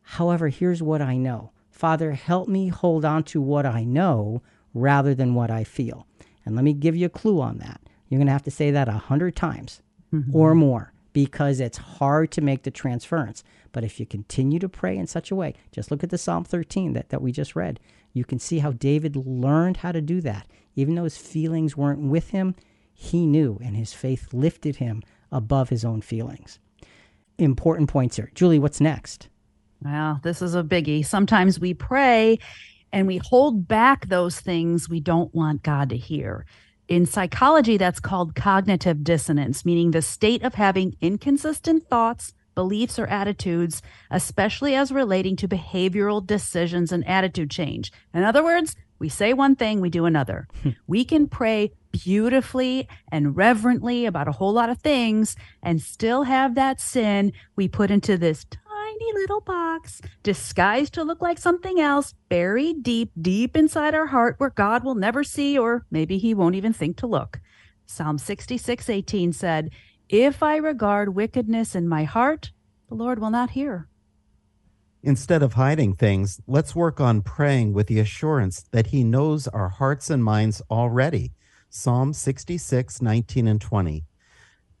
However, 0.01 0.49
here's 0.49 0.83
what 0.83 1.01
I 1.01 1.15
know. 1.15 1.51
Father, 1.69 2.11
help 2.11 2.47
me 2.47 2.67
hold 2.67 3.05
on 3.05 3.23
to 3.25 3.41
what 3.41 3.65
I 3.65 3.83
know 3.83 4.41
rather 4.73 5.15
than 5.15 5.35
what 5.35 5.49
I 5.49 5.63
feel. 5.63 6.05
And 6.45 6.55
let 6.55 6.65
me 6.65 6.73
give 6.73 6.95
you 6.95 7.05
a 7.05 7.09
clue 7.09 7.39
on 7.39 7.59
that. 7.59 7.81
You're 8.09 8.19
going 8.19 8.27
to 8.27 8.33
have 8.33 8.43
to 8.43 8.51
say 8.51 8.71
that 8.71 8.89
a 8.89 8.93
hundred 8.93 9.35
times 9.35 9.81
mm-hmm. 10.13 10.35
or 10.35 10.53
more 10.53 10.91
because 11.13 11.59
it's 11.59 11.77
hard 11.77 12.31
to 12.31 12.41
make 12.41 12.63
the 12.63 12.71
transference. 12.71 13.43
But 13.71 13.83
if 13.83 13.99
you 13.99 14.05
continue 14.05 14.59
to 14.59 14.69
pray 14.69 14.97
in 14.97 15.07
such 15.07 15.31
a 15.31 15.35
way, 15.35 15.53
just 15.71 15.91
look 15.91 16.03
at 16.03 16.09
the 16.09 16.17
Psalm 16.17 16.43
13 16.43 16.93
that, 16.93 17.09
that 17.09 17.21
we 17.21 17.31
just 17.31 17.55
read. 17.55 17.79
You 18.13 18.25
can 18.25 18.39
see 18.39 18.59
how 18.59 18.71
David 18.71 19.15
learned 19.15 19.77
how 19.77 19.91
to 19.91 20.01
do 20.01 20.21
that. 20.21 20.47
Even 20.75 20.95
though 20.95 21.03
his 21.03 21.17
feelings 21.17 21.77
weren't 21.77 22.01
with 22.01 22.29
him, 22.29 22.55
he 23.01 23.25
knew, 23.25 23.57
and 23.63 23.75
his 23.75 23.93
faith 23.93 24.31
lifted 24.31 24.75
him 24.75 25.01
above 25.31 25.69
his 25.69 25.83
own 25.83 26.01
feelings. 26.01 26.59
Important 27.39 27.89
points 27.89 28.15
here. 28.15 28.31
Julie, 28.35 28.59
what's 28.59 28.79
next? 28.79 29.27
Well, 29.83 30.19
this 30.21 30.39
is 30.39 30.53
a 30.53 30.61
biggie. 30.61 31.03
Sometimes 31.03 31.59
we 31.59 31.73
pray 31.73 32.37
and 32.93 33.07
we 33.07 33.17
hold 33.17 33.67
back 33.67 34.07
those 34.07 34.39
things 34.39 34.87
we 34.87 34.99
don't 34.99 35.33
want 35.33 35.63
God 35.63 35.89
to 35.89 35.97
hear. 35.97 36.45
In 36.87 37.07
psychology, 37.07 37.75
that's 37.75 37.99
called 37.99 38.35
cognitive 38.35 39.03
dissonance, 39.03 39.65
meaning 39.65 39.89
the 39.89 40.03
state 40.03 40.43
of 40.43 40.53
having 40.53 40.95
inconsistent 41.01 41.87
thoughts, 41.89 42.35
beliefs, 42.53 42.99
or 42.99 43.07
attitudes, 43.07 43.81
especially 44.11 44.75
as 44.75 44.91
relating 44.91 45.35
to 45.37 45.47
behavioral 45.47 46.23
decisions 46.23 46.91
and 46.91 47.07
attitude 47.07 47.49
change. 47.49 47.91
In 48.13 48.23
other 48.23 48.43
words, 48.43 48.75
we 48.99 49.09
say 49.09 49.33
one 49.33 49.55
thing, 49.55 49.81
we 49.81 49.89
do 49.89 50.05
another. 50.05 50.47
Hmm. 50.61 50.69
we 50.85 51.03
can 51.03 51.27
pray 51.27 51.71
beautifully 51.91 52.87
and 53.11 53.35
reverently 53.35 54.05
about 54.05 54.27
a 54.27 54.33
whole 54.33 54.53
lot 54.53 54.69
of 54.69 54.79
things 54.79 55.35
and 55.61 55.81
still 55.81 56.23
have 56.23 56.55
that 56.55 56.79
sin 56.79 57.33
we 57.55 57.67
put 57.67 57.91
into 57.91 58.17
this 58.17 58.45
tiny 58.45 59.13
little 59.13 59.41
box, 59.41 60.01
disguised 60.23 60.93
to 60.93 61.03
look 61.03 61.21
like 61.21 61.37
something 61.37 61.79
else, 61.79 62.13
buried 62.29 62.83
deep, 62.83 63.11
deep 63.21 63.55
inside 63.55 63.93
our 63.93 64.07
heart 64.07 64.35
where 64.37 64.49
God 64.49 64.83
will 64.83 64.95
never 64.95 65.23
see 65.23 65.57
or 65.57 65.85
maybe 65.91 66.17
he 66.17 66.33
won't 66.33 66.55
even 66.55 66.73
think 66.73 66.97
to 66.97 67.07
look. 67.07 67.39
Psalm 67.85 68.17
66 68.17 68.89
18 68.89 69.33
said, 69.33 69.69
If 70.09 70.41
I 70.41 70.55
regard 70.57 71.15
wickedness 71.15 71.75
in 71.75 71.87
my 71.87 72.03
heart, 72.03 72.51
the 72.87 72.95
Lord 72.95 73.19
will 73.19 73.29
not 73.29 73.51
hear. 73.51 73.87
Instead 75.03 75.41
of 75.41 75.53
hiding 75.53 75.95
things, 75.95 76.39
let's 76.45 76.75
work 76.75 76.99
on 76.99 77.21
praying 77.21 77.73
with 77.73 77.87
the 77.87 77.99
assurance 77.99 78.65
that 78.71 78.87
He 78.87 79.03
knows 79.03 79.47
our 79.47 79.69
hearts 79.69 80.09
and 80.09 80.23
minds 80.23 80.61
already. 80.69 81.31
Psalm 81.73 82.11
66, 82.11 83.01
19 83.01 83.47
and 83.47 83.61
20. 83.61 84.03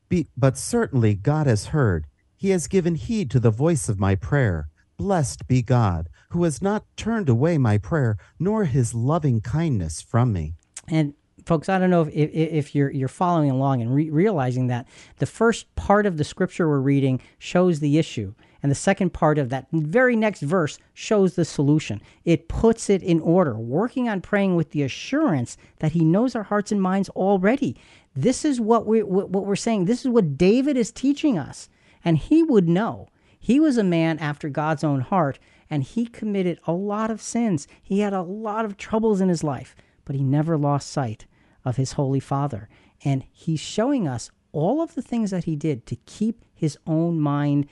Be, 0.09 0.27
but 0.35 0.57
certainly 0.57 1.15
God 1.15 1.47
has 1.47 1.67
heard 1.67 2.05
he 2.35 2.49
has 2.49 2.67
given 2.67 2.95
heed 2.95 3.31
to 3.31 3.39
the 3.39 3.49
voice 3.49 3.87
of 3.87 3.97
my 3.97 4.13
prayer. 4.13 4.67
Blessed 4.97 5.47
be 5.47 5.61
God, 5.61 6.09
who 6.31 6.43
has 6.43 6.61
not 6.61 6.83
turned 6.97 7.29
away 7.29 7.57
my 7.57 7.77
prayer, 7.77 8.17
nor 8.37 8.65
his 8.65 8.93
loving 8.93 9.39
kindness 9.39 10.01
from 10.01 10.33
me. 10.33 10.53
And 10.89 11.13
folks, 11.45 11.69
I 11.69 11.79
don't 11.79 11.89
know 11.89 12.01
if, 12.01 12.09
if, 12.09 12.29
if 12.33 12.75
you're 12.75 12.91
you're 12.91 13.07
following 13.07 13.49
along 13.49 13.81
and 13.81 13.95
re- 13.95 14.09
realizing 14.09 14.67
that 14.67 14.85
the 15.19 15.25
first 15.25 15.73
part 15.75 16.05
of 16.05 16.17
the 16.17 16.25
scripture 16.25 16.67
we're 16.67 16.79
reading 16.79 17.21
shows 17.39 17.79
the 17.79 17.97
issue, 17.97 18.33
and 18.61 18.71
the 18.71 18.75
second 18.75 19.11
part 19.11 19.37
of 19.37 19.49
that 19.49 19.67
very 19.71 20.15
next 20.15 20.41
verse 20.41 20.77
shows 20.93 21.35
the 21.35 21.45
solution. 21.45 22.01
It 22.25 22.47
puts 22.47 22.89
it 22.89 23.01
in 23.01 23.19
order, 23.19 23.57
working 23.57 24.07
on 24.07 24.21
praying 24.21 24.55
with 24.55 24.71
the 24.71 24.83
assurance 24.83 25.57
that 25.79 25.93
He 25.93 26.05
knows 26.05 26.35
our 26.35 26.43
hearts 26.43 26.71
and 26.71 26.81
minds 26.81 27.09
already. 27.09 27.75
This 28.15 28.45
is 28.45 28.59
what 28.59 28.85
we 28.85 29.03
what 29.03 29.29
we're 29.29 29.55
saying. 29.55 29.85
This 29.85 30.01
is 30.01 30.09
what 30.09 30.37
David 30.37 30.77
is 30.77 30.91
teaching 30.91 31.37
us. 31.37 31.69
And 32.03 32.17
he 32.17 32.43
would 32.43 32.67
know. 32.67 33.07
He 33.39 33.59
was 33.59 33.77
a 33.77 33.83
man 33.83 34.19
after 34.19 34.49
God's 34.49 34.83
own 34.83 35.01
heart, 35.01 35.39
and 35.69 35.83
he 35.83 36.05
committed 36.05 36.59
a 36.65 36.71
lot 36.73 37.09
of 37.09 37.21
sins. 37.21 37.67
He 37.81 37.99
had 38.01 38.13
a 38.13 38.21
lot 38.21 38.65
of 38.65 38.77
troubles 38.77 39.21
in 39.21 39.29
his 39.29 39.43
life, 39.43 39.75
but 40.05 40.15
he 40.15 40.23
never 40.23 40.57
lost 40.57 40.91
sight 40.91 41.25
of 41.65 41.77
his 41.77 41.93
Holy 41.93 42.19
Father. 42.19 42.69
And 43.03 43.23
he's 43.31 43.59
showing 43.59 44.07
us 44.07 44.29
all 44.51 44.81
of 44.81 44.95
the 44.95 45.01
things 45.01 45.31
that 45.31 45.45
he 45.45 45.55
did 45.55 45.85
to 45.87 45.95
keep 46.05 46.43
his 46.53 46.77
own 46.85 47.19
mind 47.19 47.67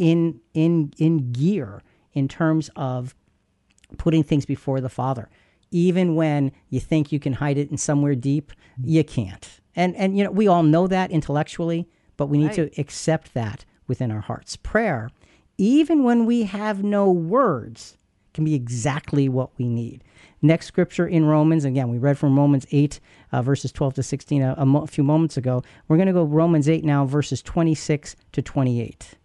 in 0.00 0.40
in 0.54 0.92
in 0.96 1.30
gear 1.30 1.82
in 2.14 2.26
terms 2.26 2.70
of 2.74 3.14
putting 3.98 4.24
things 4.24 4.46
before 4.46 4.80
the 4.80 4.88
Father. 4.88 5.28
Even 5.70 6.16
when 6.16 6.50
you 6.70 6.80
think 6.80 7.12
you 7.12 7.20
can 7.20 7.34
hide 7.34 7.58
it 7.58 7.70
in 7.70 7.76
somewhere 7.76 8.14
deep, 8.14 8.50
you 8.82 9.04
can't. 9.04 9.60
And 9.76 9.94
and 9.94 10.16
you 10.16 10.24
know, 10.24 10.30
we 10.30 10.48
all 10.48 10.62
know 10.62 10.86
that 10.86 11.10
intellectually, 11.10 11.86
but 12.16 12.26
we 12.26 12.38
need 12.38 12.58
right. 12.58 12.72
to 12.72 12.80
accept 12.80 13.34
that 13.34 13.64
within 13.86 14.10
our 14.10 14.22
hearts. 14.22 14.56
Prayer, 14.56 15.10
even 15.58 16.02
when 16.02 16.24
we 16.24 16.44
have 16.44 16.82
no 16.82 17.10
words, 17.10 17.98
can 18.32 18.44
be 18.44 18.54
exactly 18.54 19.28
what 19.28 19.50
we 19.58 19.68
need. 19.68 20.02
Next 20.40 20.66
scripture 20.66 21.06
in 21.06 21.26
Romans, 21.26 21.66
again, 21.66 21.90
we 21.90 21.98
read 21.98 22.16
from 22.16 22.38
Romans 22.38 22.66
8, 22.70 22.98
uh, 23.32 23.42
verses 23.42 23.70
12 23.72 23.94
to 23.94 24.02
16 24.02 24.42
a, 24.42 24.54
a 24.56 24.64
mo- 24.64 24.86
few 24.86 25.04
moments 25.04 25.36
ago. 25.36 25.62
We're 25.88 25.96
going 25.96 26.06
to 26.06 26.14
go 26.14 26.24
Romans 26.24 26.68
8 26.68 26.84
now, 26.84 27.04
verses 27.04 27.42
26 27.42 28.16
to 28.32 28.40
28. 28.40 29.18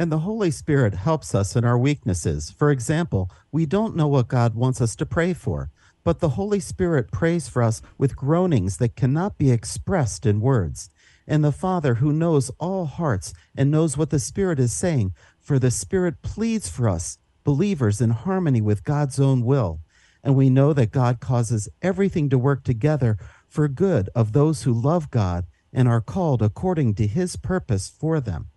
And 0.00 0.10
the 0.10 0.20
Holy 0.20 0.50
Spirit 0.50 0.94
helps 0.94 1.34
us 1.34 1.54
in 1.54 1.64
our 1.66 1.76
weaknesses. 1.76 2.50
For 2.50 2.70
example, 2.70 3.30
we 3.52 3.66
don't 3.66 3.94
know 3.94 4.08
what 4.08 4.28
God 4.28 4.54
wants 4.54 4.80
us 4.80 4.96
to 4.96 5.04
pray 5.04 5.34
for, 5.34 5.70
but 6.04 6.20
the 6.20 6.30
Holy 6.30 6.58
Spirit 6.58 7.12
prays 7.12 7.50
for 7.50 7.62
us 7.62 7.82
with 7.98 8.16
groanings 8.16 8.78
that 8.78 8.96
cannot 8.96 9.36
be 9.36 9.50
expressed 9.50 10.24
in 10.24 10.40
words 10.40 10.88
and 11.28 11.44
the 11.44 11.52
Father 11.52 11.96
who 11.96 12.14
knows 12.14 12.50
all 12.58 12.86
hearts 12.86 13.34
and 13.54 13.70
knows 13.70 13.98
what 13.98 14.08
the 14.08 14.18
Spirit 14.18 14.58
is 14.58 14.72
saying, 14.72 15.12
for 15.38 15.58
the 15.58 15.70
Spirit 15.70 16.22
pleads 16.22 16.70
for 16.70 16.88
us, 16.88 17.18
believers, 17.44 18.00
in 18.00 18.08
harmony 18.08 18.62
with 18.62 18.84
God's 18.84 19.20
own 19.20 19.44
will. 19.44 19.80
And 20.24 20.34
we 20.34 20.48
know 20.48 20.72
that 20.72 20.92
God 20.92 21.20
causes 21.20 21.68
everything 21.82 22.30
to 22.30 22.38
work 22.38 22.64
together 22.64 23.18
for 23.46 23.68
good 23.68 24.08
of 24.14 24.32
those 24.32 24.62
who 24.62 24.72
love 24.72 25.10
God 25.10 25.44
and 25.74 25.86
are 25.86 26.00
called 26.00 26.40
according 26.40 26.94
to 26.94 27.06
his 27.06 27.36
purpose 27.36 27.90
for 27.90 28.18
them. 28.18 28.48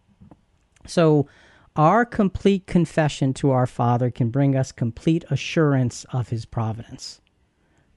So, 0.85 1.27
our 1.75 2.05
complete 2.05 2.67
confession 2.67 3.33
to 3.35 3.49
our 3.49 3.65
Father 3.65 4.11
can 4.11 4.29
bring 4.29 4.55
us 4.55 4.71
complete 4.71 5.25
assurance 5.31 6.05
of 6.13 6.29
his 6.29 6.45
providence. 6.45 7.19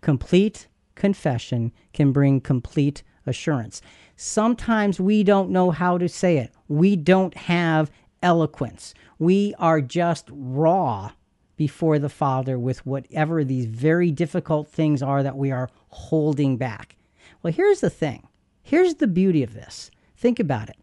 Complete 0.01 0.69
confession 0.95 1.73
can 1.93 2.11
bring 2.11 2.41
complete 2.41 3.03
assurance. 3.27 3.83
Sometimes 4.17 4.99
we 4.99 5.23
don't 5.23 5.51
know 5.51 5.71
how 5.71 5.99
to 5.99 6.09
say 6.09 6.39
it. 6.39 6.53
We 6.69 6.97
don't 6.97 7.37
have 7.37 7.91
eloquence. 8.23 8.95
We 9.19 9.55
are 9.59 9.83
just 9.83 10.29
raw 10.33 11.13
before 11.57 11.99
the 11.99 12.09
Father 12.09 12.59
with 12.59 12.85
whatever 12.87 13.45
these 13.45 13.67
very 13.67 14.11
difficult 14.11 14.69
things 14.69 15.03
are 15.03 15.23
that 15.23 15.37
we 15.37 15.51
are 15.51 15.71
holding 15.89 16.57
back. 16.57 16.97
Well, 17.43 17.53
here's 17.53 17.81
the 17.81 17.91
thing. 17.91 18.27
Here's 18.63 18.97
the 18.97 19.07
beauty 19.07 19.43
of 19.43 19.55
this. 19.55 19.91
Think 20.17 20.41
about 20.41 20.69
it. 20.69 20.77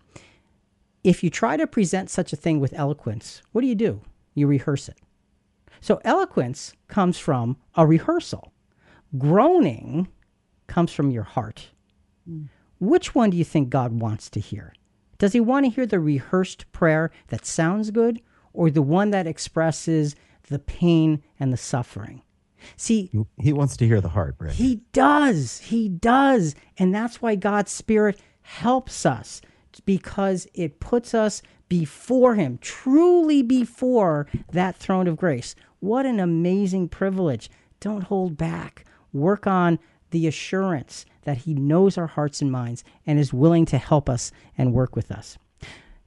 If 1.03 1.23
you 1.23 1.29
try 1.29 1.57
to 1.57 1.67
present 1.67 2.09
such 2.09 2.31
a 2.31 2.37
thing 2.37 2.59
with 2.59 2.73
eloquence, 2.73 3.41
what 3.51 3.61
do 3.61 3.67
you 3.67 3.75
do? 3.75 4.01
You 4.33 4.47
rehearse 4.47 4.87
it. 4.87 4.97
So, 5.81 5.99
eloquence 6.05 6.73
comes 6.87 7.19
from 7.19 7.57
a 7.75 7.85
rehearsal. 7.85 8.53
Groaning 9.17 10.07
comes 10.67 10.93
from 10.93 11.11
your 11.11 11.23
heart. 11.23 11.69
Mm. 12.29 12.47
Which 12.79 13.13
one 13.13 13.29
do 13.31 13.37
you 13.37 13.43
think 13.43 13.69
God 13.69 13.99
wants 13.99 14.29
to 14.31 14.39
hear? 14.39 14.73
Does 15.17 15.33
he 15.33 15.39
want 15.39 15.65
to 15.65 15.69
hear 15.69 15.85
the 15.85 15.99
rehearsed 15.99 16.71
prayer 16.71 17.11
that 17.27 17.45
sounds 17.45 17.91
good 17.91 18.21
or 18.53 18.69
the 18.69 18.81
one 18.81 19.11
that 19.11 19.27
expresses 19.27 20.15
the 20.49 20.59
pain 20.59 21.21
and 21.39 21.51
the 21.51 21.57
suffering? 21.57 22.21
See, 22.77 23.09
he 23.37 23.53
wants 23.53 23.77
to 23.77 23.87
hear 23.87 24.01
the 24.01 24.09
heart, 24.09 24.37
Brett. 24.37 24.53
He 24.53 24.81
does. 24.93 25.59
He 25.59 25.89
does. 25.89 26.55
And 26.77 26.93
that's 26.93 27.21
why 27.21 27.35
God's 27.35 27.71
Spirit 27.71 28.19
helps 28.41 29.05
us 29.05 29.41
because 29.81 30.47
it 30.53 30.79
puts 30.79 31.13
us 31.13 31.41
before 31.69 32.35
Him, 32.35 32.57
truly 32.59 33.41
before 33.41 34.27
that 34.51 34.75
throne 34.75 35.07
of 35.07 35.17
grace. 35.17 35.55
What 35.79 36.05
an 36.05 36.19
amazing 36.19 36.89
privilege. 36.89 37.49
Don't 37.79 38.03
hold 38.03 38.37
back. 38.37 38.85
Work 39.11 39.47
on 39.47 39.79
the 40.11 40.27
assurance 40.27 41.05
that 41.23 41.39
He 41.39 41.53
knows 41.53 41.97
our 41.97 42.07
hearts 42.07 42.41
and 42.41 42.51
minds 42.51 42.83
and 43.05 43.19
is 43.19 43.33
willing 43.33 43.65
to 43.65 43.77
help 43.77 44.09
us 44.09 44.31
and 44.57 44.73
work 44.73 44.95
with 44.95 45.11
us. 45.11 45.37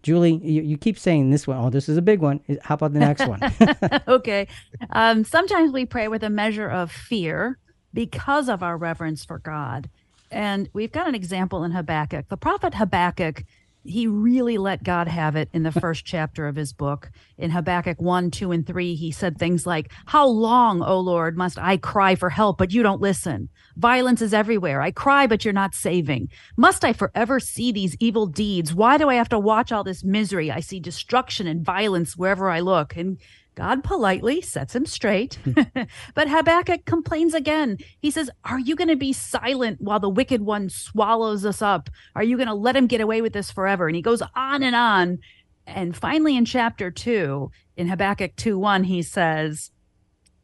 Julie, 0.03 0.37
you, 0.37 0.62
you, 0.62 0.79
keep 0.79 0.97
saying 0.97 1.31
this 1.31 1.49
one. 1.49 1.59
Oh, 1.59 1.69
this 1.69 1.89
is 1.89 1.97
a 1.97 2.03
big 2.03 2.21
one. 2.21 2.41
How 2.62 2.77
about 2.77 2.93
the 2.93 3.01
next 3.01 3.27
one? 3.27 3.41
okay. 4.09 4.47
Um, 4.91 5.25
sometimes 5.25 5.73
we 5.73 5.85
pray 5.85 6.07
with 6.07 6.23
a 6.23 6.31
measure 6.31 6.69
of 6.69 6.93
fear 6.93 7.59
because 7.93 8.49
of 8.49 8.62
our 8.62 8.77
reverence 8.77 9.25
for 9.25 9.41
God. 9.41 9.91
And 10.37 10.68
we've 10.74 10.93
got 10.93 11.09
an 11.09 11.14
example 11.14 11.64
in 11.64 11.70
Habakkuk. 11.70 12.28
The 12.28 12.37
prophet 12.37 12.74
Habakkuk 12.74 13.45
he 13.89 14.07
really 14.07 14.59
let 14.59 14.82
God 14.82 15.09
have 15.09 15.37
it 15.37 15.49
in 15.53 15.62
the 15.62 15.72
first 15.80 16.05
chapter 16.05 16.47
of 16.47 16.57
his 16.57 16.72
book. 16.72 17.11
In 17.39 17.51
Habakkuk 17.51 18.01
1, 18.01 18.30
2, 18.30 18.53
and 18.53 18.66
3, 18.66 18.95
he 18.95 19.11
said 19.12 19.39
things 19.39 19.66
like, 19.66 19.93
How 20.07 20.26
long, 20.26 20.82
O 20.82 21.01
Lord, 21.01 21.37
must 21.37 21.59
I 21.59 21.76
cry 21.76 22.14
for 22.14 22.30
help, 22.30 22.59
but 22.59 22.72
you 22.72 22.82
don't 22.82 23.01
listen? 23.01 23.49
Violence 23.76 24.22
is 24.22 24.34
everywhere. 24.34 24.80
I 24.80 24.91
cry, 24.91 25.26
but 25.26 25.45
you're 25.45 25.55
not 25.55 25.74
saving. 25.74 26.28
Must 26.57 26.84
I 26.84 26.93
forever 26.93 27.41
see 27.41 27.72
these 27.72 27.97
evil 28.01 28.26
deeds? 28.26 28.74
Why 28.74 28.99
do 28.99 29.09
I 29.09 29.14
have 29.14 29.28
to 29.30 29.39
watch 29.39 29.72
all 29.72 29.84
this 29.84 30.05
misery? 30.05 30.51
I 30.51 30.61
see 30.61 30.80
destruction 30.80 31.47
and 31.47 31.64
violence 31.64 32.16
wherever 32.16 32.51
I 32.51 32.61
look. 32.61 32.97
And 32.97 33.18
God 33.57 33.83
politely 33.83 34.43
sets 34.43 34.77
him 34.77 34.87
straight. 34.87 35.39
but 36.15 36.29
Habakkuk 36.29 36.85
complains 36.85 37.35
again. 37.35 37.79
He 38.01 38.11
says, 38.11 38.31
Are 38.45 38.61
you 38.61 38.77
going 38.77 38.89
to 38.89 38.97
be 38.97 39.13
silent 39.13 39.81
while 39.81 39.99
the 39.99 40.09
wicked 40.09 40.43
one 40.43 40.69
swallows 40.69 41.45
us 41.45 41.61
up? 41.63 41.91
Are 42.15 42.23
you 42.23 42.37
going 42.37 42.49
to 42.49 42.55
let 42.55 42.77
him 42.77 42.87
get 42.87 43.01
away 43.01 43.23
with 43.23 43.33
this 43.33 43.51
forever? 43.51 43.89
And 43.89 43.97
he 43.97 44.03
goes 44.03 44.23
on 44.37 44.63
and 44.63 44.77
on. 44.77 45.19
And 45.67 45.97
finally, 45.97 46.37
in 46.37 46.45
chapter 46.45 46.91
two, 46.91 47.51
in 47.77 47.89
Habakkuk 47.89 48.37
2 48.37 48.59
1, 48.59 48.85
he 48.85 49.03
says, 49.03 49.73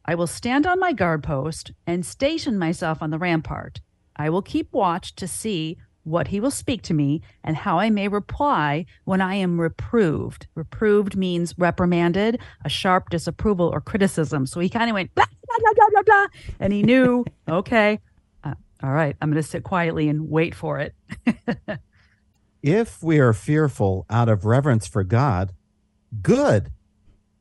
I 0.05 0.17
will 0.17 0.27
stand 0.27 0.67
on 0.67 0.81
my 0.81 0.93
guard 0.93 1.23
post 1.23 1.71
and 1.87 2.05
station 2.05 2.59
myself 2.59 3.03
on 3.03 3.11
the 3.11 3.19
rampart. 3.19 3.81
I 4.17 4.31
will 4.31 4.43
keep 4.43 4.73
watch 4.73 5.15
to 5.17 5.29
see 5.29 5.79
what 6.05 6.29
he 6.29 6.41
will 6.41 6.51
speak 6.51 6.83
to 6.83 6.95
me, 6.95 7.23
and 7.45 7.57
how 7.57 7.79
I 7.79 7.91
may 7.91 8.09
reply 8.09 8.87
when 9.05 9.21
I 9.21 9.35
am 9.37 9.61
reproved. 9.61 10.47
Reproved 10.55 11.17
means 11.17 11.55
reprimanded, 11.59 12.41
a 12.65 12.69
sharp 12.69 13.11
disapproval 13.11 13.69
or 13.69 13.81
criticism. 13.81 14.47
So 14.47 14.61
he 14.61 14.69
kind 14.69 14.91
of 14.91 14.95
went 14.95 15.15
blah, 15.15 15.25
blah, 15.25 15.57
blah, 15.59 15.73
blah, 15.75 15.89
blah, 15.91 16.03
blah, 16.03 16.27
and 16.61 16.73
he 16.73 16.83
knew, 16.83 17.25
okay, 17.49 18.01
uh, 18.45 18.55
all 18.83 18.93
right, 18.93 19.17
I'm 19.21 19.31
going 19.31 19.43
to 19.43 19.49
sit 19.49 19.63
quietly 19.63 20.09
and 20.09 20.29
wait 20.29 20.55
for 20.55 20.81
it. 20.81 20.95
if 22.63 23.03
we 23.03 23.19
are 23.19 23.33
fearful 23.33 24.07
out 24.11 24.29
of 24.29 24.45
reverence 24.45 24.87
for 24.87 25.05
God, 25.05 25.53
good. 26.21 26.73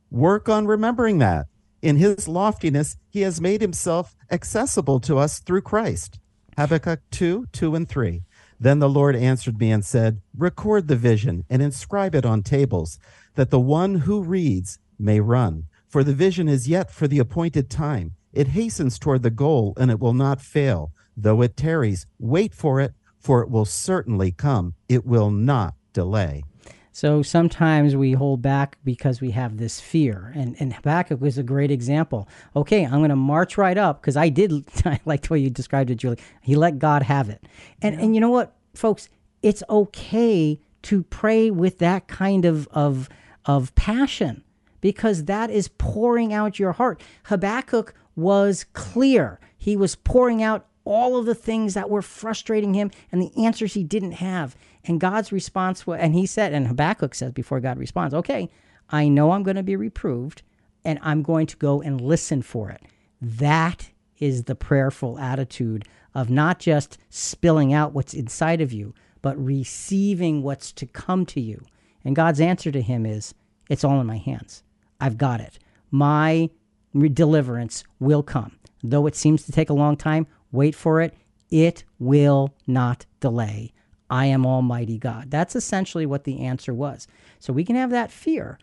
Work 0.09 0.49
on 0.49 0.68
remembering 0.68 1.20
that. 1.20 1.47
In 1.82 1.95
his 1.95 2.28
loftiness, 2.28 2.97
he 3.09 3.22
has 3.22 3.41
made 3.41 3.62
himself 3.62 4.16
accessible 4.30 4.99
to 4.99 5.18
us 5.18 5.39
through 5.39 5.62
Christ. 5.62 6.20
Habakkuk 6.57 6.99
2 7.12 7.47
2 7.51 7.76
and 7.76 7.89
3. 7.89 8.22
Then 8.62 8.78
the 8.78 8.89
Lord 8.89 9.16
answered 9.16 9.59
me 9.59 9.72
and 9.72 9.84
said, 9.84 10.22
Record 10.38 10.88
the 10.88 10.95
vision 10.95 11.45
and 11.49 11.64
inscribe 11.64 12.14
it 12.14 12.28
on 12.28 12.43
tables, 12.43 12.99
that 13.34 13.49
the 13.49 13.59
one 13.59 13.95
who 14.05 14.22
reads 14.22 14.78
may 14.99 15.20
run. 15.20 15.66
For 15.88 16.03
the 16.03 16.14
vision 16.14 16.47
is 16.47 16.68
yet 16.68 16.91
for 16.91 17.07
the 17.07 17.18
appointed 17.18 17.72
time. 17.72 18.12
It 18.32 18.49
hastens 18.49 18.99
toward 18.99 19.24
the 19.24 19.32
goal, 19.32 19.74
and 19.78 19.89
it 19.89 19.99
will 19.99 20.14
not 20.14 20.41
fail. 20.41 20.91
Though 21.18 21.41
it 21.41 21.57
tarries, 21.57 22.05
wait 22.20 22.53
for 22.53 22.80
it, 22.80 22.93
for 23.20 23.41
it 23.41 23.49
will 23.49 23.66
certainly 23.66 24.32
come. 24.32 24.76
It 24.88 25.07
will 25.07 25.32
not 25.32 25.74
delay. 25.91 26.43
So 26.91 27.21
sometimes 27.21 27.95
we 27.95 28.11
hold 28.13 28.41
back 28.41 28.77
because 28.83 29.21
we 29.21 29.31
have 29.31 29.57
this 29.57 29.79
fear. 29.79 30.31
And, 30.35 30.55
and 30.59 30.73
Habakkuk 30.73 31.21
was 31.21 31.37
a 31.37 31.43
great 31.43 31.71
example. 31.71 32.27
Okay, 32.55 32.83
I'm 32.83 32.99
going 32.99 33.09
to 33.09 33.15
march 33.15 33.57
right 33.57 33.77
up 33.77 34.01
because 34.01 34.17
I 34.17 34.29
did 34.29 34.65
I 34.85 34.99
like 35.05 35.23
the 35.23 35.33
way 35.33 35.39
you 35.39 35.49
described 35.49 35.89
it, 35.89 35.95
Julie. 35.95 36.19
He 36.41 36.55
let 36.55 36.79
God 36.79 37.03
have 37.03 37.29
it. 37.29 37.47
And, 37.81 37.95
yeah. 37.95 38.01
and 38.01 38.15
you 38.15 38.21
know 38.21 38.29
what, 38.29 38.55
folks? 38.73 39.09
It's 39.41 39.63
okay 39.69 40.59
to 40.83 41.03
pray 41.03 41.49
with 41.49 41.79
that 41.79 42.07
kind 42.07 42.45
of, 42.45 42.67
of, 42.71 43.07
of 43.45 43.73
passion 43.75 44.43
because 44.81 45.25
that 45.25 45.49
is 45.49 45.69
pouring 45.69 46.33
out 46.33 46.59
your 46.59 46.73
heart. 46.73 47.01
Habakkuk 47.25 47.93
was 48.15 48.65
clear. 48.73 49.39
He 49.57 49.77
was 49.77 49.95
pouring 49.95 50.43
out 50.43 50.65
all 50.83 51.17
of 51.17 51.25
the 51.25 51.35
things 51.35 51.73
that 51.75 51.89
were 51.89 52.01
frustrating 52.01 52.73
him 52.73 52.91
and 53.11 53.21
the 53.21 53.45
answers 53.45 53.73
he 53.73 53.83
didn't 53.83 54.13
have. 54.13 54.55
And 54.86 54.99
God's 54.99 55.32
response 55.32 55.86
was, 55.86 55.99
and 55.99 56.15
he 56.15 56.25
said, 56.25 56.53
and 56.53 56.67
Habakkuk 56.67 57.13
says 57.13 57.32
before 57.32 57.59
God 57.59 57.77
responds, 57.77 58.13
okay, 58.13 58.49
I 58.89 59.07
know 59.07 59.32
I'm 59.32 59.43
going 59.43 59.55
to 59.55 59.63
be 59.63 59.75
reproved 59.75 60.41
and 60.84 60.99
I'm 61.01 61.21
going 61.21 61.47
to 61.47 61.57
go 61.57 61.82
and 61.82 62.01
listen 62.01 62.41
for 62.41 62.69
it. 62.69 62.82
That 63.21 63.89
is 64.19 64.43
the 64.43 64.55
prayerful 64.55 65.19
attitude 65.19 65.86
of 66.15 66.29
not 66.29 66.59
just 66.59 66.97
spilling 67.09 67.73
out 67.73 67.93
what's 67.93 68.13
inside 68.13 68.61
of 68.61 68.73
you, 68.73 68.93
but 69.21 69.38
receiving 69.38 70.41
what's 70.41 70.71
to 70.73 70.86
come 70.88 71.25
to 71.27 71.39
you. 71.39 71.63
And 72.03 72.15
God's 72.15 72.41
answer 72.41 72.71
to 72.71 72.82
him 72.82 73.05
is, 73.05 73.36
it's 73.69 73.84
all 73.84 74.01
in 74.01 74.07
my 74.07 74.17
hands. 74.17 74.63
I've 74.99 75.17
got 75.17 75.39
it. 75.39 75.59
My 75.91 76.49
deliverance 76.93 77.84
will 77.99 78.23
come. 78.23 78.57
Though 78.84 79.05
it 79.05 79.15
seems 79.15 79.45
to 79.45 79.51
take 79.51 79.69
a 79.69 79.73
long 79.73 79.95
time, 79.95 80.25
wait 80.51 80.73
for 80.73 81.01
it. 81.01 81.13
It 81.51 81.84
will 81.99 82.53
not 82.65 83.05
delay. 83.19 83.73
I 84.12 84.26
am 84.26 84.45
Almighty 84.45 84.97
God. 84.97 85.32
That's 85.32 85.55
essentially 85.55 86.05
what 86.05 86.26
the 86.26 86.41
answer 86.41 86.74
was. 86.74 87.07
So 87.39 87.53
we 87.53 87.64
can 87.64 87.78
have 87.78 87.89
that 87.91 88.12
fear. 88.12 88.59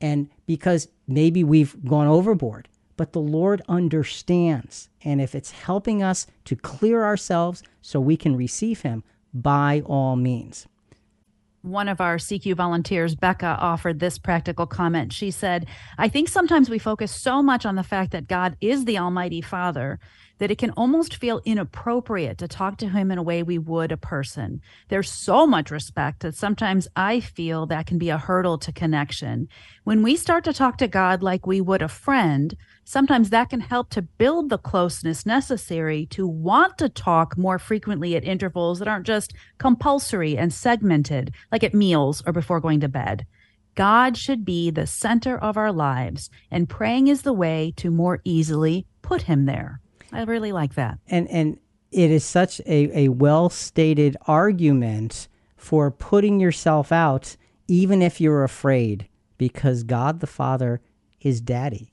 And 0.00 0.30
because 0.46 0.88
maybe 1.08 1.44
we've 1.44 1.84
gone 1.84 2.06
overboard, 2.06 2.68
but 2.96 3.12
the 3.12 3.20
Lord 3.20 3.62
understands. 3.68 4.88
And 5.02 5.20
if 5.20 5.34
it's 5.34 5.50
helping 5.50 6.02
us 6.02 6.28
to 6.44 6.56
clear 6.56 7.04
ourselves 7.04 7.62
so 7.82 8.00
we 8.00 8.16
can 8.16 8.36
receive 8.36 8.82
Him, 8.82 9.02
by 9.34 9.82
all 9.86 10.14
means. 10.14 10.68
One 11.62 11.88
of 11.88 12.00
our 12.00 12.16
CQ 12.16 12.56
volunteers, 12.56 13.14
Becca, 13.14 13.56
offered 13.60 14.00
this 14.00 14.18
practical 14.18 14.66
comment. 14.66 15.12
She 15.12 15.30
said, 15.30 15.66
I 15.96 16.08
think 16.08 16.28
sometimes 16.28 16.68
we 16.68 16.80
focus 16.80 17.14
so 17.14 17.40
much 17.40 17.64
on 17.64 17.76
the 17.76 17.84
fact 17.84 18.10
that 18.10 18.26
God 18.26 18.56
is 18.60 18.84
the 18.84 18.98
Almighty 18.98 19.40
Father 19.40 20.00
that 20.38 20.50
it 20.50 20.58
can 20.58 20.70
almost 20.72 21.14
feel 21.14 21.40
inappropriate 21.44 22.36
to 22.38 22.48
talk 22.48 22.76
to 22.78 22.88
him 22.88 23.12
in 23.12 23.18
a 23.18 23.22
way 23.22 23.44
we 23.44 23.58
would 23.58 23.92
a 23.92 23.96
person. 23.96 24.60
There's 24.88 25.08
so 25.08 25.46
much 25.46 25.70
respect 25.70 26.20
that 26.20 26.34
sometimes 26.34 26.88
I 26.96 27.20
feel 27.20 27.66
that 27.66 27.86
can 27.86 27.96
be 27.96 28.10
a 28.10 28.18
hurdle 28.18 28.58
to 28.58 28.72
connection. 28.72 29.46
When 29.84 30.02
we 30.02 30.16
start 30.16 30.42
to 30.44 30.52
talk 30.52 30.78
to 30.78 30.88
God 30.88 31.22
like 31.22 31.46
we 31.46 31.60
would 31.60 31.80
a 31.80 31.86
friend, 31.86 32.56
sometimes 32.84 33.30
that 33.30 33.50
can 33.50 33.60
help 33.60 33.90
to 33.90 34.02
build 34.02 34.50
the 34.50 34.58
closeness 34.58 35.24
necessary 35.26 36.06
to 36.06 36.26
want 36.26 36.78
to 36.78 36.88
talk 36.88 37.36
more 37.38 37.58
frequently 37.58 38.16
at 38.16 38.24
intervals 38.24 38.78
that 38.78 38.88
aren't 38.88 39.06
just 39.06 39.34
compulsory 39.58 40.36
and 40.36 40.52
segmented, 40.52 41.32
like 41.50 41.64
at 41.64 41.74
meals 41.74 42.22
or 42.26 42.32
before 42.32 42.60
going 42.60 42.80
to 42.80 42.88
bed. 42.88 43.26
God 43.74 44.16
should 44.16 44.44
be 44.44 44.70
the 44.70 44.86
center 44.86 45.38
of 45.38 45.56
our 45.56 45.72
lives, 45.72 46.28
and 46.50 46.68
praying 46.68 47.08
is 47.08 47.22
the 47.22 47.32
way 47.32 47.72
to 47.76 47.90
more 47.90 48.20
easily 48.24 48.86
put 49.00 49.22
him 49.22 49.46
there. 49.46 49.80
I 50.12 50.24
really 50.24 50.52
like 50.52 50.74
that. 50.74 50.98
And 51.08 51.28
and 51.28 51.58
it 51.90 52.10
is 52.10 52.24
such 52.24 52.60
a, 52.60 53.06
a 53.06 53.08
well 53.08 53.48
stated 53.48 54.16
argument 54.26 55.28
for 55.56 55.90
putting 55.90 56.40
yourself 56.40 56.92
out 56.92 57.36
even 57.68 58.02
if 58.02 58.20
you're 58.20 58.44
afraid 58.44 59.08
because 59.38 59.82
God 59.84 60.20
the 60.20 60.26
Father 60.26 60.80
is 61.20 61.40
daddy. 61.40 61.91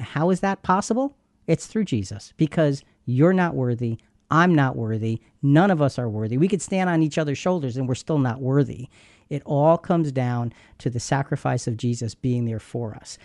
How 0.00 0.30
is 0.30 0.40
that 0.40 0.62
possible? 0.62 1.16
It's 1.46 1.66
through 1.66 1.84
Jesus 1.84 2.32
because 2.36 2.82
you're 3.04 3.32
not 3.32 3.54
worthy. 3.54 3.98
I'm 4.30 4.54
not 4.54 4.76
worthy. 4.76 5.20
None 5.42 5.70
of 5.70 5.80
us 5.80 5.98
are 5.98 6.08
worthy. 6.08 6.36
We 6.36 6.48
could 6.48 6.62
stand 6.62 6.90
on 6.90 7.02
each 7.02 7.18
other's 7.18 7.38
shoulders 7.38 7.76
and 7.76 7.86
we're 7.86 7.94
still 7.94 8.18
not 8.18 8.40
worthy. 8.40 8.88
It 9.28 9.42
all 9.44 9.78
comes 9.78 10.12
down 10.12 10.52
to 10.78 10.90
the 10.90 11.00
sacrifice 11.00 11.66
of 11.66 11.76
Jesus 11.76 12.14
being 12.14 12.44
there 12.44 12.58
for 12.58 12.94
us 12.94 13.18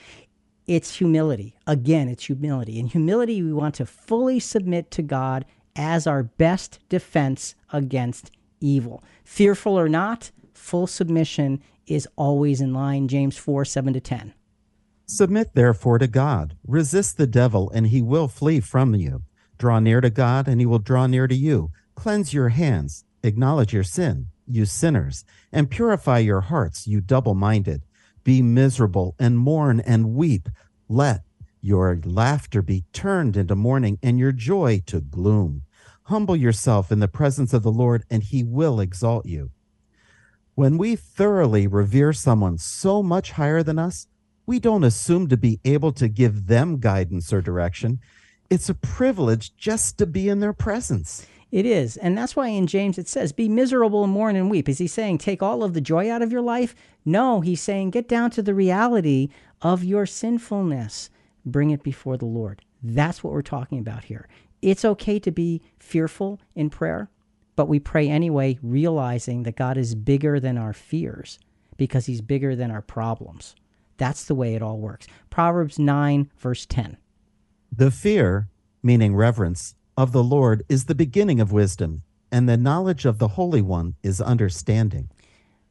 it's 0.67 0.95
humility. 0.95 1.55
Again, 1.67 2.07
it's 2.07 2.25
humility. 2.25 2.79
In 2.79 2.87
humility, 2.87 3.41
we 3.41 3.53
want 3.53 3.75
to 3.75 3.85
fully 3.85 4.39
submit 4.39 4.91
to 4.91 5.01
God 5.01 5.45
as 5.75 6.07
our 6.07 6.23
best 6.23 6.79
defense 6.89 7.55
against 7.73 8.31
evil. 8.59 9.03
Fearful 9.23 9.77
or 9.77 9.89
not, 9.89 10.31
full 10.53 10.87
submission 10.87 11.61
is 11.87 12.07
always 12.15 12.61
in 12.61 12.73
line. 12.73 13.07
James 13.07 13.37
4 13.37 13.65
7 13.65 13.93
to 13.93 13.99
10. 13.99 14.33
Submit 15.13 15.55
therefore 15.55 15.97
to 15.97 16.07
God. 16.07 16.55
Resist 16.65 17.17
the 17.17 17.27
devil, 17.27 17.69
and 17.71 17.87
he 17.87 18.01
will 18.01 18.29
flee 18.29 18.61
from 18.61 18.95
you. 18.95 19.23
Draw 19.57 19.79
near 19.79 19.99
to 19.99 20.09
God, 20.09 20.47
and 20.47 20.61
he 20.61 20.65
will 20.65 20.79
draw 20.79 21.05
near 21.05 21.27
to 21.27 21.35
you. 21.35 21.69
Cleanse 21.95 22.33
your 22.33 22.47
hands, 22.47 23.03
acknowledge 23.21 23.73
your 23.73 23.83
sin, 23.83 24.27
you 24.47 24.63
sinners, 24.63 25.25
and 25.51 25.69
purify 25.69 26.19
your 26.19 26.39
hearts, 26.39 26.87
you 26.87 27.01
double 27.01 27.35
minded. 27.35 27.81
Be 28.23 28.41
miserable 28.41 29.15
and 29.19 29.37
mourn 29.37 29.81
and 29.81 30.15
weep. 30.15 30.47
Let 30.87 31.23
your 31.59 31.99
laughter 32.05 32.61
be 32.61 32.85
turned 32.93 33.35
into 33.35 33.53
mourning 33.53 33.99
and 34.01 34.17
your 34.17 34.31
joy 34.31 34.81
to 34.85 35.01
gloom. 35.01 35.63
Humble 36.03 36.37
yourself 36.37 36.89
in 36.89 36.99
the 36.99 37.09
presence 37.09 37.53
of 37.53 37.63
the 37.63 37.71
Lord, 37.71 38.05
and 38.09 38.23
he 38.23 38.45
will 38.45 38.79
exalt 38.79 39.25
you. 39.25 39.51
When 40.55 40.77
we 40.77 40.95
thoroughly 40.95 41.67
revere 41.67 42.13
someone 42.13 42.57
so 42.57 43.03
much 43.03 43.31
higher 43.31 43.61
than 43.61 43.77
us, 43.77 44.07
we 44.51 44.59
don't 44.59 44.83
assume 44.83 45.29
to 45.29 45.37
be 45.37 45.61
able 45.63 45.93
to 45.93 46.09
give 46.09 46.47
them 46.47 46.77
guidance 46.77 47.31
or 47.31 47.41
direction. 47.41 48.01
It's 48.49 48.67
a 48.67 48.73
privilege 48.73 49.55
just 49.55 49.97
to 49.99 50.05
be 50.05 50.27
in 50.27 50.41
their 50.41 50.51
presence. 50.51 51.25
It 51.53 51.65
is. 51.65 51.95
And 51.95 52.17
that's 52.17 52.35
why 52.35 52.49
in 52.49 52.67
James 52.67 52.97
it 52.97 53.07
says, 53.07 53.31
Be 53.31 53.47
miserable 53.47 54.03
and 54.03 54.11
mourn 54.11 54.35
and 54.35 54.51
weep. 54.51 54.67
Is 54.67 54.79
he 54.79 54.87
saying, 54.87 55.19
Take 55.19 55.41
all 55.41 55.63
of 55.63 55.73
the 55.73 55.79
joy 55.79 56.11
out 56.11 56.21
of 56.21 56.33
your 56.33 56.41
life? 56.41 56.75
No, 57.05 57.39
he's 57.39 57.61
saying, 57.61 57.91
Get 57.91 58.09
down 58.09 58.29
to 58.31 58.41
the 58.41 58.53
reality 58.53 59.29
of 59.61 59.85
your 59.85 60.05
sinfulness. 60.05 61.09
Bring 61.45 61.69
it 61.69 61.81
before 61.81 62.17
the 62.17 62.25
Lord. 62.25 62.61
That's 62.83 63.23
what 63.23 63.31
we're 63.31 63.41
talking 63.43 63.79
about 63.79 64.03
here. 64.03 64.27
It's 64.61 64.83
okay 64.83 65.17
to 65.19 65.31
be 65.31 65.61
fearful 65.79 66.41
in 66.55 66.69
prayer, 66.69 67.09
but 67.55 67.69
we 67.69 67.79
pray 67.79 68.09
anyway, 68.09 68.59
realizing 68.61 69.43
that 69.43 69.55
God 69.55 69.77
is 69.77 69.95
bigger 69.95 70.41
than 70.41 70.57
our 70.57 70.73
fears 70.73 71.39
because 71.77 72.07
he's 72.07 72.19
bigger 72.19 72.53
than 72.53 72.69
our 72.69 72.81
problems. 72.81 73.55
That's 74.01 74.25
the 74.25 74.33
way 74.33 74.55
it 74.55 74.63
all 74.63 74.79
works. 74.79 75.05
Proverbs 75.29 75.77
9, 75.77 76.31
verse 76.35 76.65
10. 76.65 76.97
The 77.71 77.91
fear, 77.91 78.49
meaning 78.81 79.15
reverence, 79.15 79.75
of 79.95 80.11
the 80.11 80.23
Lord 80.23 80.63
is 80.67 80.85
the 80.85 80.95
beginning 80.95 81.39
of 81.39 81.51
wisdom, 81.51 82.01
and 82.31 82.49
the 82.49 82.57
knowledge 82.57 83.05
of 83.05 83.19
the 83.19 83.27
Holy 83.27 83.61
One 83.61 83.93
is 84.01 84.19
understanding. 84.19 85.11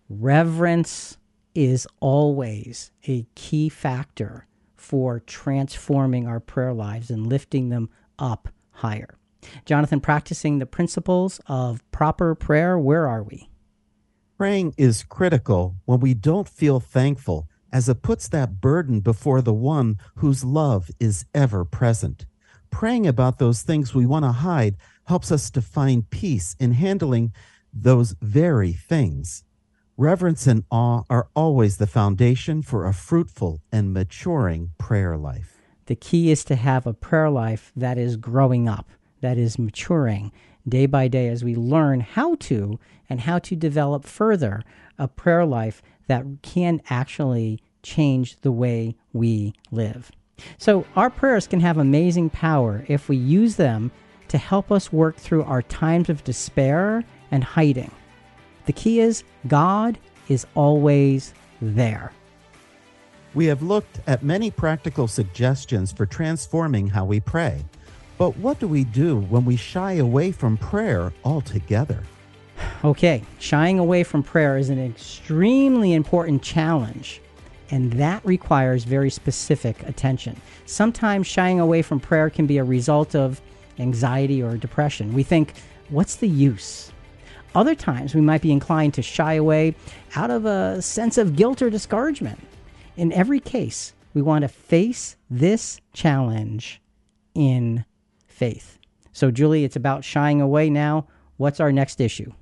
Reverence 0.09 1.19
is 1.57 1.89
always 1.99 2.93
a 3.09 3.27
key 3.35 3.69
factor 3.69 4.47
for 4.77 5.19
transforming 5.19 6.29
our 6.29 6.39
prayer 6.39 6.73
lives 6.73 7.11
and 7.11 7.27
lifting 7.27 7.71
them 7.71 7.91
up 8.17 8.49
higher. 8.71 9.19
Jonathan, 9.65 10.01
practicing 10.01 10.61
the 10.61 10.67
principles 10.67 11.41
of 11.49 11.83
proper 11.91 12.37
prayer, 12.37 12.79
where 12.79 13.09
are 13.09 13.25
we? 13.25 13.51
Praying 14.39 14.73
is 14.79 15.03
critical 15.03 15.75
when 15.85 15.99
we 15.99 16.15
don't 16.15 16.49
feel 16.49 16.79
thankful, 16.79 17.49
as 17.73 17.89
it 17.89 18.03
puts 18.03 18.29
that 18.29 18.61
burden 18.61 19.01
before 19.01 19.41
the 19.41 19.53
one 19.53 19.99
whose 20.17 20.45
love 20.45 20.91
is 20.99 21.25
ever 21.35 21.65
present 21.65 22.27
praying 22.71 23.07
about 23.07 23.39
those 23.39 23.63
things 23.63 23.95
we 23.95 24.07
want 24.07 24.25
to 24.25 24.33
hide 24.33 24.77
helps 25.07 25.31
us 25.31 25.51
to 25.51 25.61
find 25.61 26.09
peace 26.11 26.57
in 26.59 26.73
handling 26.73 27.33
those 27.73 28.15
very 28.21 28.73
things. 28.73 29.45
Reverence 29.97 30.47
and 30.47 30.65
awe 30.71 31.03
are 31.11 31.29
always 31.35 31.77
the 31.77 31.87
foundation 31.87 32.63
for 32.63 32.87
a 32.87 32.95
fruitful 32.95 33.61
and 33.71 33.93
maturing 33.93 34.71
prayer 34.79 35.17
life. 35.17 35.61
The 35.87 35.97
key 35.97 36.31
is 36.31 36.45
to 36.45 36.57
have 36.57 36.87
a 36.87 36.95
prayer 36.95 37.29
life 37.29 37.73
that 37.77 37.99
is 37.99 38.17
growing 38.17 38.69
up, 38.69 38.89
that 39.21 39.37
is 39.37 39.59
maturing 39.59 40.33
day 40.69 40.87
by 40.87 41.09
day 41.09 41.29
as 41.29 41.45
we 41.45 41.55
learn 41.55 42.01
how 42.01 42.37
to 42.37 42.79
and 43.09 43.21
how 43.21 43.39
to 43.41 43.57
develop 43.57 44.05
further 44.05 44.63
a 44.99 45.09
prayer 45.09 45.45
life 45.45 45.83
that 46.11 46.25
can 46.43 46.83
actually 46.91 47.63
change 47.85 48.35
the 48.41 48.51
way 48.51 48.97
we 49.13 49.55
live. 49.71 50.11
So, 50.59 50.85
our 50.97 51.09
prayers 51.09 51.47
can 51.47 51.61
have 51.61 51.79
amazing 51.79 52.31
power 52.31 52.85
if 52.89 53.09
we 53.09 53.17
use 53.17 53.55
them 53.55 53.93
to 54.27 54.37
help 54.37 54.73
us 54.73 54.93
work 54.93 55.17
through 55.17 55.45
our 55.45 55.63
times 55.63 56.09
of 56.09 56.25
despair 56.25 57.05
and 57.31 57.45
hiding. 57.45 57.93
The 58.67 58.73
key 58.73 58.99
is 58.99 59.23
God 59.47 59.99
is 60.29 60.47
always 60.57 61.33
there. 61.63 62.13
We 63.35 63.47
have 63.47 63.63
looked 63.63 64.01
at 64.09 64.25
many 64.25 64.51
practical 64.51 65.07
suggestions 65.07 65.93
for 65.93 66.07
transforming 66.07 66.89
how 66.89 67.05
we 67.05 67.21
pray. 67.21 67.65
But 68.19 68.37
what 68.37 68.59
do 68.59 68.67
we 68.67 68.83
do 68.83 69.21
when 69.21 69.45
we 69.45 69.55
shy 69.55 69.93
away 69.93 70.33
from 70.33 70.57
prayer 70.57 71.13
altogether? 71.25 72.03
Okay, 72.85 73.23
shying 73.39 73.79
away 73.79 74.05
from 74.05 74.23
prayer 74.23 74.57
is 74.57 74.71
an 74.71 74.85
extremely 74.85 75.93
important 75.93 76.43
challenge 76.43 77.21
and 77.71 77.93
that 77.95 78.25
requires 78.25 78.85
very 78.85 79.11
specific 79.11 79.83
attention. 79.85 80.41
Sometimes 80.67 81.27
shying 81.27 81.61
away 81.61 81.83
from 81.83 82.01
prayer 82.01 82.29
can 82.31 82.47
be 82.47 82.59
a 82.59 82.65
result 82.65 83.15
of 83.15 83.41
anxiety 83.79 84.43
or 84.43 84.57
depression. 84.57 85.15
We 85.15 85.23
think, 85.23 85.55
what's 85.89 86.17
the 86.17 86.29
use? 86.29 86.93
Other 87.55 87.75
times, 87.75 88.15
we 88.15 88.21
might 88.21 88.43
be 88.43 88.53
inclined 88.53 88.95
to 88.95 89.03
shy 89.03 89.35
away 89.35 89.75
out 90.15 90.31
of 90.31 90.47
a 90.47 90.81
sense 90.83 91.19
of 91.19 91.37
guilt 91.37 91.63
or 91.63 91.71
discouragement. 91.71 92.41
In 92.97 93.13
every 93.13 93.41
case, 93.41 93.95
we 94.15 94.23
want 94.23 94.43
to 94.43 94.49
face 94.49 95.17
this 95.29 95.81
challenge 95.93 96.81
in 97.35 97.85
faith. 98.27 98.79
So, 99.13 99.31
Julie, 99.31 99.65
it's 99.65 99.77
about 99.77 100.05
shying 100.05 100.41
away 100.41 100.71
now. 100.71 101.07
What's 101.37 101.61
our 101.61 101.73
next 101.73 102.01
issue? 102.01 102.33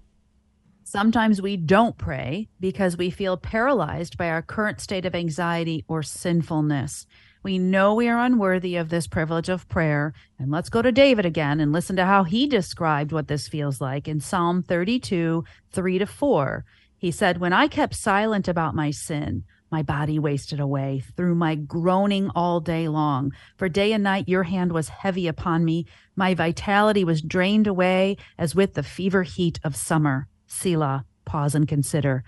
Sometimes 0.91 1.43
we 1.43 1.59
don't 1.59 1.99
pray 1.99 2.49
because 2.61 2.97
we 2.97 3.11
feel 3.11 3.36
paralyzed 3.36 4.16
by 4.16 4.30
our 4.30 4.41
current 4.41 4.80
state 4.80 5.05
of 5.05 5.14
anxiety 5.14 5.84
or 5.86 6.03
sinfulness. 6.03 7.05
We 7.43 7.59
know 7.59 7.93
we 7.93 8.09
are 8.09 8.18
unworthy 8.18 8.76
of 8.76 8.89
this 8.89 9.07
privilege 9.07 9.51
of 9.51 9.68
prayer. 9.68 10.14
And 10.39 10.51
let's 10.51 10.70
go 10.70 10.80
to 10.80 10.91
David 10.91 11.26
again 11.26 11.61
and 11.61 11.74
listen 11.74 11.97
to 11.97 12.07
how 12.07 12.24
he 12.24 12.47
described 12.47 13.12
what 13.12 13.28
this 13.28 13.49
feels 13.49 13.82
like 13.82 14.09
in 14.09 14.20
Psalm 14.20 14.62
32, 14.62 15.45
3 15.70 15.99
to 15.99 16.07
4. 16.07 16.64
He 16.97 17.11
said, 17.11 17.36
When 17.36 17.53
I 17.53 17.68
kept 17.68 17.95
silent 17.95 18.49
about 18.49 18.74
my 18.74 18.91
sin, 18.91 19.45
my 19.70 19.82
body 19.82 20.18
wasted 20.18 20.59
away 20.59 21.05
through 21.18 21.34
my 21.34 21.55
groaning 21.55 22.30
all 22.34 22.61
day 22.61 22.89
long. 22.89 23.32
For 23.59 23.68
day 23.68 23.93
and 23.93 24.03
night 24.03 24.26
your 24.26 24.45
hand 24.45 24.72
was 24.72 24.89
heavy 24.89 25.28
upon 25.28 25.66
me. 25.66 25.84
My 26.16 26.32
vitality 26.32 27.05
was 27.05 27.20
drained 27.20 27.66
away 27.66 28.16
as 28.39 28.55
with 28.55 28.72
the 28.72 28.82
fever 28.82 29.24
heat 29.24 29.61
of 29.62 29.76
summer. 29.76 30.28
Selah, 30.49 31.05
pause 31.24 31.55
and 31.55 31.68
consider. 31.68 32.24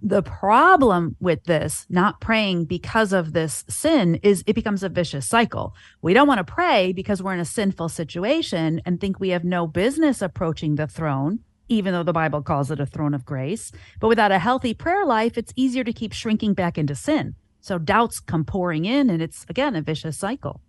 The 0.00 0.22
problem 0.22 1.16
with 1.18 1.44
this, 1.44 1.84
not 1.88 2.20
praying 2.20 2.66
because 2.66 3.12
of 3.12 3.32
this 3.32 3.64
sin, 3.68 4.20
is 4.22 4.44
it 4.46 4.54
becomes 4.54 4.84
a 4.84 4.88
vicious 4.88 5.28
cycle. 5.28 5.74
We 6.02 6.14
don't 6.14 6.28
want 6.28 6.38
to 6.38 6.52
pray 6.52 6.92
because 6.92 7.20
we're 7.20 7.34
in 7.34 7.40
a 7.40 7.44
sinful 7.44 7.88
situation 7.88 8.80
and 8.84 9.00
think 9.00 9.18
we 9.18 9.30
have 9.30 9.44
no 9.44 9.66
business 9.66 10.22
approaching 10.22 10.76
the 10.76 10.86
throne, 10.86 11.40
even 11.68 11.92
though 11.92 12.04
the 12.04 12.12
Bible 12.12 12.42
calls 12.42 12.70
it 12.70 12.78
a 12.78 12.86
throne 12.86 13.12
of 13.12 13.24
grace. 13.24 13.72
But 13.98 14.08
without 14.08 14.30
a 14.30 14.38
healthy 14.38 14.72
prayer 14.72 15.04
life, 15.04 15.36
it's 15.36 15.52
easier 15.56 15.82
to 15.82 15.92
keep 15.92 16.12
shrinking 16.12 16.54
back 16.54 16.78
into 16.78 16.94
sin. 16.94 17.34
So 17.60 17.76
doubts 17.76 18.20
come 18.20 18.44
pouring 18.44 18.84
in, 18.84 19.10
and 19.10 19.20
it's 19.20 19.44
again 19.48 19.74
a 19.74 19.82
vicious 19.82 20.16
cycle. 20.16 20.60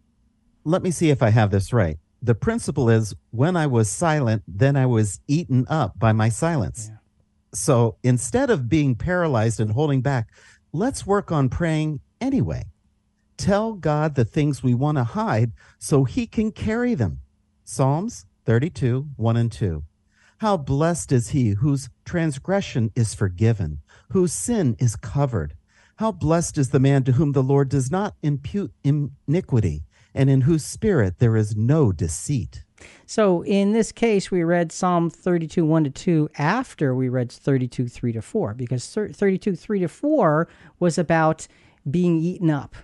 Let 0.63 0.81
me 0.81 0.89
see 0.89 1.11
if 1.11 1.21
I 1.21 1.29
have 1.29 1.51
this 1.51 1.71
right 1.71 1.99
the 2.22 2.36
principle 2.36 2.89
is 2.89 3.15
when 3.32 3.55
I 3.55 3.67
was 3.67 3.89
silent, 3.89 4.43
then 4.47 4.76
I 4.76 4.86
was 4.86 5.20
eaten 5.28 5.65
up 5.70 5.97
by 5.97 6.11
my 6.11 6.30
silence. 6.30 6.88
Yeah. 6.89 6.97
So 7.53 7.97
instead 8.03 8.49
of 8.49 8.70
being 8.70 8.95
paralyzed 8.95 9.59
and 9.59 9.72
holding 9.72 10.01
back, 10.01 10.28
let's 10.72 11.07
work 11.07 11.32
on 11.32 11.49
praying 11.49 12.01
anyway. 12.22 12.65
Tell 13.38 13.74
God 13.74 14.15
the 14.15 14.26
things 14.26 14.61
we 14.61 14.74
want 14.74 14.97
to 14.97 15.03
hide 15.03 15.53
so 15.78 16.03
he 16.03 16.28
can 16.28 16.51
carry 16.51 16.93
them. 16.93 17.22
Psalms 17.63 18.26
32, 18.45 19.09
1 19.15 19.38
and 19.38 19.51
2. 19.51 19.84
How 20.39 20.57
blessed 20.57 21.11
is 21.11 21.30
he 21.30 21.49
whose 21.49 21.89
transgression 22.05 22.91
is 22.95 23.13
forgiven, 23.13 23.80
whose 24.11 24.34
sin 24.34 24.76
is 24.80 24.95
covered. 24.95 25.55
How 25.97 26.11
blessed 26.11 26.57
is 26.57 26.70
the 26.70 26.80
man 26.80 27.03
to 27.03 27.13
whom 27.13 27.34
the 27.34 27.43
Lord 27.43 27.70
does 27.70 27.91
not 27.91 28.15
impute 28.24 28.72
iniquity 28.84 29.84
and 30.20 30.30
in 30.30 30.41
whose 30.41 30.65
spirit 30.65 31.20
there 31.20 31.38
is 31.38 31.55
no 31.55 31.93
deceit. 31.93 32.65
So 33.05 33.41
in 33.45 33.72
this 33.72 33.93
case, 33.93 34.30
we 34.30 34.43
read 34.43 34.70
Psalm 34.70 35.09
32, 35.09 35.65
1 35.65 35.86
to 35.86 35.89
2 35.89 36.30
after 36.38 36.93
we 36.93 37.07
read 37.07 37.32
32, 37.32 37.88
3 37.88 38.11
to 38.11 38.22
4, 38.22 38.53
because 38.53 38.86
32, 38.93 39.55
3 39.55 39.80
to 39.80 39.88
4 39.88 40.49
was 40.78 40.97
about 40.97 41.47
being 41.89 42.20
eaten 42.20 42.49
up. 42.49 42.76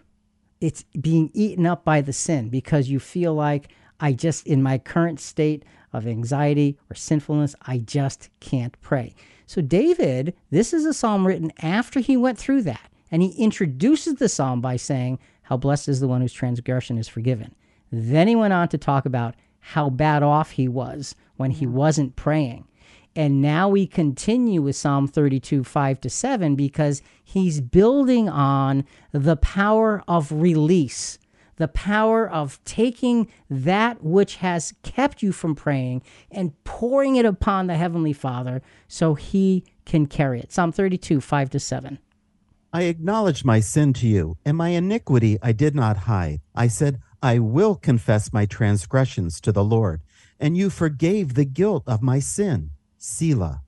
It's 0.61 0.85
being 1.01 1.29
eaten 1.33 1.65
up 1.65 1.83
by 1.83 1.99
the 1.99 2.13
sin 2.13 2.47
because 2.47 2.87
you 2.89 3.01
feel 3.01 3.33
like 3.33 3.67
I 3.99 4.13
just, 4.13 4.47
in 4.47 4.63
my 4.63 4.77
current 4.77 5.19
state 5.19 5.65
of 5.91 6.07
anxiety 6.07 6.77
or 6.89 6.95
sinfulness, 6.95 7.53
I 7.63 7.79
just 7.79 8.29
can't 8.39 8.79
pray. 8.79 9.13
So, 9.45 9.61
David, 9.61 10.33
this 10.51 10.73
is 10.73 10.85
a 10.85 10.93
psalm 10.93 11.27
written 11.27 11.51
after 11.61 11.99
he 11.99 12.15
went 12.15 12.37
through 12.37 12.61
that. 12.61 12.89
And 13.11 13.21
he 13.21 13.31
introduces 13.31 14.15
the 14.15 14.29
psalm 14.29 14.61
by 14.61 14.77
saying, 14.77 15.19
how 15.45 15.57
blessed 15.57 15.89
is 15.89 15.99
the 15.99 16.07
one 16.07 16.21
whose 16.21 16.33
transgression 16.33 16.97
is 16.97 17.07
forgiven. 17.07 17.55
Then 17.91 18.27
he 18.27 18.35
went 18.35 18.53
on 18.53 18.67
to 18.69 18.77
talk 18.77 19.05
about 19.05 19.35
how 19.59 19.89
bad 19.89 20.21
off 20.21 20.51
he 20.51 20.67
was 20.67 21.15
when 21.37 21.51
he 21.51 21.65
wasn't 21.65 22.15
praying. 22.15 22.67
And 23.15 23.41
now 23.41 23.69
we 23.69 23.87
continue 23.87 24.61
with 24.61 24.75
Psalm 24.75 25.07
32, 25.07 25.63
5 25.63 26.01
to 26.01 26.09
7, 26.09 26.55
because 26.55 27.01
he's 27.23 27.61
building 27.61 28.27
on 28.27 28.85
the 29.13 29.37
power 29.37 30.03
of 30.07 30.31
release, 30.31 31.17
the 31.55 31.69
power 31.69 32.29
of 32.29 32.61
taking 32.65 33.31
that 33.49 34.03
which 34.03 34.35
has 34.37 34.73
kept 34.83 35.23
you 35.23 35.31
from 35.31 35.55
praying 35.55 36.01
and 36.29 36.61
pouring 36.65 37.15
it 37.15 37.25
upon 37.25 37.67
the 37.67 37.77
Heavenly 37.77 38.13
Father 38.13 38.61
so 38.89 39.13
he 39.13 39.63
can 39.85 40.05
carry 40.05 40.41
it. 40.41 40.51
Psalm 40.51 40.73
32, 40.73 41.21
5 41.21 41.49
to 41.51 41.59
7. 41.59 41.99
I 42.75 42.81
acknowledge 42.81 43.45
my 43.45 43.61
sin 43.61 43.93
to 43.93 44.05
you, 44.05 44.37
and 44.43 44.57
my 44.57 44.67
iniquity 44.67 45.37
I 45.41 45.53
did 45.53 45.75
not 45.75 45.95
hide. 46.11 46.41
I 46.53 46.67
said, 46.67 46.99
I 47.23 47.39
will 47.39 47.75
confess 47.75 48.33
my 48.33 48.45
transgressions 48.45 49.39
to 49.43 49.53
the 49.53 49.63
Lord, 49.63 50.01
and 50.41 50.57
you 50.57 50.69
forgave 50.69 51.35
the 51.35 51.45
guilt 51.45 51.83
of 51.87 52.01
my 52.01 52.19
sin. 52.19 52.71
Selah. 52.97 53.61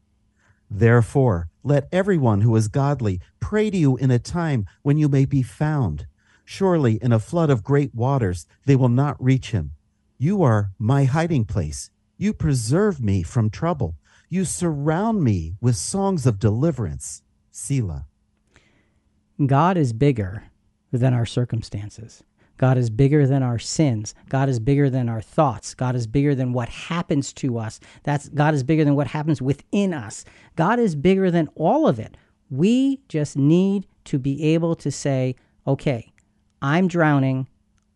Therefore, 0.70 1.47
let 1.64 1.88
everyone 1.89 2.41
who 2.41 2.53
is 2.58 2.68
godly 2.68 3.22
pray 3.39 3.70
to 3.70 3.78
you 3.78 3.95
in 3.95 4.12
a 4.12 4.20
time 4.20 4.66
when 4.82 4.97
you 4.97 5.08
may 5.08 5.24
be 5.24 5.41
found. 5.41 6.05
Surely 6.43 7.01
in 7.01 7.14
a 7.14 7.26
flood 7.30 7.49
of 7.49 7.64
great 7.64 7.95
waters 7.95 8.45
they 8.66 8.76
will 8.76 8.89
not 8.89 9.24
reach 9.24 9.51
him. 9.51 9.72
You 10.18 10.43
are 10.43 10.72
my 10.78 11.05
hiding 11.05 11.45
place. 11.45 11.91
You 12.18 12.34
preserve 12.34 12.99
me 13.01 13.24
from 13.24 13.51
trouble. 13.51 13.95
You 14.28 14.43
surround 14.43 15.24
me 15.24 15.55
with 15.62 15.78
songs 15.78 16.26
of 16.26 16.39
deliverance. 16.39 17.24
Selah. 17.51 18.05
God 19.45 19.77
is 19.77 19.93
bigger 19.93 20.45
than 20.91 21.13
our 21.13 21.25
circumstances. 21.25 22.23
God 22.57 22.77
is 22.77 22.89
bigger 22.89 23.27
than 23.27 23.43
our 23.43 23.59
sins. 23.59 24.15
God 24.29 24.49
is 24.49 24.59
bigger 24.59 24.89
than 24.89 25.09
our 25.09 25.21
thoughts. 25.21 25.75
God 25.75 25.95
is 25.95 26.07
bigger 26.07 26.33
than 26.33 26.53
what 26.53 26.69
happens 26.69 27.31
to 27.33 27.59
us. 27.59 27.79
That's 28.03 28.29
God 28.29 28.55
is 28.55 28.63
bigger 28.63 28.83
than 28.83 28.95
what 28.95 29.07
happens 29.07 29.41
within 29.41 29.93
us. 29.93 30.25
God 30.55 30.79
is 30.79 30.95
bigger 30.95 31.29
than 31.29 31.49
all 31.55 31.88
of 31.88 31.99
it. 31.99 32.17
We 32.49 33.01
just 33.09 33.38
need 33.38 33.85
to 34.05 34.17
be 34.17 34.43
able 34.55 34.75
to 34.75 34.89
say, 34.89 35.35
okay, 35.67 36.11
I'm 36.61 36.88
drowning 36.88 37.47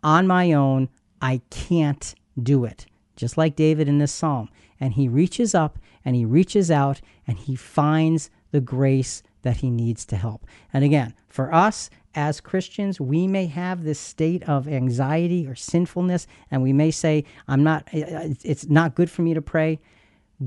on 0.04 0.28
my 0.28 0.54
own. 0.54 0.90
I 1.22 1.42
can't 1.50 2.14
do 2.42 2.66
it. 2.66 2.86
Just 3.16 3.38
like 3.38 3.56
David 3.56 3.88
in 3.88 3.98
this 3.98 4.12
psalm. 4.12 4.50
And 4.80 4.94
he 4.94 5.08
reaches 5.08 5.56
up 5.56 5.80
and 6.06 6.16
he 6.16 6.26
reaches 6.26 6.70
out 6.70 7.02
and 7.26 7.38
he 7.38 7.56
finds 7.56 8.30
the 8.52 8.62
grace 8.62 9.24
that 9.42 9.58
he 9.58 9.70
needs 9.70 10.06
to 10.06 10.16
help. 10.16 10.46
And 10.74 10.84
again, 10.84 11.14
for 11.28 11.54
us 11.54 11.90
as 12.14 12.42
Christians, 12.42 13.00
we 13.00 13.28
may 13.28 13.46
have 13.46 13.84
this 13.84 14.00
state 14.00 14.44
of 14.44 14.68
anxiety 14.68 15.48
or 15.48 15.56
sinfulness, 15.56 16.28
and 16.50 16.62
we 16.62 16.74
may 16.74 16.92
say, 16.92 17.24
I'm 17.48 17.64
not, 17.64 17.88
it's 17.92 18.68
not 18.68 18.96
good 18.96 19.10
for 19.10 19.22
me 19.22 19.34
to 19.34 19.42
pray. 19.42 19.80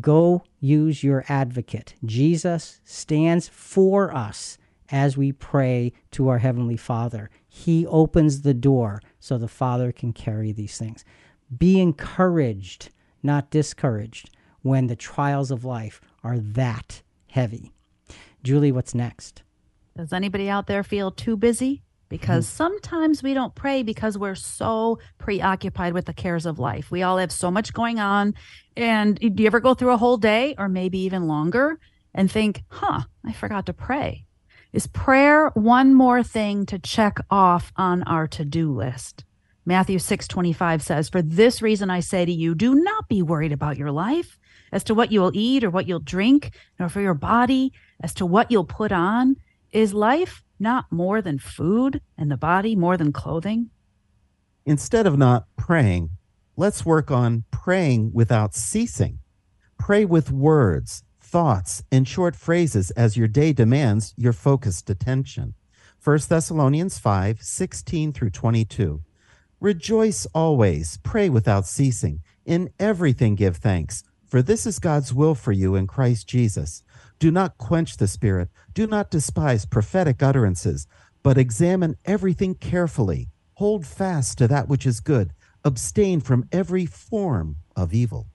Go 0.01 0.45
use 0.61 1.05
your 1.05 1.25
advocate. 1.29 1.95
Jesus 2.05 2.81
stands 2.85 3.49
for 3.49 4.15
us 4.15 4.59
as 4.91 5.17
we 5.17 5.33
pray 5.33 5.93
to 6.11 6.29
our 6.29 6.39
Heavenly 6.39 6.77
Father. 6.77 7.31
He 7.49 7.87
opens 7.87 8.43
the 8.43 8.55
door 8.55 9.01
so 9.19 9.39
the 9.39 9.49
Father 9.49 9.93
can 9.93 10.13
carry 10.13 10.53
these 10.53 10.77
things. 10.77 11.05
Be 11.57 11.81
encouraged, 11.81 12.91
not 13.23 13.51
discouraged, 13.51 14.31
when 14.63 14.87
the 14.87 14.97
trials 14.97 15.51
of 15.51 15.65
life 15.65 16.01
are 16.23 16.39
that 16.39 17.03
heavy. 17.29 17.74
Julie, 18.45 18.73
what's 18.73 18.95
next? 18.95 19.43
Does 19.97 20.13
anybody 20.13 20.51
out 20.51 20.67
there 20.67 20.85
feel 20.85 21.11
too 21.11 21.35
busy? 21.35 21.83
Because 22.11 22.47
mm-hmm. 22.47 22.57
sometimes 22.57 23.23
we 23.23 23.33
don't 23.33 23.55
pray 23.55 23.83
because 23.83 24.19
we're 24.19 24.35
so 24.35 24.99
preoccupied 25.17 25.95
with 25.95 26.05
the 26.05 26.13
cares 26.13 26.45
of 26.45 26.59
life. 26.59 26.91
We 26.91 27.03
all 27.03 27.17
have 27.17 27.33
so 27.33 27.51
much 27.51 27.73
going 27.73 27.99
on. 27.99 28.35
And 28.77 29.19
do 29.19 29.43
you 29.43 29.47
ever 29.47 29.61
go 29.61 29.73
through 29.73 29.93
a 29.93 29.97
whole 29.97 30.19
day 30.19 30.55
or 30.59 30.69
maybe 30.69 30.99
even 30.99 31.27
longer 31.27 31.79
and 32.13 32.31
think, 32.31 32.63
huh, 32.69 33.05
I 33.25 33.33
forgot 33.33 33.65
to 33.67 33.73
pray? 33.73 34.27
Is 34.75 34.89
prayer 34.89 35.49
one 35.55 35.95
more 35.95 36.23
thing 36.23 36.67
to 36.67 36.79
check 36.79 37.19
off 37.31 37.73
on 37.77 38.03
our 38.03 38.29
to 38.29 38.45
do 38.45 38.71
list? 38.71 39.25
Matthew 39.65 39.99
6 39.99 40.29
25 40.29 40.83
says, 40.83 41.09
For 41.09 41.23
this 41.23 41.63
reason 41.63 41.89
I 41.89 42.01
say 42.01 42.27
to 42.27 42.33
you, 42.33 42.55
do 42.55 42.75
not 42.75 43.09
be 43.09 43.23
worried 43.23 43.53
about 43.53 43.79
your 43.79 43.91
life 43.91 44.39
as 44.71 44.85
to 44.85 44.95
what 44.95 45.11
you 45.11 45.21
will 45.21 45.33
eat 45.33 45.65
or 45.65 45.71
what 45.71 45.87
you'll 45.87 46.01
drink, 46.01 46.51
nor 46.79 46.91
for 46.91 47.01
your 47.01 47.15
body 47.15 47.73
as 48.05 48.13
to 48.13 48.27
what 48.27 48.51
you'll 48.51 48.67
put 48.67 48.93
on. 48.93 49.35
Is 49.73 49.95
life 49.95 50.45
not 50.61 50.85
more 50.93 51.23
than 51.23 51.39
food 51.39 52.03
and 52.19 52.31
the 52.31 52.37
body 52.37 52.77
more 52.77 52.99
than 52.99 53.15
clothing? 53.15 53.71
Instead 54.67 55.07
of 55.07 55.17
not 55.17 55.47
praying, 55.57 56.11
let's 56.55 56.85
work 56.85 57.11
on 57.11 57.45
praying 57.51 58.13
without 58.13 58.55
ceasing. 58.55 59.21
Pray 59.79 60.05
with 60.05 60.31
words, 60.31 61.03
thoughts, 61.19 61.83
and 61.91 62.07
short 62.07 62.37
phrases 62.37 62.91
as 62.91 63.17
your 63.17 63.27
day 63.27 63.55
demands 63.55 64.13
your 64.19 64.35
focused 64.35 64.91
attention. 64.91 65.55
1 66.03 66.19
Thessalonians 66.29 66.99
5 66.99 67.43
16 67.43 68.13
through 68.13 68.31
22. 68.31 69.01
Rejoice 69.61 70.27
always, 70.35 70.99
pray 70.99 71.31
without 71.31 71.67
ceasing. 71.67 72.21
In 72.45 72.69
everything 72.79 73.35
give 73.35 73.57
thanks, 73.57 74.05
for 74.27 74.43
this 74.43 74.67
is 74.67 74.79
God's 74.79 75.15
will 75.15 75.35
for 75.35 75.53
you 75.53 75.75
in 75.75 75.87
Christ 75.87 76.29
Jesus. 76.29 76.84
Do 77.19 77.31
not 77.31 77.59
quench 77.59 77.97
the 77.97 78.09
Spirit, 78.09 78.49
do 78.73 78.87
not 78.87 79.11
despise 79.11 79.67
prophetic 79.67 80.23
utterances, 80.23 80.87
but 81.23 81.39
examine 81.39 81.97
everything 82.05 82.55
carefully. 82.55 83.29
Hold 83.55 83.87
fast 83.87 84.39
to 84.39 84.49
that 84.49 84.69
which 84.69 84.85
is 84.85 85.01
good, 85.01 85.33
abstain 85.65 86.21
from 86.21 86.49
every 86.53 86.87
form 86.87 87.57
of 87.77 87.95
evil. 87.95 88.27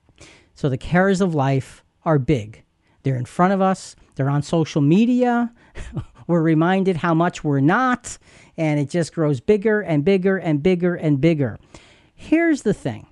So 0.54 0.68
the 0.68 0.78
cares 0.78 1.20
of 1.20 1.34
life 1.34 1.84
are 2.04 2.18
big. 2.18 2.64
They're 3.02 3.16
in 3.16 3.24
front 3.24 3.52
of 3.52 3.60
us, 3.60 3.96
they're 4.14 4.30
on 4.30 4.42
social 4.42 4.80
media. 4.80 5.52
we're 6.26 6.42
reminded 6.42 6.96
how 6.96 7.14
much 7.14 7.42
we're 7.42 7.60
not 7.60 8.18
and 8.56 8.78
it 8.78 8.90
just 8.90 9.14
grows 9.14 9.40
bigger 9.40 9.80
and 9.80 10.04
bigger 10.04 10.36
and 10.36 10.62
bigger 10.62 10.94
and 10.94 11.20
bigger. 11.20 11.58
Here's 12.14 12.62
the 12.62 12.74
thing 12.74 13.06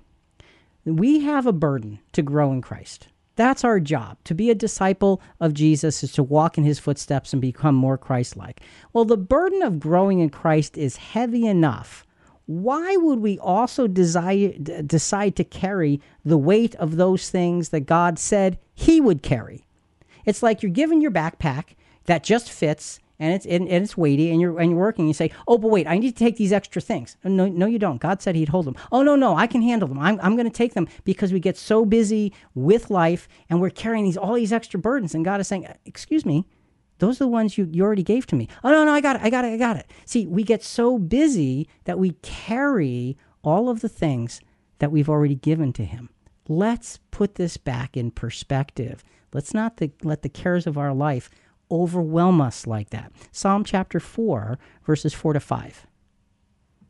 we 0.85 1.21
have 1.21 1.45
a 1.45 1.51
burden 1.51 1.99
to 2.13 2.21
grow 2.21 2.51
in 2.51 2.61
Christ. 2.61 3.07
That's 3.39 3.63
our 3.63 3.79
job. 3.79 4.17
To 4.25 4.35
be 4.35 4.49
a 4.49 4.53
disciple 4.53 5.21
of 5.39 5.53
Jesus 5.53 6.03
is 6.03 6.11
to 6.11 6.23
walk 6.23 6.57
in 6.57 6.65
his 6.65 6.77
footsteps 6.77 7.31
and 7.31 7.41
become 7.41 7.73
more 7.73 7.97
Christ 7.97 8.35
like. 8.35 8.59
Well, 8.91 9.05
the 9.05 9.15
burden 9.15 9.61
of 9.61 9.79
growing 9.79 10.19
in 10.19 10.29
Christ 10.29 10.77
is 10.77 10.97
heavy 10.97 11.47
enough. 11.47 12.05
Why 12.47 12.97
would 12.97 13.19
we 13.19 13.39
also 13.39 13.87
desire, 13.87 14.51
d- 14.61 14.81
decide 14.81 15.37
to 15.37 15.45
carry 15.45 16.01
the 16.25 16.37
weight 16.37 16.75
of 16.75 16.97
those 16.97 17.29
things 17.29 17.69
that 17.69 17.85
God 17.85 18.19
said 18.19 18.59
he 18.75 18.99
would 18.99 19.23
carry? 19.23 19.63
It's 20.25 20.43
like 20.43 20.61
you're 20.61 20.69
given 20.69 20.99
your 20.99 21.09
backpack 21.09 21.75
that 22.07 22.25
just 22.25 22.51
fits 22.51 22.99
and 23.19 23.33
it's 23.33 23.45
and, 23.45 23.67
and, 23.67 23.83
it's 23.83 23.97
weighty 23.97 24.31
and 24.31 24.39
you're 24.39 24.57
and 24.59 24.71
you're 24.71 24.79
working 24.79 25.07
you 25.07 25.13
say 25.13 25.31
oh 25.47 25.57
but 25.57 25.69
wait 25.69 25.87
i 25.87 25.97
need 25.97 26.11
to 26.11 26.17
take 26.17 26.37
these 26.37 26.53
extra 26.53 26.81
things. 26.81 27.17
Uh, 27.23 27.29
no 27.29 27.47
no 27.47 27.65
you 27.65 27.79
don't. 27.79 28.01
God 28.01 28.21
said 28.21 28.35
he'd 28.35 28.49
hold 28.49 28.65
them. 28.65 28.75
Oh 28.91 29.03
no 29.03 29.15
no 29.15 29.35
i 29.35 29.47
can 29.47 29.61
handle 29.61 29.87
them. 29.87 29.99
I'm, 29.99 30.19
I'm 30.21 30.35
going 30.35 30.49
to 30.49 30.55
take 30.55 30.73
them 30.73 30.87
because 31.03 31.33
we 31.33 31.39
get 31.39 31.57
so 31.57 31.85
busy 31.85 32.33
with 32.55 32.89
life 32.89 33.27
and 33.49 33.61
we're 33.61 33.69
carrying 33.69 34.05
these 34.05 34.17
all 34.17 34.33
these 34.33 34.53
extra 34.53 34.79
burdens. 34.79 35.13
And 35.13 35.25
god 35.25 35.41
is 35.41 35.47
saying 35.47 35.65
uh, 35.65 35.73
excuse 35.85 36.25
me 36.25 36.45
those 36.99 37.15
are 37.21 37.23
the 37.23 37.29
ones 37.29 37.57
you, 37.57 37.69
you 37.71 37.83
already 37.83 38.03
gave 38.03 38.27
to 38.27 38.35
me. 38.35 38.47
Oh 38.63 38.71
no 38.71 38.85
no 38.85 38.91
i 38.91 39.01
got 39.01 39.17
it 39.17 39.21
i 39.21 39.29
got 39.29 39.45
it 39.45 39.53
i 39.53 39.57
got 39.57 39.77
it. 39.77 39.91
See 40.05 40.25
we 40.25 40.43
get 40.43 40.63
so 40.63 40.97
busy 40.97 41.67
that 41.83 41.99
we 41.99 42.11
carry 42.21 43.17
all 43.43 43.69
of 43.69 43.81
the 43.81 43.89
things 43.89 44.41
that 44.79 44.91
we've 44.91 45.09
already 45.09 45.35
given 45.35 45.73
to 45.73 45.85
him. 45.85 46.09
Let's 46.47 46.99
put 47.11 47.35
this 47.35 47.57
back 47.57 47.95
in 47.95 48.11
perspective. 48.11 49.03
Let's 49.33 49.53
not 49.53 49.77
the, 49.77 49.91
let 50.03 50.23
the 50.23 50.29
cares 50.29 50.65
of 50.65 50.77
our 50.77 50.93
life 50.93 51.29
overwhelm 51.71 52.41
us 52.41 52.67
like 52.67 52.89
that. 52.89 53.11
Psalm 53.31 53.63
chapter 53.63 53.99
4, 53.99 54.57
verses 54.85 55.13
4 55.13 55.33
to 55.33 55.39
5. 55.39 55.87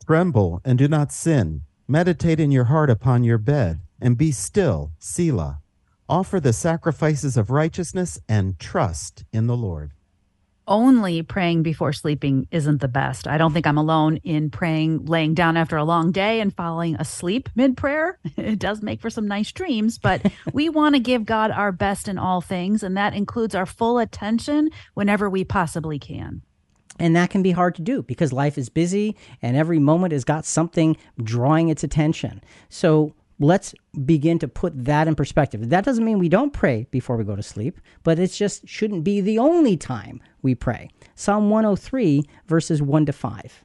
Tremble 0.06 0.60
and 0.64 0.78
do 0.78 0.88
not 0.88 1.12
sin. 1.12 1.62
Meditate 1.86 2.40
in 2.40 2.50
your 2.50 2.64
heart 2.64 2.90
upon 2.90 3.24
your 3.24 3.38
bed, 3.38 3.80
and 4.00 4.16
be 4.16 4.32
still, 4.32 4.92
Selah. 4.98 5.60
Offer 6.08 6.40
the 6.40 6.52
sacrifices 6.52 7.36
of 7.36 7.50
righteousness 7.50 8.18
and 8.28 8.58
trust 8.58 9.24
in 9.32 9.46
the 9.46 9.56
Lord 9.56 9.92
only 10.66 11.22
praying 11.22 11.62
before 11.62 11.92
sleeping 11.92 12.46
isn't 12.50 12.80
the 12.80 12.88
best. 12.88 13.26
I 13.26 13.38
don't 13.38 13.52
think 13.52 13.66
I'm 13.66 13.78
alone 13.78 14.16
in 14.18 14.50
praying 14.50 15.06
laying 15.06 15.34
down 15.34 15.56
after 15.56 15.76
a 15.76 15.84
long 15.84 16.12
day 16.12 16.40
and 16.40 16.54
falling 16.54 16.94
asleep 16.96 17.48
mid 17.54 17.76
prayer. 17.76 18.18
It 18.36 18.58
does 18.58 18.82
make 18.82 19.00
for 19.00 19.10
some 19.10 19.28
nice 19.28 19.52
dreams, 19.52 19.98
but 19.98 20.30
we 20.52 20.68
want 20.68 20.94
to 20.94 21.00
give 21.00 21.24
God 21.24 21.50
our 21.50 21.72
best 21.72 22.08
in 22.08 22.18
all 22.18 22.40
things, 22.40 22.82
and 22.82 22.96
that 22.96 23.14
includes 23.14 23.54
our 23.54 23.66
full 23.66 23.98
attention 23.98 24.70
whenever 24.94 25.28
we 25.28 25.44
possibly 25.44 25.98
can. 25.98 26.42
And 26.98 27.16
that 27.16 27.30
can 27.30 27.42
be 27.42 27.52
hard 27.52 27.74
to 27.76 27.82
do 27.82 28.02
because 28.02 28.32
life 28.32 28.58
is 28.58 28.68
busy 28.68 29.16
and 29.40 29.56
every 29.56 29.78
moment 29.78 30.12
has 30.12 30.24
got 30.24 30.44
something 30.44 30.98
drawing 31.22 31.70
its 31.70 31.82
attention. 31.82 32.42
So 32.68 33.14
let's 33.40 33.74
begin 34.04 34.38
to 34.38 34.46
put 34.46 34.84
that 34.84 35.08
in 35.08 35.16
perspective. 35.16 35.70
That 35.70 35.84
doesn't 35.84 36.04
mean 36.04 36.18
we 36.18 36.28
don't 36.28 36.52
pray 36.52 36.86
before 36.90 37.16
we 37.16 37.24
go 37.24 37.34
to 37.34 37.42
sleep, 37.42 37.80
but 38.04 38.18
it 38.18 38.28
just 38.28 38.68
shouldn't 38.68 39.02
be 39.02 39.20
the 39.20 39.38
only 39.38 39.76
time 39.76 40.20
we 40.42 40.54
pray. 40.54 40.90
Psalm 41.16 41.50
103, 41.50 42.22
verses 42.46 42.80
1 42.80 43.06
to 43.06 43.12
5. 43.12 43.64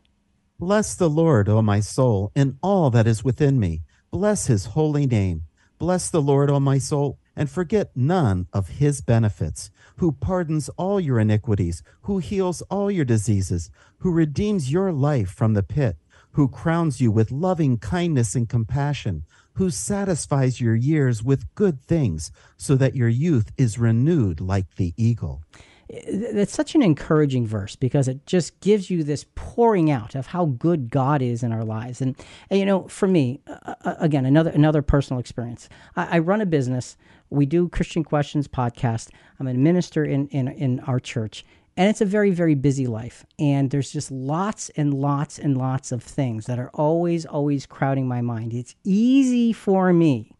Bless 0.57 0.95
the 0.95 1.09
Lord, 1.09 1.49
O 1.49 1.61
my 1.61 1.81
soul, 1.81 2.31
and 2.35 2.57
all 2.63 2.89
that 2.89 3.05
is 3.05 3.23
within 3.23 3.59
me. 3.59 3.81
Bless 4.09 4.47
his 4.47 4.67
holy 4.67 5.05
name. 5.05 5.43
Bless 5.77 6.09
the 6.09 6.21
Lord, 6.21 6.49
O 6.49 6.61
my 6.61 6.77
soul, 6.77 7.19
and 7.35 7.49
forget 7.49 7.91
none 7.93 8.47
of 8.53 8.69
his 8.69 9.01
benefits, 9.01 9.69
who 9.97 10.13
pardons 10.13 10.69
all 10.77 11.01
your 11.01 11.19
iniquities, 11.19 11.83
who 12.03 12.19
heals 12.19 12.61
all 12.63 12.89
your 12.89 13.03
diseases, 13.03 13.69
who 13.97 14.11
redeems 14.11 14.71
your 14.71 14.93
life 14.93 15.29
from 15.29 15.53
the 15.53 15.63
pit, 15.63 15.97
who 16.31 16.47
crowns 16.47 17.01
you 17.01 17.11
with 17.11 17.31
loving 17.31 17.77
kindness 17.77 18.35
and 18.35 18.47
compassion 18.47 19.25
who 19.55 19.69
satisfies 19.69 20.61
your 20.61 20.75
years 20.75 21.23
with 21.23 21.53
good 21.55 21.81
things, 21.81 22.31
so 22.57 22.75
that 22.75 22.95
your 22.95 23.09
youth 23.09 23.51
is 23.57 23.77
renewed 23.77 24.39
like 24.39 24.75
the 24.75 24.93
eagle. 24.97 25.41
It's 25.87 26.53
such 26.53 26.73
an 26.73 26.81
encouraging 26.81 27.45
verse 27.45 27.75
because 27.75 28.07
it 28.07 28.25
just 28.25 28.59
gives 28.59 28.89
you 28.89 29.03
this 29.03 29.25
pouring 29.35 29.91
out 29.91 30.15
of 30.15 30.27
how 30.27 30.45
good 30.45 30.89
God 30.89 31.21
is 31.21 31.43
in 31.43 31.51
our 31.51 31.63
lives. 31.63 32.01
And, 32.01 32.15
and 32.49 32.59
you 32.59 32.65
know, 32.65 32.87
for 32.87 33.07
me, 33.07 33.39
uh, 33.45 33.75
uh 33.83 33.95
again, 33.99 34.25
another 34.25 34.49
another 34.49 34.81
personal 34.81 35.19
experience. 35.19 35.69
I, 35.95 36.15
I 36.15 36.19
run 36.19 36.41
a 36.41 36.45
business 36.45 36.97
we 37.29 37.45
do 37.45 37.69
Christian 37.69 38.03
Questions 38.03 38.47
podcast. 38.47 39.09
I'm 39.39 39.47
a 39.47 39.53
minister 39.53 40.03
in, 40.03 40.27
in, 40.27 40.47
in 40.47 40.79
our 40.81 40.99
church. 40.99 41.45
And 41.77 41.89
it's 41.89 42.01
a 42.01 42.05
very, 42.05 42.31
very 42.31 42.55
busy 42.55 42.87
life. 42.87 43.25
And 43.37 43.69
there's 43.69 43.91
just 43.91 44.11
lots 44.11 44.69
and 44.77 44.93
lots 44.93 45.37
and 45.37 45.57
lots 45.57 45.91
of 45.91 46.01
things 46.01 46.45
that 46.45 46.57
are 46.57 46.69
always, 46.73 47.25
always 47.25 47.65
crowding 47.65 48.07
my 48.07 48.21
mind. 48.21 48.53
It's 48.53 48.75
easy 48.83 49.51
for 49.51 49.91
me, 49.91 50.31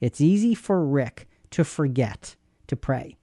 it's 0.00 0.20
easy 0.20 0.54
for 0.54 0.84
Rick 0.84 1.28
to 1.52 1.64
forget 1.64 2.36
to 2.66 2.76
pray. 2.76 3.16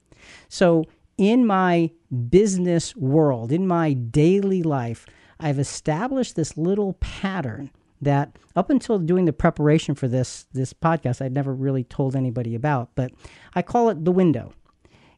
So, 0.48 0.84
in 1.18 1.46
my 1.46 1.90
business 2.30 2.96
world, 2.96 3.52
in 3.52 3.66
my 3.66 3.92
daily 3.92 4.62
life, 4.62 5.04
I've 5.38 5.58
established 5.58 6.34
this 6.34 6.56
little 6.56 6.94
pattern 6.94 7.70
that 8.00 8.38
up 8.56 8.70
until 8.70 8.98
doing 8.98 9.26
the 9.26 9.32
preparation 9.32 9.94
for 9.94 10.08
this 10.08 10.46
this 10.52 10.72
podcast, 10.72 11.20
I'd 11.20 11.34
never 11.34 11.54
really 11.54 11.84
told 11.84 12.16
anybody 12.16 12.54
about, 12.54 12.90
but 12.94 13.12
I 13.54 13.62
call 13.62 13.90
it 13.90 14.04
the 14.04 14.12
window. 14.12 14.54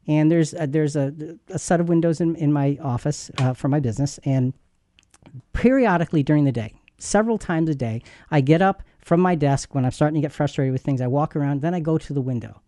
And 0.07 0.31
there's 0.31 0.53
a, 0.55 0.67
there's 0.67 0.97
a, 0.97 1.15
a 1.49 1.59
set 1.59 1.81
of 1.81 1.89
windows 1.89 2.21
in, 2.21 2.35
in 2.37 2.53
my 2.53 2.79
office 2.83 3.31
uh, 3.39 3.53
for 3.53 3.69
my 3.69 3.81
business, 3.81 4.19
and 4.25 4.53
periodically 5.53 6.23
during 6.23 6.45
the 6.45 6.53
day, 6.53 6.75
several 6.99 7.39
times 7.39 7.69
a 7.69 7.75
day, 7.75 8.03
I 8.31 8.41
get 8.41 8.63
up 8.63 8.83
from 8.99 9.21
my 9.21 9.35
desk 9.35 9.75
when 9.75 9.85
I'm 9.85 9.91
starting 9.93 10.21
to 10.21 10.27
get 10.27 10.33
frustrated 10.33 10.73
with 10.73 10.83
things. 10.83 11.01
I 11.01 11.07
walk 11.07 11.37
around, 11.37 11.63
then 11.63 11.75
I 11.75 11.81
go 11.81 11.99
to 11.99 12.13
the 12.13 12.21
window, 12.21 12.61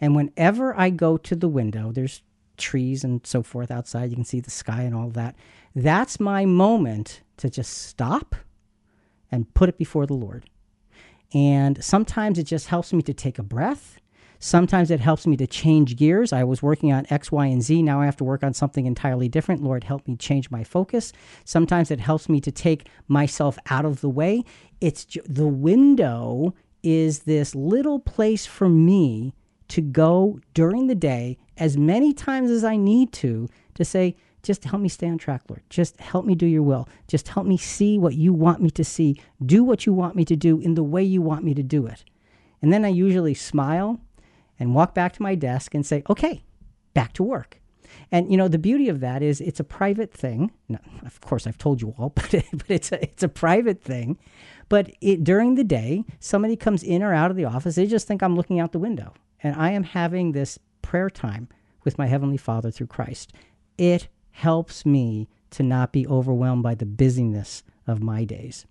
and 0.00 0.14
whenever 0.14 0.78
I 0.78 0.90
go 0.90 1.16
to 1.16 1.34
the 1.34 1.48
window, 1.48 1.92
there's 1.92 2.22
trees 2.58 3.04
and 3.04 3.26
so 3.26 3.42
forth 3.42 3.70
outside. 3.70 4.10
You 4.10 4.16
can 4.16 4.24
see 4.24 4.40
the 4.40 4.50
sky 4.50 4.82
and 4.82 4.94
all 4.94 5.08
that. 5.10 5.34
That's 5.74 6.20
my 6.20 6.44
moment 6.44 7.22
to 7.38 7.48
just 7.48 7.72
stop 7.72 8.36
and 9.30 9.52
put 9.54 9.68
it 9.70 9.78
before 9.78 10.06
the 10.06 10.14
Lord. 10.14 10.48
And 11.32 11.82
sometimes 11.82 12.38
it 12.38 12.44
just 12.44 12.66
helps 12.66 12.92
me 12.92 13.02
to 13.02 13.14
take 13.14 13.38
a 13.38 13.42
breath. 13.42 13.98
Sometimes 14.44 14.90
it 14.90 14.98
helps 14.98 15.24
me 15.24 15.36
to 15.36 15.46
change 15.46 15.94
gears. 15.94 16.32
I 16.32 16.42
was 16.42 16.64
working 16.64 16.92
on 16.92 17.06
X, 17.10 17.30
Y, 17.30 17.46
and 17.46 17.62
Z. 17.62 17.80
Now 17.80 18.00
I 18.00 18.06
have 18.06 18.16
to 18.16 18.24
work 18.24 18.42
on 18.42 18.52
something 18.52 18.86
entirely 18.86 19.28
different. 19.28 19.62
Lord, 19.62 19.84
help 19.84 20.08
me 20.08 20.16
change 20.16 20.50
my 20.50 20.64
focus. 20.64 21.12
Sometimes 21.44 21.92
it 21.92 22.00
helps 22.00 22.28
me 22.28 22.40
to 22.40 22.50
take 22.50 22.88
myself 23.06 23.56
out 23.70 23.84
of 23.84 24.00
the 24.00 24.08
way. 24.08 24.42
It's 24.80 25.06
the 25.26 25.46
window 25.46 26.54
is 26.82 27.20
this 27.20 27.54
little 27.54 28.00
place 28.00 28.44
for 28.44 28.68
me 28.68 29.32
to 29.68 29.80
go 29.80 30.40
during 30.54 30.88
the 30.88 30.96
day 30.96 31.38
as 31.56 31.76
many 31.76 32.12
times 32.12 32.50
as 32.50 32.64
I 32.64 32.74
need 32.74 33.12
to 33.12 33.48
to 33.74 33.84
say, 33.84 34.16
just 34.42 34.64
help 34.64 34.82
me 34.82 34.88
stay 34.88 35.06
on 35.06 35.18
track, 35.18 35.42
Lord. 35.48 35.62
Just 35.70 36.00
help 36.00 36.26
me 36.26 36.34
do 36.34 36.46
your 36.46 36.64
will. 36.64 36.88
Just 37.06 37.28
help 37.28 37.46
me 37.46 37.56
see 37.56 37.96
what 37.96 38.14
you 38.14 38.32
want 38.32 38.60
me 38.60 38.70
to 38.70 38.82
see. 38.82 39.22
Do 39.46 39.62
what 39.62 39.86
you 39.86 39.92
want 39.92 40.16
me 40.16 40.24
to 40.24 40.34
do 40.34 40.58
in 40.58 40.74
the 40.74 40.82
way 40.82 41.04
you 41.04 41.22
want 41.22 41.44
me 41.44 41.54
to 41.54 41.62
do 41.62 41.86
it. 41.86 42.02
And 42.60 42.72
then 42.72 42.84
I 42.84 42.88
usually 42.88 43.34
smile 43.34 44.00
and 44.58 44.74
walk 44.74 44.94
back 44.94 45.12
to 45.14 45.22
my 45.22 45.34
desk 45.34 45.74
and 45.74 45.84
say, 45.84 46.02
okay, 46.08 46.44
back 46.94 47.12
to 47.14 47.22
work. 47.22 47.60
And 48.10 48.30
you 48.30 48.36
know 48.36 48.48
the 48.48 48.58
beauty 48.58 48.88
of 48.88 49.00
that 49.00 49.22
is 49.22 49.40
it's 49.40 49.60
a 49.60 49.64
private 49.64 50.12
thing. 50.12 50.50
No, 50.68 50.78
of 51.04 51.20
course, 51.20 51.46
I've 51.46 51.58
told 51.58 51.82
you 51.82 51.94
all, 51.98 52.08
but, 52.14 52.30
but 52.30 52.70
it's 52.70 52.92
a 52.92 53.02
it's 53.02 53.22
a 53.22 53.28
private 53.28 53.82
thing. 53.82 54.18
But 54.68 54.90
it, 55.00 55.22
during 55.24 55.54
the 55.54 55.64
day, 55.64 56.04
somebody 56.18 56.56
comes 56.56 56.82
in 56.82 57.02
or 57.02 57.12
out 57.12 57.30
of 57.30 57.36
the 57.36 57.44
office, 57.44 57.74
they 57.74 57.86
just 57.86 58.06
think 58.06 58.22
I'm 58.22 58.36
looking 58.36 58.60
out 58.60 58.72
the 58.72 58.78
window, 58.78 59.12
and 59.42 59.54
I 59.56 59.72
am 59.72 59.82
having 59.82 60.32
this 60.32 60.58
prayer 60.80 61.10
time 61.10 61.48
with 61.84 61.98
my 61.98 62.06
heavenly 62.06 62.36
Father 62.38 62.70
through 62.70 62.86
Christ. 62.86 63.32
It 63.76 64.08
helps 64.30 64.86
me 64.86 65.28
to 65.50 65.62
not 65.62 65.92
be 65.92 66.06
overwhelmed 66.06 66.62
by 66.62 66.74
the 66.74 66.86
busyness 66.86 67.62
of 67.86 68.02
my 68.02 68.24
days. 68.24 68.66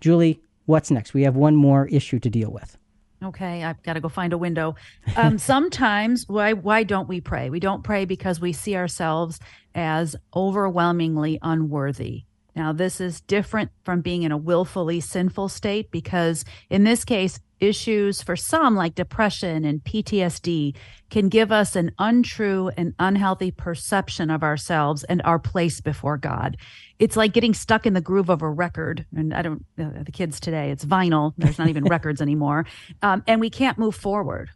Julie, 0.00 0.40
what's 0.66 0.90
next? 0.90 1.14
We 1.14 1.22
have 1.22 1.36
one 1.36 1.54
more 1.54 1.86
issue 1.86 2.18
to 2.18 2.30
deal 2.30 2.50
with. 2.50 2.76
Okay, 3.22 3.64
I've 3.64 3.82
got 3.82 3.94
to 3.94 4.00
go 4.00 4.08
find 4.08 4.32
a 4.32 4.38
window. 4.38 4.76
Um, 5.16 5.38
sometimes, 5.38 6.24
why 6.28 6.52
why 6.52 6.84
don't 6.84 7.08
we 7.08 7.20
pray? 7.20 7.50
We 7.50 7.60
don't 7.60 7.82
pray 7.82 8.04
because 8.04 8.40
we 8.40 8.52
see 8.52 8.76
ourselves 8.76 9.40
as 9.74 10.14
overwhelmingly 10.34 11.38
unworthy. 11.42 12.24
Now, 12.54 12.72
this 12.72 13.00
is 13.00 13.20
different 13.20 13.70
from 13.84 14.00
being 14.00 14.22
in 14.22 14.32
a 14.32 14.36
willfully 14.36 15.00
sinful 15.00 15.48
state 15.48 15.90
because 15.90 16.44
in 16.70 16.84
this 16.84 17.04
case, 17.04 17.38
issues 17.60 18.22
for 18.22 18.36
some, 18.36 18.74
like 18.74 18.94
depression 18.94 19.64
and 19.64 19.82
PTSD, 19.82 20.76
can 21.10 21.28
give 21.28 21.50
us 21.50 21.76
an 21.76 21.92
untrue 21.98 22.70
and 22.76 22.94
unhealthy 22.98 23.50
perception 23.50 24.30
of 24.30 24.42
ourselves 24.42 25.04
and 25.04 25.22
our 25.24 25.38
place 25.38 25.80
before 25.80 26.18
God. 26.18 26.56
It's 26.98 27.16
like 27.16 27.32
getting 27.32 27.54
stuck 27.54 27.86
in 27.86 27.94
the 27.94 28.00
groove 28.00 28.28
of 28.28 28.42
a 28.42 28.50
record. 28.50 29.06
And 29.16 29.32
I 29.32 29.42
don't, 29.42 29.64
uh, 29.78 30.02
the 30.02 30.12
kids 30.12 30.40
today, 30.40 30.70
it's 30.70 30.84
vinyl. 30.84 31.32
There's 31.38 31.58
not 31.58 31.68
even 31.68 31.84
records 31.88 32.20
anymore. 32.20 32.66
Um, 33.02 33.22
and 33.26 33.40
we 33.40 33.50
can't 33.50 33.78
move 33.78 33.94
forward. 33.94 34.50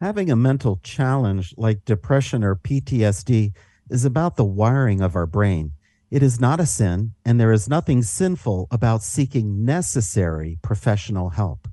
Having 0.00 0.30
a 0.30 0.36
mental 0.36 0.78
challenge 0.82 1.54
like 1.56 1.84
depression 1.84 2.44
or 2.44 2.54
PTSD 2.54 3.52
is 3.90 4.04
about 4.04 4.36
the 4.36 4.44
wiring 4.44 5.00
of 5.00 5.16
our 5.16 5.26
brain. 5.26 5.72
It 6.10 6.22
is 6.22 6.38
not 6.38 6.60
a 6.60 6.66
sin, 6.66 7.14
and 7.24 7.40
there 7.40 7.50
is 7.50 7.68
nothing 7.68 8.02
sinful 8.02 8.68
about 8.70 9.02
seeking 9.02 9.64
necessary 9.64 10.58
professional 10.62 11.30
help. 11.30 11.66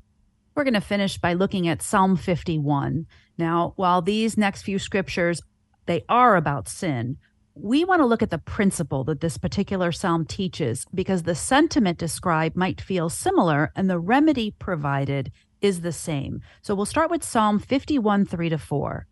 We're 0.55 0.63
going 0.63 0.75
to 0.75 0.81
finish 0.81 1.17
by 1.17 1.33
looking 1.33 1.67
at 1.67 1.81
Psalm 1.81 2.15
51. 2.15 3.07
Now, 3.39 3.73
while 3.75 4.03
these 4.03 4.37
next 4.37 4.61
few 4.61 4.77
scriptures 4.77 5.41
they 5.87 6.05
are 6.07 6.35
about 6.35 6.69
sin, 6.69 7.17
we 7.55 7.83
want 7.83 8.01
to 8.01 8.05
look 8.05 8.21
at 8.21 8.29
the 8.29 8.37
principle 8.37 9.03
that 9.05 9.19
this 9.19 9.37
particular 9.37 9.91
psalm 9.91 10.25
teaches 10.25 10.85
because 10.93 11.23
the 11.23 11.35
sentiment 11.35 11.97
described 11.97 12.55
might 12.55 12.81
feel 12.81 13.09
similar 13.09 13.71
and 13.75 13.89
the 13.89 13.99
remedy 13.99 14.51
provided 14.51 15.31
is 15.59 15.81
the 15.81 15.91
same. 15.91 16.41
So 16.61 16.75
we'll 16.75 16.85
start 16.85 17.09
with 17.09 17.23
Psalm 17.23 17.57
51 17.57 18.25
3 18.25 18.49
to 18.49 18.57
4. 18.57 19.07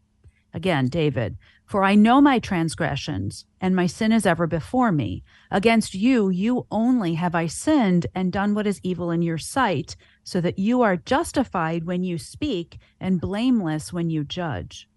Again, 0.53 0.87
David, 0.87 1.37
for 1.65 1.83
I 1.83 1.95
know 1.95 2.19
my 2.19 2.39
transgressions, 2.39 3.45
and 3.61 3.75
my 3.75 3.87
sin 3.87 4.11
is 4.11 4.25
ever 4.25 4.45
before 4.45 4.91
me. 4.91 5.23
Against 5.49 5.93
you, 5.93 6.29
you 6.29 6.67
only 6.69 7.13
have 7.13 7.33
I 7.33 7.47
sinned 7.47 8.07
and 8.13 8.31
done 8.31 8.53
what 8.53 8.67
is 8.67 8.81
evil 8.83 9.09
in 9.09 9.21
your 9.21 9.37
sight, 9.37 9.95
so 10.23 10.41
that 10.41 10.59
you 10.59 10.81
are 10.81 10.97
justified 10.97 11.85
when 11.85 12.03
you 12.03 12.17
speak 12.17 12.77
and 12.99 13.21
blameless 13.21 13.93
when 13.93 14.09
you 14.09 14.25
judge. 14.25 14.89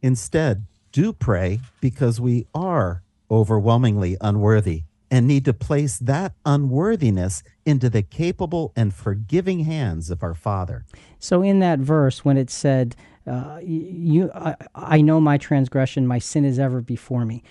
Instead, 0.00 0.64
do 0.92 1.12
pray 1.12 1.60
because 1.80 2.20
we 2.20 2.46
are 2.54 3.02
overwhelmingly 3.30 4.16
unworthy 4.20 4.84
and 5.10 5.26
need 5.26 5.44
to 5.44 5.52
place 5.52 5.98
that 5.98 6.32
unworthiness 6.46 7.42
into 7.66 7.90
the 7.90 8.02
capable 8.02 8.72
and 8.74 8.94
forgiving 8.94 9.60
hands 9.60 10.10
of 10.10 10.22
our 10.22 10.32
Father. 10.32 10.86
So, 11.18 11.42
in 11.42 11.58
that 11.58 11.80
verse, 11.80 12.24
when 12.24 12.38
it 12.38 12.48
said, 12.48 12.96
uh, 13.26 13.58
"You, 13.62 14.30
I, 14.34 14.56
I 14.74 15.00
know 15.00 15.20
my 15.20 15.38
transgression; 15.38 16.06
my 16.06 16.18
sin 16.18 16.44
is 16.44 16.58
ever 16.58 16.80
before 16.80 17.24
me." 17.24 17.42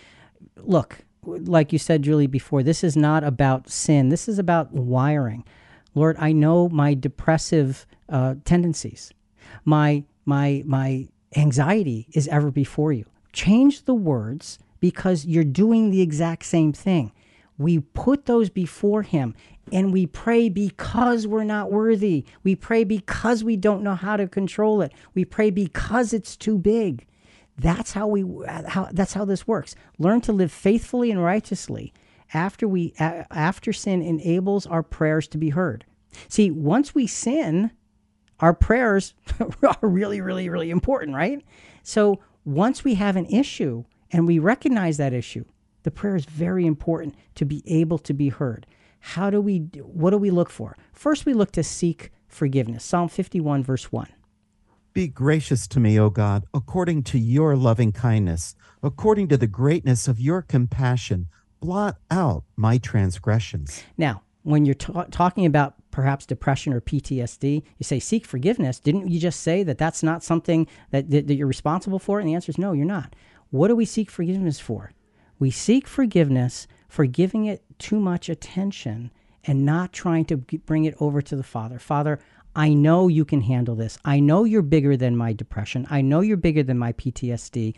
Look, 0.58 1.06
like 1.24 1.72
you 1.72 1.80
said, 1.80 2.02
Julie, 2.02 2.28
before, 2.28 2.64
this 2.64 2.84
is 2.84 2.96
not 2.96 3.24
about 3.24 3.70
sin. 3.70 4.10
This 4.10 4.28
is 4.28 4.40
about 4.40 4.74
wiring. 4.74 5.44
Lord, 5.94 6.16
I 6.20 6.32
know 6.32 6.70
my 6.70 6.94
depressive 6.94 7.86
uh, 8.10 8.36
tendencies. 8.46 9.12
My 9.66 10.04
my 10.26 10.64
my 10.66 11.08
anxiety 11.36 12.08
is 12.14 12.28
ever 12.28 12.52
before 12.52 12.94
you. 12.94 13.06
Change 13.34 13.86
the 13.86 13.94
words 13.94 14.60
because 14.80 15.26
you're 15.26 15.44
doing 15.44 15.90
the 15.90 16.02
exact 16.02 16.46
same 16.46 16.74
thing. 16.74 17.12
We 17.58 17.80
put 17.80 18.26
those 18.26 18.50
before 18.50 19.04
Him 19.04 19.36
and 19.72 19.94
we 19.94 20.06
pray 20.06 20.50
because 20.50 21.28
we're 21.28 21.44
not 21.44 21.72
worthy. 21.72 22.26
We 22.44 22.56
pray 22.56 22.84
because 22.84 23.44
we 23.44 23.58
don't 23.58 23.84
know 23.84 23.96
how 23.96 24.18
to 24.18 24.28
control 24.28 24.82
it. 24.82 24.94
We 25.14 25.26
pray 25.26 25.50
because 25.50 26.14
it's 26.14 26.36
too 26.36 26.58
big. 26.58 27.06
That's 27.58 27.92
how 27.92 28.08
we 28.08 28.26
how 28.48 28.90
that's 28.92 29.14
how 29.14 29.26
this 29.26 29.48
works. 29.48 29.76
Learn 30.00 30.22
to 30.22 30.34
live 30.34 30.52
faithfully 30.52 31.12
and 31.12 31.22
righteously 31.22 31.94
after 32.34 32.68
we 32.68 32.94
after 32.98 33.74
sin 33.74 34.02
enables 34.02 34.66
our 34.66 34.84
prayers 34.84 35.28
to 35.30 35.38
be 35.38 35.50
heard. 35.50 35.86
See, 36.28 36.50
once 36.50 36.96
we 36.96 37.08
sin, 37.08 37.72
our 38.40 38.54
prayers 38.54 39.14
are 39.64 39.78
really 39.82 40.22
really 40.22 40.50
really 40.50 40.72
important, 40.72 41.16
right? 41.16 41.44
So, 41.84 42.20
once 42.46 42.84
we 42.84 42.96
have 42.96 43.16
an 43.16 43.28
issue 43.28 43.84
and 44.12 44.28
we 44.28 44.40
recognize 44.40 44.98
that 44.98 45.14
issue, 45.14 45.46
the 45.84 45.92
prayer 45.92 46.16
is 46.16 46.26
very 46.26 46.66
important 46.66 47.16
to 47.36 47.46
be 47.46 47.64
able 47.68 48.00
to 48.00 48.14
be 48.14 48.30
heard. 48.30 48.66
How 49.02 49.30
do 49.30 49.42
we 49.42 49.60
what 49.84 50.12
do 50.12 50.18
we 50.18 50.32
look 50.32 50.50
for? 50.50 50.78
First 50.94 51.26
we 51.26 51.34
look 51.34 51.52
to 51.54 51.64
seek 51.64 52.12
forgiveness. 52.28 52.84
Psalm 52.84 53.10
51 53.10 53.64
verse 53.64 53.92
1. 53.92 54.08
Be 54.94 55.08
gracious 55.08 55.68
to 55.68 55.80
me, 55.80 56.00
O 56.00 56.10
God, 56.10 56.46
according 56.54 57.04
to 57.04 57.18
your 57.18 57.56
loving 57.56 57.92
kindness, 57.92 58.56
according 58.84 59.30
to 59.30 59.38
the 59.38 59.48
greatness 59.48 60.08
of 60.08 60.20
your 60.20 60.42
compassion. 60.42 61.28
Blot 61.62 61.98
out 62.10 62.44
my 62.56 62.78
transgressions. 62.78 63.84
Now, 63.98 64.24
when 64.44 64.66
you're 64.66 64.76
ta- 64.76 65.06
talking 65.12 65.46
about 65.46 65.76
perhaps 65.92 66.26
depression 66.26 66.74
or 66.74 66.82
PTSD, 66.82 67.64
you 67.78 67.84
say 67.84 68.00
seek 68.00 68.26
forgiveness. 68.26 68.80
Didn't 68.80 69.08
you 69.08 69.20
just 69.20 69.42
say 69.42 69.64
that 69.64 69.78
that's 69.78 70.04
not 70.04 70.24
something 70.24 70.68
that, 70.90 71.10
that, 71.12 71.28
that 71.28 71.36
you're 71.36 71.48
responsible 71.48 72.00
for? 72.00 72.20
And 72.20 72.28
the 72.28 72.34
answer 72.34 72.50
is 72.50 72.58
no, 72.58 72.74
you're 72.74 72.86
not. 72.86 73.16
What 73.50 73.68
do 73.68 73.76
we 73.76 73.86
seek 73.86 74.10
forgiveness 74.10 74.60
for? 74.60 74.92
We 75.40 75.52
seek 75.52 75.88
forgiveness 75.88 76.68
for 76.92 77.06
giving 77.06 77.46
it 77.46 77.64
too 77.80 77.98
much 77.98 78.28
attention 78.28 79.10
and 79.46 79.66
not 79.66 79.94
trying 79.94 80.26
to 80.26 80.36
bring 80.36 80.84
it 80.84 80.94
over 81.00 81.22
to 81.22 81.38
the 81.38 81.44
Father. 81.44 81.80
Father, 81.80 82.20
I 82.54 82.74
know 82.74 83.08
you 83.08 83.24
can 83.24 83.40
handle 83.40 83.76
this. 83.76 83.98
I 84.04 84.20
know 84.20 84.44
you're 84.44 84.62
bigger 84.62 84.98
than 84.98 85.16
my 85.16 85.32
depression. 85.32 85.88
I 85.90 86.02
know 86.02 86.20
you're 86.20 86.36
bigger 86.36 86.64
than 86.64 86.78
my 86.78 86.92
PTSD. 86.92 87.76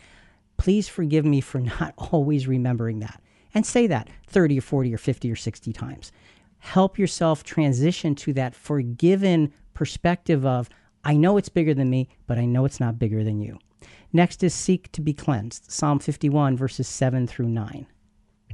Please 0.56 0.88
forgive 0.88 1.24
me 1.24 1.40
for 1.40 1.60
not 1.80 1.94
always 1.96 2.48
remembering 2.48 2.98
that. 2.98 3.22
And 3.54 3.64
say 3.64 3.86
that 3.86 4.08
30 4.26 4.58
or 4.58 4.62
40 4.62 4.92
or 4.92 4.98
50 4.98 5.30
or 5.30 5.36
60 5.36 5.72
times. 5.72 6.10
Help 6.58 6.98
yourself 6.98 7.44
transition 7.44 8.16
to 8.16 8.32
that 8.32 8.56
forgiven 8.56 9.52
perspective 9.74 10.44
of, 10.44 10.68
I 11.04 11.14
know 11.14 11.36
it's 11.36 11.48
bigger 11.48 11.72
than 11.72 11.88
me, 11.88 12.08
but 12.26 12.36
I 12.36 12.46
know 12.46 12.64
it's 12.64 12.80
not 12.80 12.98
bigger 12.98 13.22
than 13.22 13.40
you. 13.40 13.60
Next 14.12 14.42
is 14.42 14.54
seek 14.54 14.90
to 14.90 15.00
be 15.00 15.12
cleansed. 15.12 15.70
Psalm 15.70 16.00
51, 16.00 16.56
verses 16.56 16.88
7 16.88 17.28
through 17.28 17.50
9. 17.50 17.86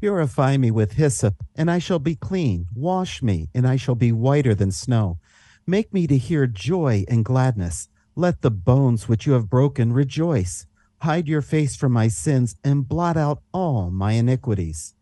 Purify 0.00 0.56
me 0.56 0.70
with 0.70 0.92
hyssop, 0.92 1.34
and 1.54 1.70
I 1.70 1.78
shall 1.78 1.98
be 1.98 2.14
clean. 2.14 2.66
Wash 2.74 3.22
me, 3.22 3.50
and 3.54 3.66
I 3.68 3.76
shall 3.76 3.94
be 3.94 4.12
whiter 4.12 4.54
than 4.54 4.72
snow. 4.72 5.18
Make 5.66 5.92
me 5.92 6.06
to 6.06 6.16
hear 6.16 6.46
joy 6.46 7.04
and 7.06 7.22
gladness. 7.22 7.90
Let 8.16 8.40
the 8.40 8.50
bones 8.50 9.10
which 9.10 9.26
you 9.26 9.34
have 9.34 9.50
broken 9.50 9.92
rejoice. 9.92 10.66
Hide 11.02 11.28
your 11.28 11.42
face 11.42 11.76
from 11.76 11.92
my 11.92 12.08
sins 12.08 12.56
and 12.64 12.88
blot 12.88 13.18
out 13.18 13.42
all 13.52 13.90
my 13.90 14.12
iniquities. 14.12 14.94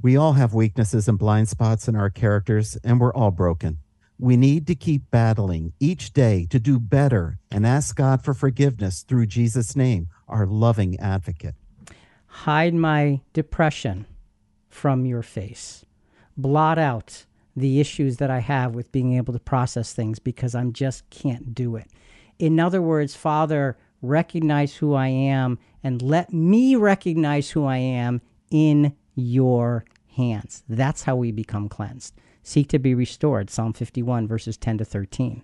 We 0.00 0.16
all 0.16 0.32
have 0.32 0.52
weaknesses 0.52 1.06
and 1.06 1.16
blind 1.16 1.48
spots 1.48 1.86
in 1.86 1.94
our 1.94 2.10
characters, 2.10 2.76
and 2.82 2.98
we're 2.98 3.14
all 3.14 3.30
broken. 3.30 3.78
We 4.18 4.36
need 4.36 4.66
to 4.66 4.74
keep 4.74 5.12
battling 5.12 5.74
each 5.78 6.12
day 6.12 6.48
to 6.50 6.58
do 6.58 6.80
better 6.80 7.38
and 7.52 7.64
ask 7.64 7.94
God 7.94 8.24
for 8.24 8.34
forgiveness 8.34 9.02
through 9.02 9.26
Jesus' 9.26 9.76
name, 9.76 10.08
our 10.26 10.44
loving 10.44 10.98
advocate. 10.98 11.54
Hide 12.32 12.74
my 12.74 13.20
depression 13.34 14.06
from 14.68 15.04
your 15.04 15.22
face. 15.22 15.84
Blot 16.36 16.78
out 16.78 17.26
the 17.54 17.78
issues 17.78 18.16
that 18.16 18.30
I 18.30 18.38
have 18.38 18.74
with 18.74 18.90
being 18.90 19.14
able 19.14 19.34
to 19.34 19.38
process 19.38 19.92
things 19.92 20.18
because 20.18 20.54
I'm 20.54 20.72
just 20.72 21.08
can't 21.10 21.54
do 21.54 21.76
it. 21.76 21.88
In 22.38 22.58
other 22.58 22.80
words, 22.80 23.14
Father, 23.14 23.76
recognize 24.00 24.74
who 24.76 24.94
I 24.94 25.08
am 25.08 25.58
and 25.84 26.00
let 26.00 26.32
me 26.32 26.74
recognize 26.74 27.50
who 27.50 27.66
I 27.66 27.76
am 27.76 28.22
in 28.50 28.96
your 29.14 29.84
hands. 30.16 30.64
That's 30.68 31.02
how 31.02 31.16
we 31.16 31.32
become 31.32 31.68
cleansed. 31.68 32.14
Seek 32.42 32.68
to 32.68 32.78
be 32.78 32.94
restored. 32.94 33.50
Psalm 33.50 33.74
51, 33.74 34.26
verses 34.26 34.56
10 34.56 34.78
to 34.78 34.84
13. 34.86 35.42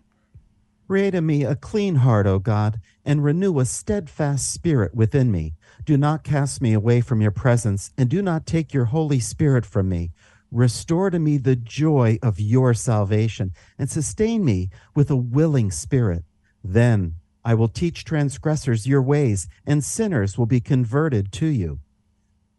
Create 0.88 1.14
in 1.14 1.26
me 1.26 1.44
a 1.44 1.54
clean 1.54 1.96
heart, 1.96 2.26
O 2.26 2.38
God, 2.38 2.80
and 3.04 3.22
renew 3.22 3.58
a 3.58 3.66
steadfast 3.66 4.50
spirit 4.50 4.94
within 4.94 5.30
me. 5.30 5.54
Do 5.84 5.98
not 5.98 6.24
cast 6.24 6.62
me 6.62 6.72
away 6.72 7.02
from 7.02 7.20
your 7.20 7.30
presence, 7.30 7.92
and 7.98 8.08
do 8.08 8.22
not 8.22 8.46
take 8.46 8.72
your 8.72 8.86
Holy 8.86 9.20
Spirit 9.20 9.66
from 9.66 9.90
me. 9.90 10.12
Restore 10.50 11.10
to 11.10 11.18
me 11.18 11.36
the 11.36 11.56
joy 11.56 12.18
of 12.22 12.40
your 12.40 12.72
salvation, 12.72 13.52
and 13.78 13.90
sustain 13.90 14.46
me 14.46 14.70
with 14.94 15.10
a 15.10 15.16
willing 15.16 15.70
spirit. 15.70 16.24
Then 16.64 17.16
I 17.44 17.52
will 17.52 17.68
teach 17.68 18.06
transgressors 18.06 18.86
your 18.86 19.02
ways, 19.02 19.46
and 19.66 19.84
sinners 19.84 20.38
will 20.38 20.46
be 20.46 20.60
converted 20.60 21.32
to 21.32 21.46
you. 21.48 21.80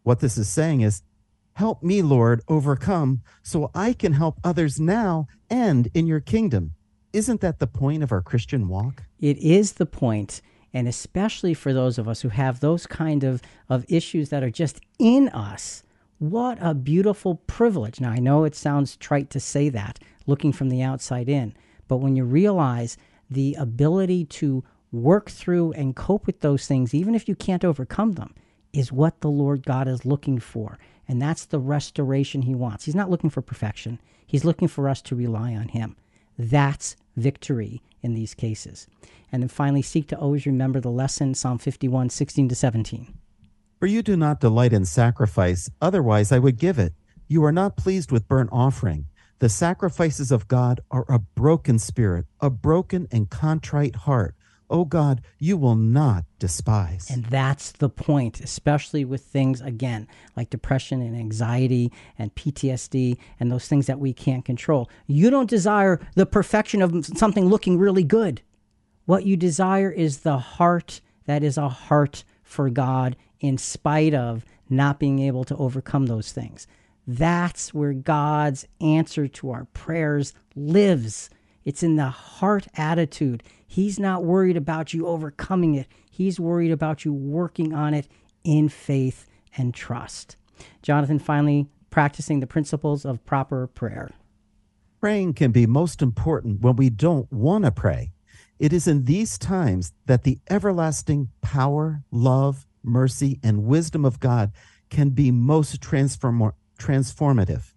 What 0.03 0.19
this 0.19 0.37
is 0.37 0.47
saying 0.47 0.81
is, 0.81 1.01
Help 1.53 1.81
me, 1.81 2.03
Lord, 2.03 2.43
overcome 2.47 3.23
so 3.41 3.71
I 3.73 3.93
can 3.93 4.13
help 4.13 4.39
others 4.43 4.79
now 4.79 5.27
and 5.49 5.89
in 5.95 6.05
your 6.05 6.19
kingdom. 6.19 6.75
Isn't 7.11 7.41
that 7.41 7.57
the 7.57 7.67
point 7.67 8.03
of 8.03 8.11
our 8.11 8.21
Christian 8.21 8.67
walk? 8.67 9.03
It 9.19 9.37
is 9.39 9.73
the 9.73 9.87
point, 9.87 10.41
and 10.73 10.87
especially 10.87 11.55
for 11.55 11.73
those 11.73 11.97
of 11.97 12.07
us 12.07 12.21
who 12.21 12.29
have 12.29 12.59
those 12.59 12.85
kind 12.85 13.23
of, 13.23 13.41
of 13.67 13.83
issues 13.87 14.29
that 14.29 14.43
are 14.43 14.51
just 14.51 14.79
in 14.99 15.29
us. 15.29 15.83
What 16.19 16.59
a 16.61 16.75
beautiful 16.75 17.35
privilege. 17.47 17.99
Now, 17.99 18.11
I 18.11 18.19
know 18.19 18.43
it 18.43 18.53
sounds 18.53 18.95
trite 18.95 19.31
to 19.31 19.39
say 19.39 19.69
that, 19.69 19.97
looking 20.27 20.51
from 20.51 20.69
the 20.69 20.83
outside 20.83 21.29
in, 21.29 21.55
but 21.87 21.97
when 21.97 22.15
you 22.15 22.25
realize 22.25 22.95
the 23.27 23.55
ability 23.55 24.25
to 24.25 24.63
work 24.91 25.31
through 25.31 25.71
and 25.73 25.95
cope 25.95 26.27
with 26.27 26.41
those 26.41 26.67
things, 26.67 26.93
even 26.93 27.15
if 27.15 27.27
you 27.27 27.35
can't 27.35 27.65
overcome 27.65 28.13
them, 28.13 28.35
is 28.71 28.91
what 28.91 29.21
the 29.21 29.31
Lord 29.31 29.65
God 29.65 29.87
is 29.87 30.05
looking 30.05 30.39
for. 30.39 30.77
And 31.07 31.19
that's 31.19 31.45
the 31.45 31.59
restoration 31.59 32.43
he 32.43 32.53
wants. 32.53 32.85
He's 32.85 32.93
not 32.93 33.09
looking 33.09 33.31
for 33.31 33.41
perfection, 33.41 33.99
he's 34.27 34.45
looking 34.45 34.67
for 34.67 34.87
us 34.87 35.01
to 35.03 35.15
rely 35.15 35.55
on 35.55 35.69
him. 35.69 35.95
That's 36.39 36.95
victory 37.17 37.83
in 38.01 38.13
these 38.13 38.33
cases. 38.33 38.87
And 39.29 39.43
then 39.43 39.49
finally, 39.49 39.81
seek 39.81 40.07
to 40.07 40.17
always 40.17 40.45
remember 40.45 40.79
the 40.79 40.89
lesson, 40.89 41.33
Psalm 41.33 41.57
51, 41.57 42.09
16 42.09 42.47
to 42.47 42.55
17. 42.55 43.13
For 43.77 43.87
you 43.87 44.01
do 44.01 44.15
not 44.15 44.39
delight 44.39 44.71
in 44.71 44.85
sacrifice, 44.85 45.69
otherwise 45.81 46.31
I 46.31 46.39
would 46.39 46.57
give 46.57 46.79
it. 46.79 46.93
You 47.27 47.43
are 47.43 47.51
not 47.51 47.75
pleased 47.75 48.09
with 48.09 48.29
burnt 48.29 48.49
offering. 48.53 49.05
The 49.39 49.49
sacrifices 49.49 50.31
of 50.31 50.47
God 50.47 50.79
are 50.89 51.05
a 51.09 51.19
broken 51.19 51.77
spirit, 51.77 52.25
a 52.39 52.49
broken 52.49 53.09
and 53.11 53.29
contrite 53.29 53.97
heart 53.97 54.33
oh 54.69 54.85
God, 54.85 55.21
you 55.37 55.57
will 55.57 55.75
not 55.75 56.25
despise. 56.37 57.09
And 57.09 57.25
that's 57.25 57.71
the 57.71 57.89
point, 57.89 58.39
especially 58.39 59.03
with 59.05 59.23
things, 59.23 59.61
again, 59.61 60.07
like 60.35 60.49
depression 60.49 61.01
and 61.01 61.15
anxiety 61.15 61.91
and 62.17 62.33
PTSD 62.35 63.17
and 63.39 63.51
those 63.51 63.67
things 63.67 63.87
that 63.87 63.99
we 63.99 64.13
can't 64.13 64.45
control. 64.45 64.89
You 65.07 65.29
don't 65.29 65.49
desire 65.49 65.99
the 66.15 66.25
perfection 66.25 66.81
of 66.81 67.05
something 67.05 67.47
looking 67.47 67.77
really 67.77 68.03
good. 68.03 68.41
What 69.05 69.25
you 69.25 69.35
desire 69.35 69.91
is 69.91 70.19
the 70.19 70.37
heart 70.37 71.01
that 71.25 71.43
is 71.43 71.57
a 71.57 71.69
heart 71.69 72.23
for 72.43 72.69
God 72.69 73.15
in 73.39 73.57
spite 73.57 74.13
of 74.13 74.45
not 74.69 74.99
being 74.99 75.19
able 75.19 75.43
to 75.45 75.55
overcome 75.57 76.05
those 76.05 76.31
things. 76.31 76.67
That's 77.07 77.73
where 77.73 77.93
God's 77.93 78.67
answer 78.79 79.27
to 79.27 79.49
our 79.49 79.65
prayers 79.65 80.33
lives. 80.55 81.29
It's 81.65 81.83
in 81.83 81.95
the 81.95 82.09
heart 82.09 82.67
attitude. 82.75 83.43
He's 83.65 83.99
not 83.99 84.23
worried 84.23 84.57
about 84.57 84.93
you 84.93 85.07
overcoming 85.07 85.75
it, 85.75 85.87
He's 86.09 86.39
worried 86.39 86.71
about 86.71 87.05
you 87.05 87.13
working 87.13 87.73
on 87.73 87.93
it 87.93 88.07
in 88.43 88.67
faith 88.67 89.25
and 89.55 89.73
trust. 89.73 90.35
Jonathan, 90.81 91.19
finally, 91.19 91.67
practicing 91.89 92.39
the 92.39 92.47
principles 92.47 93.05
of 93.05 93.25
proper 93.25 93.67
prayer. 93.67 94.11
Praying 94.99 95.33
can 95.33 95.51
be 95.51 95.65
most 95.65 96.01
important 96.01 96.59
when 96.59 96.75
we 96.75 96.89
don't 96.89 97.31
want 97.31 97.63
to 97.63 97.71
pray. 97.71 98.11
It 98.59 98.73
is 98.73 98.87
in 98.87 99.05
these 99.05 99.37
times 99.37 99.93
that 100.05 100.23
the 100.23 100.39
everlasting 100.49 101.29
power, 101.41 102.03
love, 102.11 102.65
mercy, 102.83 103.39
and 103.41 103.63
wisdom 103.63 104.03
of 104.03 104.19
God 104.19 104.51
can 104.89 105.11
be 105.11 105.31
most 105.31 105.81
transform- 105.81 106.53
transformative. 106.77 107.73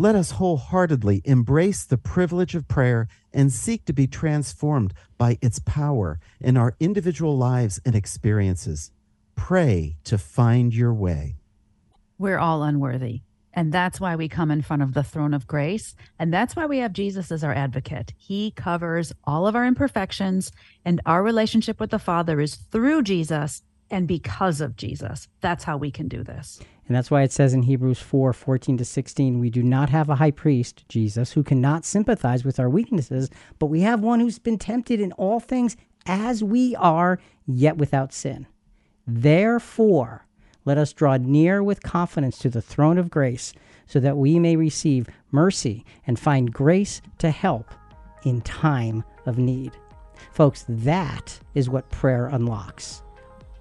Let 0.00 0.14
us 0.14 0.30
wholeheartedly 0.30 1.20
embrace 1.26 1.84
the 1.84 1.98
privilege 1.98 2.54
of 2.54 2.66
prayer 2.66 3.06
and 3.34 3.52
seek 3.52 3.84
to 3.84 3.92
be 3.92 4.06
transformed 4.06 4.94
by 5.18 5.36
its 5.42 5.58
power 5.58 6.18
in 6.40 6.56
our 6.56 6.74
individual 6.80 7.36
lives 7.36 7.82
and 7.84 7.94
experiences. 7.94 8.92
Pray 9.36 9.98
to 10.04 10.16
find 10.16 10.74
your 10.74 10.94
way. 10.94 11.36
We're 12.16 12.38
all 12.38 12.62
unworthy. 12.62 13.20
And 13.52 13.74
that's 13.74 14.00
why 14.00 14.16
we 14.16 14.26
come 14.26 14.50
in 14.50 14.62
front 14.62 14.80
of 14.80 14.94
the 14.94 15.02
throne 15.02 15.34
of 15.34 15.46
grace. 15.46 15.94
And 16.18 16.32
that's 16.32 16.56
why 16.56 16.64
we 16.64 16.78
have 16.78 16.94
Jesus 16.94 17.30
as 17.30 17.44
our 17.44 17.52
advocate. 17.52 18.14
He 18.16 18.52
covers 18.52 19.12
all 19.24 19.46
of 19.46 19.54
our 19.54 19.66
imperfections, 19.66 20.50
and 20.82 21.02
our 21.04 21.22
relationship 21.22 21.78
with 21.78 21.90
the 21.90 21.98
Father 21.98 22.40
is 22.40 22.54
through 22.54 23.02
Jesus 23.02 23.60
and 23.90 24.06
because 24.06 24.60
of 24.60 24.76
Jesus. 24.76 25.28
That's 25.40 25.64
how 25.64 25.76
we 25.76 25.90
can 25.90 26.08
do 26.08 26.22
this. 26.22 26.60
And 26.86 26.96
that's 26.96 27.10
why 27.10 27.22
it 27.22 27.32
says 27.32 27.54
in 27.54 27.62
Hebrews 27.62 28.00
4 28.00 28.32
14 28.32 28.78
to 28.78 28.84
16, 28.84 29.38
we 29.38 29.50
do 29.50 29.62
not 29.62 29.90
have 29.90 30.08
a 30.08 30.16
high 30.16 30.30
priest, 30.30 30.84
Jesus, 30.88 31.32
who 31.32 31.42
cannot 31.42 31.84
sympathize 31.84 32.44
with 32.44 32.58
our 32.58 32.68
weaknesses, 32.68 33.30
but 33.58 33.66
we 33.66 33.82
have 33.82 34.00
one 34.00 34.20
who's 34.20 34.38
been 34.38 34.58
tempted 34.58 35.00
in 35.00 35.12
all 35.12 35.40
things 35.40 35.76
as 36.06 36.42
we 36.42 36.74
are, 36.76 37.20
yet 37.46 37.76
without 37.76 38.12
sin. 38.12 38.46
Therefore, 39.06 40.26
let 40.64 40.78
us 40.78 40.92
draw 40.92 41.16
near 41.16 41.62
with 41.62 41.82
confidence 41.82 42.38
to 42.38 42.50
the 42.50 42.62
throne 42.62 42.98
of 42.98 43.10
grace, 43.10 43.52
so 43.86 44.00
that 44.00 44.16
we 44.16 44.38
may 44.38 44.56
receive 44.56 45.08
mercy 45.30 45.84
and 46.06 46.18
find 46.18 46.52
grace 46.52 47.02
to 47.18 47.30
help 47.30 47.72
in 48.24 48.40
time 48.42 49.04
of 49.26 49.38
need. 49.38 49.72
Folks, 50.32 50.64
that 50.68 51.40
is 51.54 51.68
what 51.70 51.90
prayer 51.90 52.26
unlocks 52.26 53.02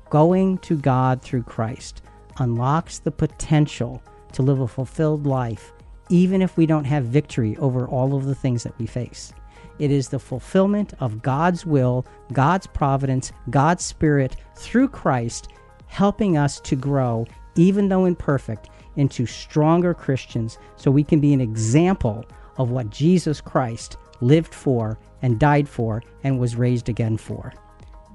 going 0.10 0.58
to 0.60 0.78
God 0.78 1.22
through 1.22 1.44
Christ 1.44 2.02
unlocks 2.38 3.00
the 3.00 3.12
potential 3.12 4.02
to 4.34 4.42
live 4.42 4.60
a 4.60 4.68
fulfilled 4.68 5.26
life, 5.26 5.74
even 6.10 6.42
if 6.42 6.58
we 6.58 6.66
don't 6.66 6.86
have 6.86 7.06
victory 7.06 7.58
over 7.58 7.88
all 7.88 8.16
of 8.16 8.26
the 8.26 8.36
things 8.36 8.64
that 8.64 8.78
we 8.80 8.86
face. 8.86 9.34
It 9.80 9.92
is 9.92 10.10
the 10.10 10.20
fulfillment 10.20 10.94
of 11.00 11.22
God's 11.22 11.66
will, 11.66 12.06
God's 12.34 12.68
providence, 12.68 13.32
God's 13.50 13.84
Spirit 13.84 14.36
through 14.56 14.90
Christ, 14.90 15.50
helping 15.88 16.38
us 16.38 16.60
to 16.62 16.76
grow, 16.76 17.26
even 17.56 17.88
though 17.88 18.06
imperfect, 18.06 18.70
into 18.96 19.26
stronger 19.26 19.94
Christians 19.94 20.58
so 20.76 20.92
we 20.92 21.04
can 21.04 21.20
be 21.20 21.34
an 21.34 21.42
example 21.42 22.26
of 22.58 22.72
what 22.72 22.90
Jesus 22.90 23.40
Christ 23.40 23.98
lived 24.20 24.54
for 24.54 25.00
and 25.22 25.40
died 25.40 25.68
for 25.70 26.04
and 26.24 26.40
was 26.40 26.56
raised 26.56 26.90
again 26.90 27.18
for. 27.18 27.54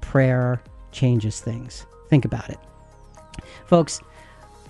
Prayer 0.01 0.61
changes 0.95 1.41
things. 1.41 1.85
Think 2.09 2.25
about 2.25 2.49
it. 2.49 2.57
Folks, 3.65 4.01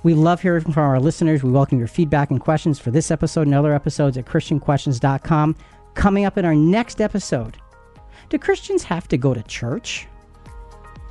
we 0.03 0.13
love 0.13 0.41
hearing 0.41 0.63
from 0.63 0.84
our 0.84 0.99
listeners. 0.99 1.43
We 1.43 1.51
welcome 1.51 1.80
your 1.80 1.88
feedback 1.88 2.30
and 2.30 2.39
questions 2.39 2.80
for 2.80 2.91
this 2.91 3.11
episode 3.11 3.47
and 3.47 3.55
other 3.55 3.73
episodes 3.73 4.17
at 4.17 4.26
ChristianQuestions.com. 4.26 5.55
Coming 5.93 6.26
up 6.26 6.38
in 6.38 6.43
our 6.43 6.55
next 6.55 6.99
episode 6.99 7.57
Do 8.30 8.38
Christians 8.38 8.84
have 8.84 9.07
to 9.07 9.17
go 9.17 9.34
to 9.34 9.41
church? 9.43 10.07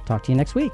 Talk 0.04 0.22
to 0.24 0.32
you 0.32 0.36
next 0.36 0.54
week. 0.54 0.72